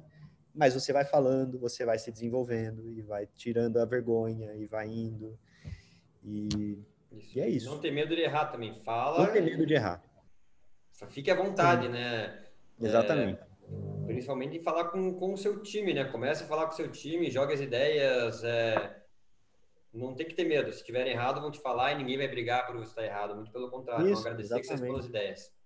[0.53, 4.88] mas você vai falando, você vai se desenvolvendo e vai tirando a vergonha e vai
[4.88, 5.35] indo.
[6.23, 6.77] E,
[7.34, 7.72] e é isso.
[7.72, 8.80] Não tem medo de errar também.
[8.84, 9.26] Fala.
[9.26, 10.03] Não tem medo de errar.
[11.10, 11.94] Fique à vontade, Sim.
[11.94, 12.44] né?
[12.80, 13.41] Exatamente.
[13.41, 13.47] É
[14.07, 16.05] Principalmente em falar com, com o seu time, né?
[16.05, 18.43] Comece a falar com o seu time, jogue as ideias.
[18.43, 19.01] É...
[19.93, 20.71] Não tem que ter medo.
[20.71, 23.35] Se estiver errado, vão te falar e ninguém vai brigar por você estar errado.
[23.35, 24.69] Muito pelo contrário, Isso, vão agradecer exatamente.
[24.69, 25.57] que você expôs as ideias.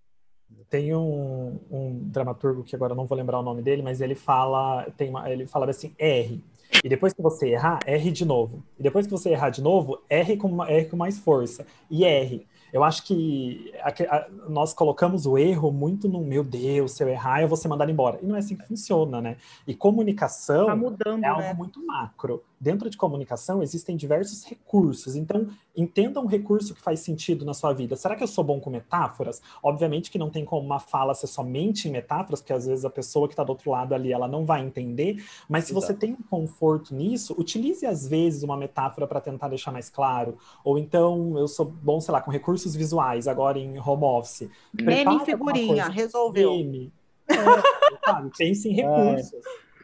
[0.68, 4.86] Tem um, um dramaturgo que agora não vou lembrar o nome dele, mas ele fala,
[4.96, 6.42] tem uma, ele fala assim, R.
[6.82, 8.62] E depois que você errar, R de novo.
[8.78, 11.66] E depois que você errar de novo, R com, R com mais força.
[11.90, 12.46] E R.
[12.72, 17.08] Eu acho que a, a, nós colocamos o erro muito no meu Deus, se eu
[17.08, 18.18] errar, eu vou ser mandado embora.
[18.22, 19.36] E não é assim que funciona, né?
[19.66, 21.54] E comunicação tá mudando, é algo né?
[21.54, 22.42] muito macro.
[22.58, 25.16] Dentro de comunicação existem diversos recursos.
[25.16, 27.96] Então, entenda um recurso que faz sentido na sua vida.
[27.96, 29.40] Será que eu sou bom com metáforas?
[29.62, 32.90] Obviamente que não tem como uma fala ser somente em metáforas, porque às vezes a
[32.90, 35.24] pessoa que está do outro lado ali, ela não vai entender.
[35.48, 35.86] Mas se Exato.
[35.86, 40.36] você tem um conforto nisso, utilize às vezes uma metáfora para tentar deixar mais claro.
[40.64, 44.48] Ou então, eu sou bom, sei lá, com recursos visuais agora em home office.
[44.72, 46.56] Meme figurinha, resolveu.
[46.56, 46.92] Meme.
[47.28, 48.30] É, sabe?
[48.36, 49.40] Pense em recursos.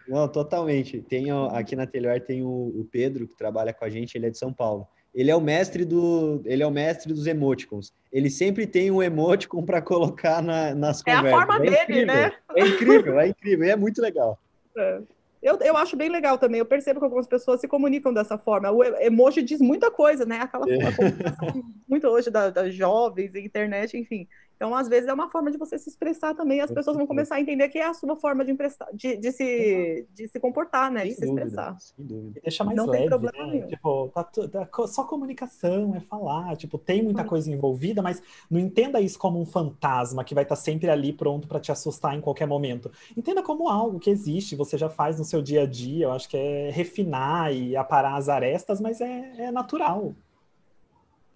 [0.08, 1.02] Não, totalmente.
[1.02, 4.30] Tem, aqui na Telhor tem o, o, Pedro, que trabalha com a gente, ele é
[4.30, 4.88] de São Paulo.
[5.14, 7.92] Ele é o mestre do, ele é o mestre dos emoticons.
[8.12, 11.32] Ele sempre tem um emoticon para colocar na, nas é conversas.
[11.32, 12.32] É a forma é dele, né?
[12.56, 14.38] É incrível, é incrível, é muito legal.
[14.76, 15.00] É.
[15.42, 16.58] Eu, eu acho bem legal também.
[16.58, 18.70] Eu percebo que algumas pessoas se comunicam dessa forma.
[18.70, 20.40] O emoji diz muita coisa, né?
[20.40, 20.78] Aquela é.
[21.88, 24.26] muito hoje das da jovens, internet, enfim.
[24.58, 26.60] Então, às vezes, é uma forma de você se expressar também.
[26.60, 29.30] As pessoas vão começar a entender que é a sua forma de, emprestar, de, de
[29.30, 31.02] se, de se comportar, né?
[31.02, 31.80] Sem de se dúvida, expressar.
[31.80, 32.38] Sem dúvida.
[32.40, 33.52] E deixa mais Não leve, tem problema né?
[33.52, 33.66] nenhum.
[33.68, 36.56] Tipo, tá, tá, só comunicação, é falar.
[36.56, 38.20] Tipo, tem muita coisa envolvida, mas
[38.50, 42.16] não entenda isso como um fantasma que vai estar sempre ali pronto para te assustar
[42.16, 42.90] em qualquer momento.
[43.16, 46.06] Entenda como algo que existe, você já faz no seu dia a dia.
[46.06, 50.16] Eu acho que é refinar e aparar as arestas, mas é, é natural.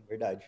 [0.08, 0.44] Verdade.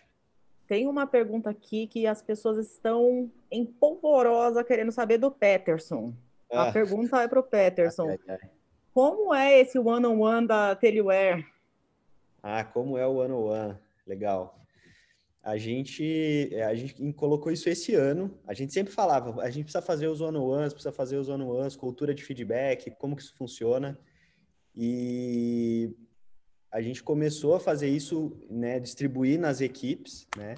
[0.66, 6.14] Tem uma pergunta aqui que as pessoas estão em polvorosa querendo saber do Peterson.
[6.50, 6.68] Ah.
[6.68, 8.08] A pergunta é para o Peterson.
[8.08, 8.50] Ai, ai, ai.
[8.92, 11.44] Como é esse one-on-one -on -one da Teleware?
[12.42, 13.76] Ah, como é o one-on-one?
[14.06, 14.60] Legal.
[15.42, 18.38] A gente, é, a gente colocou isso esse ano.
[18.46, 22.14] A gente sempre falava, a gente precisa fazer os one-on-ones, precisa fazer os one-on-ones, cultura
[22.14, 23.98] de feedback, como que isso funciona.
[24.76, 25.94] E
[26.74, 30.56] a gente começou a fazer isso, né, distribuir nas equipes, né?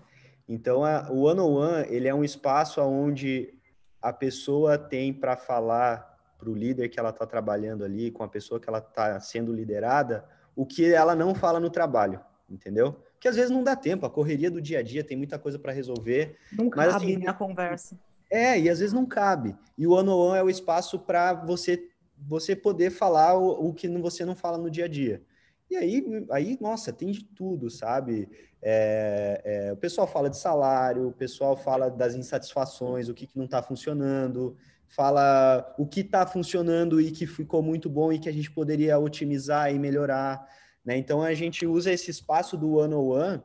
[0.48, 3.52] Então, a, o one-on-one, ele é um espaço onde
[4.00, 8.28] a pessoa tem para falar para o líder que ela está trabalhando ali, com a
[8.28, 10.24] pessoa que ela está sendo liderada,
[10.54, 12.18] o que ela não fala no trabalho,
[12.48, 12.94] entendeu?
[13.12, 15.58] Porque às vezes não dá tempo, a correria do dia a dia tem muita coisa
[15.58, 16.38] para resolver.
[16.50, 18.00] Não mas, cabe assim, na conversa.
[18.30, 19.54] É, e às vezes não cabe.
[19.76, 24.24] E o one-on-one é o espaço para você você poder falar o, o que você
[24.24, 25.22] não fala no dia a dia.
[25.68, 28.28] E aí, aí, nossa, tem de tudo, sabe?
[28.62, 33.36] É, é, o pessoal fala de salário, o pessoal fala das insatisfações, o que, que
[33.36, 34.56] não está funcionando,
[34.86, 38.98] fala o que está funcionando e que ficou muito bom e que a gente poderia
[38.98, 40.46] otimizar e melhorar.
[40.84, 40.96] Né?
[40.96, 43.42] Então, a gente usa esse espaço do one-on-one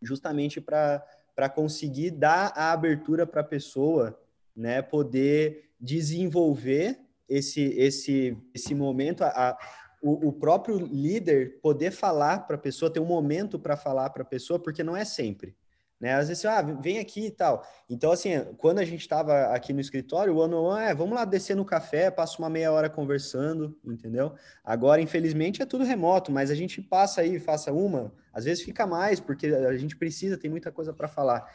[0.00, 4.18] justamente para conseguir dar a abertura para a pessoa
[4.54, 9.58] né, poder desenvolver esse, esse, esse momento, a,
[10.02, 14.22] o, o próprio líder poder falar para a pessoa, ter um momento para falar para
[14.22, 15.56] a pessoa, porque não é sempre.
[16.00, 16.14] Né?
[16.14, 17.64] Às vezes, ah, vem aqui e tal.
[17.88, 21.54] Então, assim, quando a gente estava aqui no escritório, o one é, vamos lá descer
[21.54, 24.34] no café, passa uma meia hora conversando, entendeu?
[24.64, 28.84] Agora, infelizmente, é tudo remoto, mas a gente passa aí, faça uma, às vezes fica
[28.84, 31.48] mais, porque a gente precisa, tem muita coisa para falar.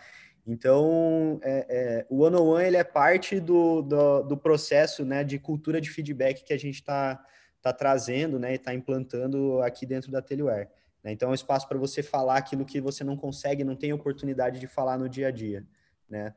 [0.47, 5.25] Então, é, é, o one on one ele é parte do, do, do processo né,
[5.25, 7.21] de cultura de feedback que a gente está
[7.57, 10.69] está trazendo né, e está implantando aqui dentro da Teleware.
[11.03, 11.11] Né?
[11.11, 14.59] Então, é um espaço para você falar aquilo que você não consegue, não tem oportunidade
[14.59, 15.65] de falar no dia a dia.
[16.09, 16.33] Né?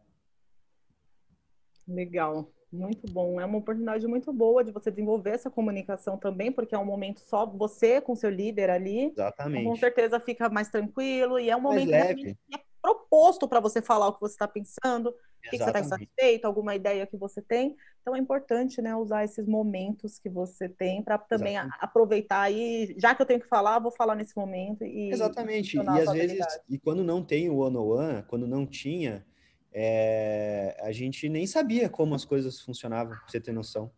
[1.86, 3.40] Legal, muito bom.
[3.40, 7.20] É uma oportunidade muito boa de você desenvolver essa comunicação também, porque é um momento
[7.20, 9.06] só você com seu líder ali.
[9.06, 9.64] Exatamente.
[9.64, 14.08] Com certeza fica mais tranquilo e é um momento que é proposto para você falar
[14.08, 15.14] o que você está pensando,
[15.46, 17.76] o que, você está satisfeito, alguma ideia que você tem.
[18.00, 22.94] Então é importante, né, usar esses momentos que você tem para também a, aproveitar e
[22.98, 25.76] já que eu tenho que falar, vou falar nesse momento e exatamente.
[25.76, 29.24] E às vezes e quando não tem o one on one, quando não tinha,
[29.72, 33.92] é, a gente nem sabia como as coisas funcionavam, pra você ter noção.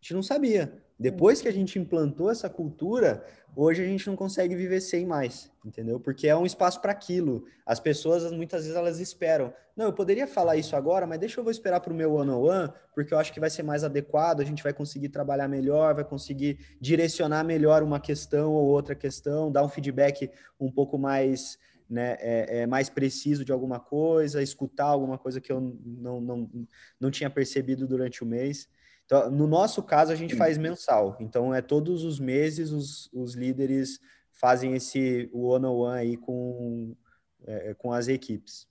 [0.00, 0.83] A gente não sabia.
[0.98, 3.24] Depois que a gente implantou essa cultura,
[3.56, 5.98] hoje a gente não consegue viver sem mais, entendeu?
[5.98, 7.44] Porque é um espaço para aquilo.
[7.66, 9.52] As pessoas, muitas vezes, elas esperam.
[9.76, 12.72] Não, eu poderia falar isso agora, mas deixa eu vou esperar para o meu one-on-one,
[12.94, 16.04] porque eu acho que vai ser mais adequado, a gente vai conseguir trabalhar melhor, vai
[16.04, 20.30] conseguir direcionar melhor uma questão ou outra questão, dar um feedback
[20.60, 21.58] um pouco mais...
[21.86, 26.50] Né, é, é, mais preciso de alguma coisa, escutar alguma coisa que eu não, não,
[26.98, 28.66] não tinha percebido durante o mês.
[29.04, 31.16] Então, no nosso caso, a gente faz mensal.
[31.20, 34.00] Então, é todos os meses os, os líderes
[34.30, 36.96] fazem esse one-on-one aí com,
[37.46, 38.66] é, com as equipes.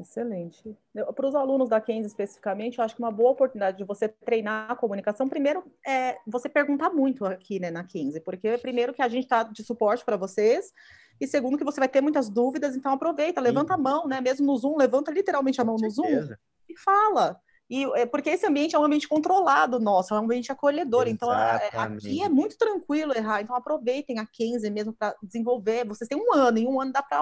[0.00, 0.76] Excelente.
[1.14, 4.70] Para os alunos da Kenzie especificamente, eu acho que uma boa oportunidade de você treinar
[4.70, 9.08] a comunicação, primeiro, é você perguntar muito aqui né, na Kenzie, porque primeiro que a
[9.08, 10.72] gente está de suporte para vocês,
[11.20, 13.80] e segundo que você vai ter muitas dúvidas, então aproveita, levanta Sim.
[13.80, 14.20] a mão, né?
[14.20, 16.28] Mesmo no Zoom, levanta literalmente a mão no Zoom
[16.68, 17.40] e fala.
[17.70, 21.06] E é porque esse ambiente é um ambiente controlado nosso, é um ambiente acolhedor.
[21.06, 21.66] Exatamente.
[21.66, 23.42] Então, é, aqui é muito tranquilo errar.
[23.42, 25.86] Então, aproveitem a Kenzie mesmo para desenvolver.
[25.86, 27.20] Vocês têm um ano, em um ano dá para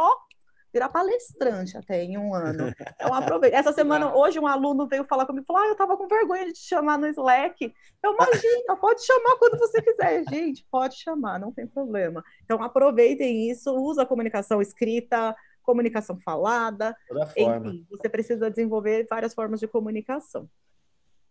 [0.73, 2.73] virar palestrante até em um ano.
[2.95, 3.57] Então, aproveita.
[3.57, 6.53] Essa semana, hoje, um aluno veio falar comigo, falou, ah, eu estava com vergonha de
[6.53, 7.73] te chamar no Slack.
[8.05, 10.23] Eu, imagino, pode chamar quando você quiser.
[10.29, 12.23] Gente, pode chamar, não tem problema.
[12.45, 15.35] Então, aproveitem isso, usa a comunicação escrita,
[15.67, 16.97] comunicação falada.
[17.37, 20.49] Enfim, você precisa desenvolver várias formas de comunicação.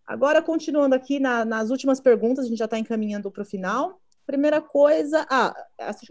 [0.06, 4.00] Agora, continuando aqui na, nas últimas perguntas, a gente já está encaminhando para o final.
[4.28, 5.56] Primeira coisa, ah,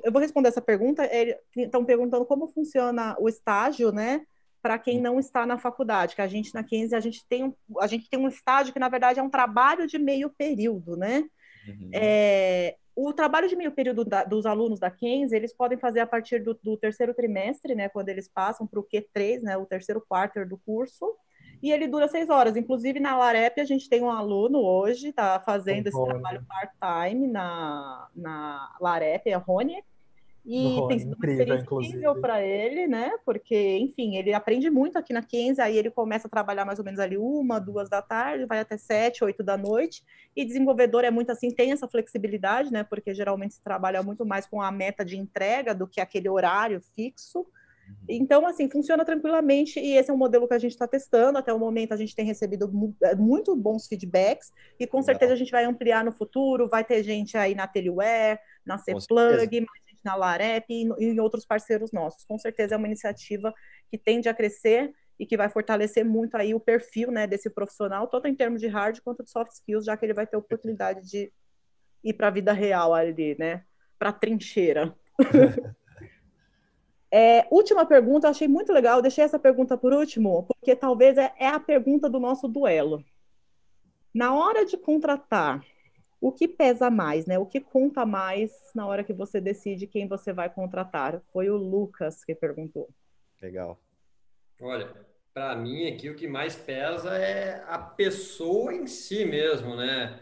[0.02, 1.08] eu vou responder essa pergunta.
[1.56, 4.22] Estão perguntando como funciona o estágio, né?
[4.60, 7.54] Para quem não está na faculdade, que a gente na 15 a gente tem um,
[7.78, 11.24] a gente tem um estágio que na verdade é um trabalho de meio período, né?
[11.68, 11.90] Uhum.
[11.92, 16.06] É, o trabalho de meio período da, dos alunos da Kenzie, eles podem fazer a
[16.06, 20.04] partir do, do terceiro trimestre, né, quando eles passam para o Q3, né, o terceiro
[20.08, 21.14] quarto do curso,
[21.62, 22.56] e ele dura seis horas.
[22.56, 28.08] Inclusive, na Larep, a gente tem um aluno hoje, está fazendo esse trabalho part-time na,
[28.14, 29.82] na Larep, a Rony,
[30.46, 33.12] e tem sido experiência incrível para ele, né?
[33.24, 36.84] Porque, enfim, ele aprende muito aqui na Kenzie, aí ele começa a trabalhar mais ou
[36.84, 40.04] menos ali uma, duas da tarde, vai até sete, oito da noite.
[40.36, 42.84] E desenvolvedor é muito assim, tem essa flexibilidade, né?
[42.84, 46.80] Porque geralmente se trabalha muito mais com a meta de entrega do que aquele horário
[46.94, 47.46] fixo.
[48.08, 51.38] Então, assim, funciona tranquilamente e esse é um modelo que a gente está testando.
[51.38, 55.36] Até o momento, a gente tem recebido é, muito bons feedbacks e com certeza a
[55.36, 56.68] gente vai ampliar no futuro.
[56.68, 61.92] Vai ter gente aí na Teleware, na C-Plug, mais na Larep e em outros parceiros
[61.92, 62.24] nossos.
[62.24, 63.52] Com certeza é uma iniciativa
[63.90, 68.08] que tende a crescer e que vai fortalecer muito aí o perfil né, desse profissional,
[68.08, 71.08] tanto em termos de hard quanto de soft skills, já que ele vai ter oportunidade
[71.08, 71.32] de
[72.02, 73.64] ir para a vida real ali, né?
[73.98, 74.94] Para a trincheira.
[77.16, 81.46] É, última pergunta, achei muito legal, deixei essa pergunta por último, porque talvez é, é
[81.46, 83.04] a pergunta do nosso duelo.
[84.12, 85.64] Na hora de contratar,
[86.24, 87.38] o que pesa mais, né?
[87.38, 91.20] O que conta mais na hora que você decide quem você vai contratar?
[91.30, 92.88] Foi o Lucas que perguntou.
[93.42, 93.78] Legal.
[94.58, 94.90] Olha,
[95.34, 100.18] para mim aqui o que mais pesa é a pessoa em si mesmo, né?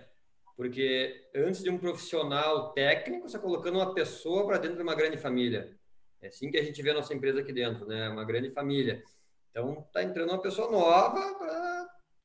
[0.56, 4.96] Porque antes de um profissional técnico, você está colocando uma pessoa para dentro de uma
[4.96, 5.78] grande família.
[6.20, 8.08] É assim que a gente vê a nossa empresa aqui dentro, né?
[8.08, 9.04] Uma grande família.
[9.52, 11.61] Então, tá entrando uma pessoa nova para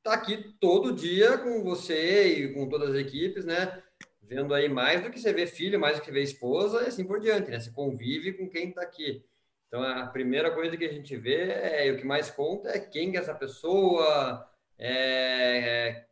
[0.07, 3.81] tá aqui todo dia com você e com todas as equipes, né?
[4.21, 7.05] Vendo aí mais do que você vê filho, mais do que vê esposa e assim
[7.05, 7.59] por diante, né?
[7.59, 9.23] Você convive com quem está aqui.
[9.67, 12.79] Então, a primeira coisa que a gente vê é, e o que mais conta é
[12.79, 14.89] quem que é essa pessoa, é,
[15.89, 16.05] é,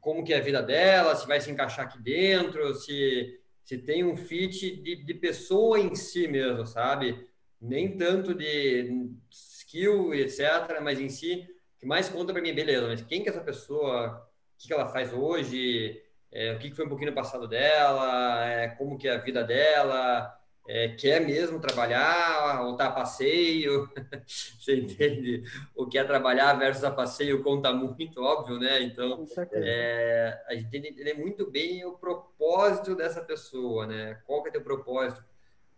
[0.00, 4.04] como que é a vida dela, se vai se encaixar aqui dentro, se se tem
[4.04, 7.26] um fit de, de pessoa em si mesmo, sabe?
[7.60, 11.48] Nem tanto de skill, etc., mas em si,
[11.84, 14.72] que mais conta para mim, beleza, mas quem que é essa pessoa, o que, que
[14.72, 16.02] ela faz hoje,
[16.32, 19.18] é, o que, que foi um pouquinho no passado dela, é, como que é a
[19.18, 20.34] vida dela,
[20.66, 23.86] é, quer mesmo trabalhar ou tá a passeio,
[24.26, 25.44] você entende?
[25.76, 28.80] O que é trabalhar versus a passeio conta muito, óbvio, né?
[28.80, 34.22] Então, é, a gente tem que entender muito bem o propósito dessa pessoa, né?
[34.26, 35.22] Qual que é teu propósito?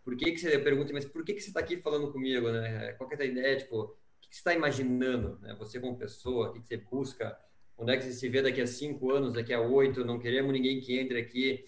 [0.05, 2.93] Por que, que você pergunta, mas por que, que você está aqui falando comigo, né?
[2.93, 3.57] Qual que é a tua ideia?
[3.57, 3.93] Tipo,
[4.29, 5.55] que, você está imaginando, né?
[5.59, 7.37] Você como pessoa, o que, que você busca?
[7.77, 10.03] Onde é que você se vê daqui a cinco anos, daqui a oito?
[10.03, 11.65] Não queremos ninguém que entre aqui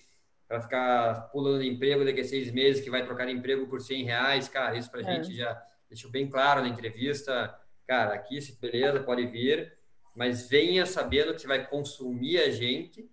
[0.48, 3.80] para ficar pulando de emprego daqui a seis meses, que vai trocar de emprego por
[3.80, 5.15] 100 reais, cara, isso para a é.
[5.15, 7.56] gente já deixou bem claro na entrevista,
[7.88, 9.72] cara, aqui, beleza, pode vir,
[10.15, 13.07] mas venha sabendo que você vai consumir a gente,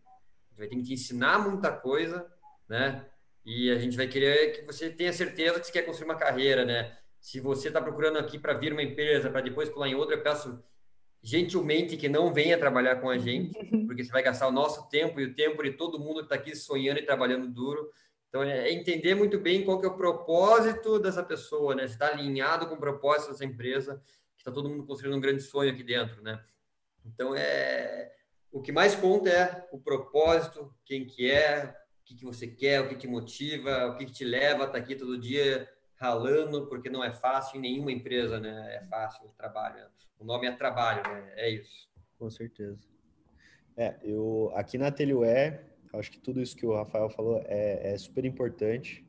[0.57, 2.27] vai ter que te ensinar muita coisa,
[2.67, 3.05] né?
[3.45, 6.65] E a gente vai querer que você tenha certeza que você quer construir uma carreira,
[6.65, 6.97] né?
[7.27, 10.23] Se você está procurando aqui para vir uma empresa, para depois pular em outra, eu
[10.23, 10.63] peço
[11.21, 13.53] gentilmente que não venha trabalhar com a gente,
[13.85, 16.37] porque você vai gastar o nosso tempo e o tempo de todo mundo que está
[16.37, 17.91] aqui sonhando e trabalhando duro.
[18.29, 21.89] Então, é entender muito bem qual que é o propósito dessa pessoa, né?
[21.89, 24.01] Se está alinhado com o propósito dessa empresa,
[24.37, 26.41] que está todo mundo construindo um grande sonho aqui dentro, né?
[27.05, 28.13] Então, é...
[28.53, 32.83] O que mais conta é o propósito, quem que é, o que, que você quer,
[32.83, 35.69] o que te motiva, o que, que te leva a estar tá aqui todo dia
[35.97, 38.77] ralando, porque não é fácil em nenhuma empresa, né?
[38.77, 39.77] É fácil o trabalho.
[39.77, 39.87] Né?
[40.19, 41.33] O nome é trabalho, né?
[41.37, 41.89] É isso.
[42.19, 42.79] Com certeza.
[43.77, 45.61] É, eu aqui na Teleware,
[45.93, 49.05] acho que tudo isso que o Rafael falou é, é, super importante.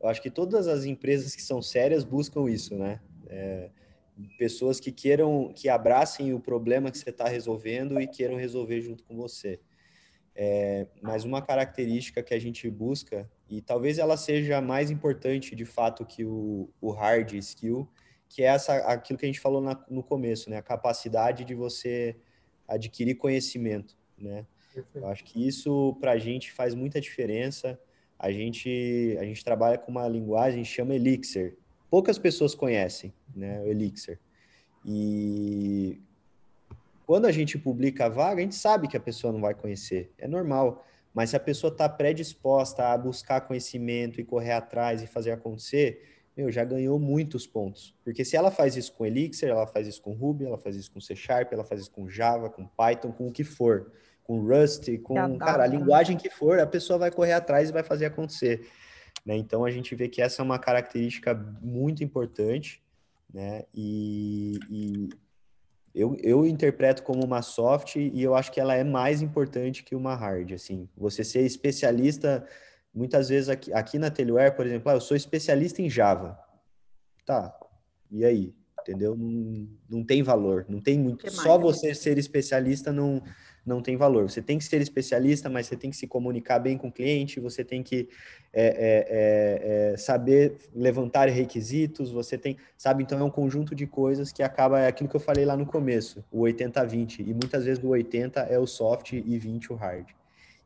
[0.00, 3.00] Eu acho que todas as empresas que são sérias buscam isso, né?
[3.28, 3.70] É,
[4.36, 9.04] pessoas que queiram, que abracem o problema que você está resolvendo e queiram resolver junto
[9.04, 9.60] com você.
[10.34, 15.64] É, mas uma característica que a gente busca, e talvez ela seja mais importante de
[15.64, 17.88] fato que o, o hard skill,
[18.28, 20.56] que é essa, aquilo que a gente falou na, no começo, né?
[20.56, 22.16] A capacidade de você
[22.66, 24.46] adquirir conhecimento, né?
[24.94, 27.78] Eu acho que isso para a gente faz muita diferença.
[28.18, 31.58] A gente, a gente trabalha com uma linguagem que chama Elixir.
[31.90, 33.60] Poucas pessoas conhecem, né?
[33.60, 34.18] O Elixir.
[34.82, 36.00] E
[37.12, 40.10] quando a gente publica a vaga, a gente sabe que a pessoa não vai conhecer,
[40.16, 40.82] é normal.
[41.12, 46.08] Mas se a pessoa está predisposta a buscar conhecimento e correr atrás e fazer acontecer,
[46.34, 47.94] meu, já ganhou muitos pontos.
[48.02, 50.90] Porque se ela faz isso com Elixir, ela faz isso com Ruby, ela faz isso
[50.90, 53.92] com C Sharp, ela faz isso com Java, com Python, com o que for.
[54.24, 57.82] Com Rust, com, cara, a linguagem que for, a pessoa vai correr atrás e vai
[57.82, 58.66] fazer acontecer.
[59.26, 59.36] Né?
[59.36, 62.82] Então, a gente vê que essa é uma característica muito importante,
[63.34, 63.64] né?
[63.74, 65.08] E, e
[65.94, 69.94] eu, eu interpreto como uma soft e eu acho que ela é mais importante que
[69.94, 70.88] uma hard, assim.
[70.96, 72.46] Você ser especialista,
[72.94, 76.38] muitas vezes aqui, aqui na Teleware, por exemplo, ah, eu sou especialista em Java.
[77.26, 77.54] Tá,
[78.10, 78.54] e aí?
[78.80, 79.16] Entendeu?
[79.16, 81.30] Não, não tem valor, não tem muito.
[81.30, 83.22] Só você ser especialista não,
[83.64, 84.28] não tem valor.
[84.28, 87.40] Você tem que ser especialista, mas você tem que se comunicar bem com o cliente,
[87.40, 88.08] você tem que
[88.52, 93.02] é, é, é, é saber levantar requisitos, você tem, sabe?
[93.02, 95.64] Então é um conjunto de coisas que acaba, é aquilo que eu falei lá no
[95.64, 100.08] começo, o 80-20, e muitas vezes o 80 é o soft e 20 o hard.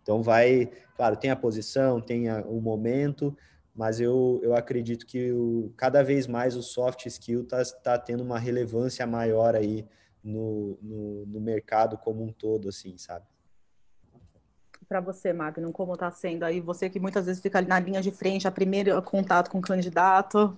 [0.02, 3.36] Então vai, claro, tem a posição, tem a, o momento,
[3.74, 8.22] mas eu, eu acredito que o, cada vez mais o soft skill está tá tendo
[8.22, 9.84] uma relevância maior aí
[10.26, 13.24] no, no, no mercado como um todo, assim, sabe?
[14.88, 16.60] Para você, Magno, como está sendo aí?
[16.60, 19.62] Você que muitas vezes fica ali na linha de frente, a primeiro contato com o
[19.62, 20.56] candidato.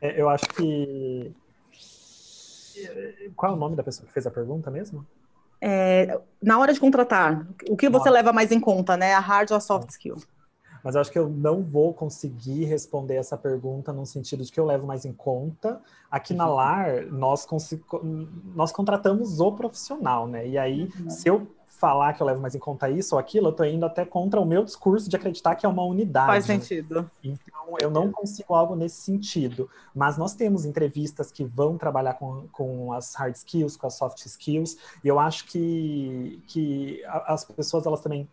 [0.00, 1.34] É, eu acho que.
[3.36, 5.06] Qual é o nome da pessoa que fez a pergunta mesmo?
[5.60, 8.10] É, na hora de contratar, o que você Nossa.
[8.10, 9.14] leva mais em conta, né?
[9.14, 10.16] A hard ou a soft skill?
[10.82, 14.58] Mas eu acho que eu não vou conseguir responder essa pergunta no sentido de que
[14.58, 15.80] eu levo mais em conta.
[16.10, 16.54] Aqui na uhum.
[16.54, 17.46] LAR, nós,
[18.54, 20.46] nós contratamos o profissional, né?
[20.46, 21.10] E aí, uhum.
[21.10, 21.46] se eu
[21.82, 24.40] falar que eu levo mais em conta isso ou aquilo, eu tô indo até contra
[24.40, 26.28] o meu discurso de acreditar que é uma unidade.
[26.28, 27.10] Faz sentido.
[27.24, 29.68] Então, eu não consigo algo nesse sentido.
[29.92, 34.24] Mas nós temos entrevistas que vão trabalhar com, com as hard skills, com as soft
[34.24, 38.28] skills, e eu acho que, que as pessoas, elas também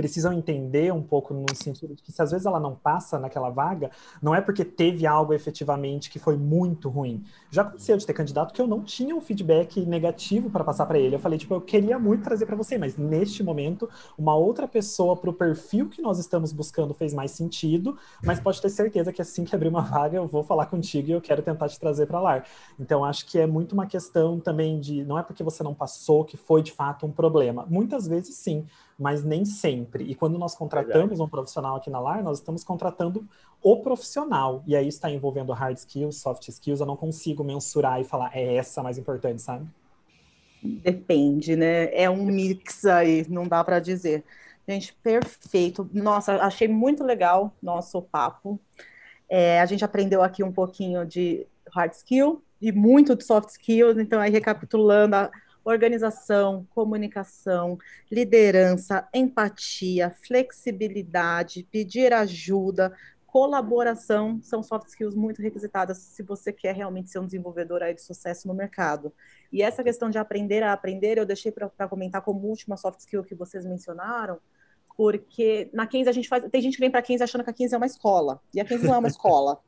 [0.00, 3.50] precisam entender um pouco no sentido de que se às vezes ela não passa naquela
[3.50, 3.90] vaga,
[4.22, 7.22] não é porque teve algo efetivamente que foi muito ruim.
[7.50, 10.98] Já aconteceu de ter candidato que eu não tinha um feedback negativo para passar para
[10.98, 11.16] ele.
[11.16, 15.14] Eu falei, tipo, eu queria muito trazer para você, mas neste momento, uma outra pessoa
[15.14, 19.20] para o perfil que nós estamos buscando fez mais sentido, mas pode ter certeza que
[19.20, 22.06] assim que abrir uma vaga, eu vou falar contigo e eu quero tentar te trazer
[22.06, 22.42] para lá.
[22.78, 26.24] Então, acho que é muito uma questão também de, não é porque você não passou
[26.24, 27.66] que foi de fato um problema.
[27.68, 28.64] Muitas vezes sim,
[29.00, 30.04] mas nem sempre.
[30.04, 31.22] E quando nós contratamos Verdade.
[31.22, 33.26] um profissional aqui na LAR, nós estamos contratando
[33.62, 34.62] o profissional.
[34.66, 36.80] E aí está envolvendo hard skills, soft skills.
[36.80, 39.66] Eu não consigo mensurar e falar, é essa mais importante, sabe?
[40.62, 41.92] Depende, né?
[41.94, 44.22] É um mix aí, não dá para dizer.
[44.68, 45.88] Gente, perfeito.
[45.94, 48.60] Nossa, achei muito legal nosso papo.
[49.30, 53.96] É, a gente aprendeu aqui um pouquinho de hard skill e muito de soft skills.
[53.98, 55.30] Então, aí recapitulando, a,
[55.64, 57.78] organização, comunicação,
[58.10, 62.92] liderança, empatia, flexibilidade, pedir ajuda,
[63.30, 68.02] colaboração são soft skills muito requisitadas se você quer realmente ser um desenvolvedor aí de
[68.02, 69.12] sucesso no mercado.
[69.52, 73.22] E essa questão de aprender a aprender, eu deixei para comentar como última soft skill
[73.22, 74.38] que vocês mencionaram,
[74.96, 76.44] porque na 15 a gente faz.
[76.50, 78.64] Tem gente que vem para 15 achando que a 15 é uma escola, e a
[78.64, 79.60] 15 não é uma escola.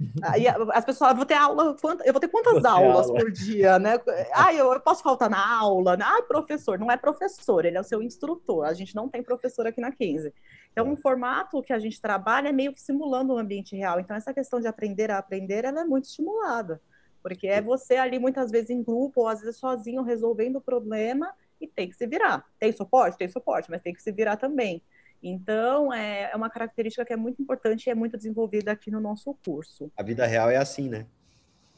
[0.22, 3.20] Aí as pessoas vou ter aula, eu vou ter quantas vou ter aulas aula.
[3.20, 3.98] por dia, né?
[4.32, 5.96] Ah, eu, eu, posso faltar na aula?
[6.00, 8.64] Ah, professor, não é professor, ele é o seu instrutor.
[8.64, 10.32] A gente não tem professor aqui na 15.
[10.72, 14.00] Então, um formato que a gente trabalha é meio que simulando o um ambiente real.
[14.00, 16.80] Então, essa questão de aprender a aprender, ela é muito estimulada.
[17.22, 21.30] Porque é você ali, muitas vezes em grupo, ou às vezes sozinho, resolvendo o problema
[21.60, 22.46] e tem que se virar.
[22.58, 23.18] Tem suporte?
[23.18, 24.82] Tem suporte, mas tem que se virar também.
[25.22, 29.00] Então, é, é uma característica que é muito importante e é muito desenvolvida aqui no
[29.00, 29.90] nosso curso.
[29.96, 31.06] A vida real é assim, né?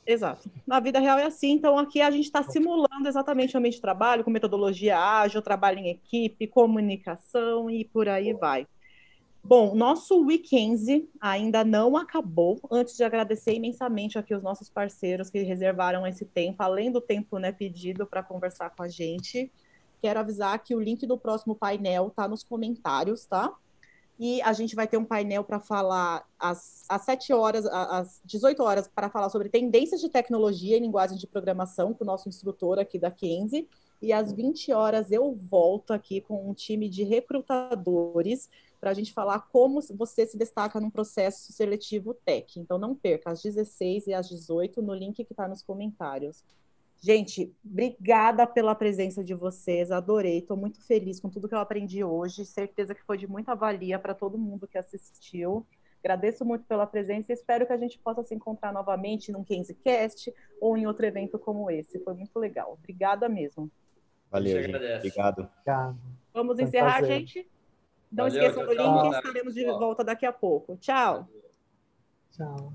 [0.07, 0.51] Exato.
[0.67, 1.53] Na vida real é assim.
[1.53, 5.79] Então, aqui a gente está simulando exatamente o ambiente de trabalho, com metodologia ágil, trabalho
[5.79, 8.67] em equipe, comunicação e por aí vai.
[9.45, 12.61] Bom, nosso weekend ainda não acabou.
[12.71, 17.39] Antes de agradecer imensamente aqui os nossos parceiros que reservaram esse tempo, além do tempo
[17.39, 19.51] né, pedido para conversar com a gente.
[20.03, 23.55] Quero avisar que o link do próximo painel está nos comentários, tá?
[24.19, 28.63] E a gente vai ter um painel para falar às, às 7 horas, às 18
[28.63, 32.79] horas, para falar sobre tendências de tecnologia e linguagem de programação com o nosso instrutor
[32.79, 33.69] aqui da Kenzie.
[34.01, 38.51] E às 20 horas eu volto aqui com um time de recrutadores
[38.81, 42.59] para a gente falar como você se destaca num processo seletivo tech.
[42.59, 46.43] Então não perca, às 16 e às 18, no link que está nos comentários.
[47.05, 52.05] Gente, obrigada pela presença de vocês, adorei, estou muito feliz com tudo que eu aprendi
[52.05, 55.67] hoje, certeza que foi de muita valia para todo mundo que assistiu.
[55.99, 59.45] Agradeço muito pela presença e espero que a gente possa se encontrar novamente num
[59.83, 61.99] Cast ou em outro evento como esse.
[62.05, 62.79] Foi muito legal.
[62.81, 63.69] Obrigada mesmo.
[64.31, 64.77] Valeu, gente.
[64.77, 65.49] Obrigado.
[66.33, 67.49] Vamos encerrar, gente?
[68.13, 70.77] Não Valeu, esqueçam do link, estaremos de volta daqui a pouco.
[70.77, 71.29] Tchau.
[72.31, 72.73] Tchau.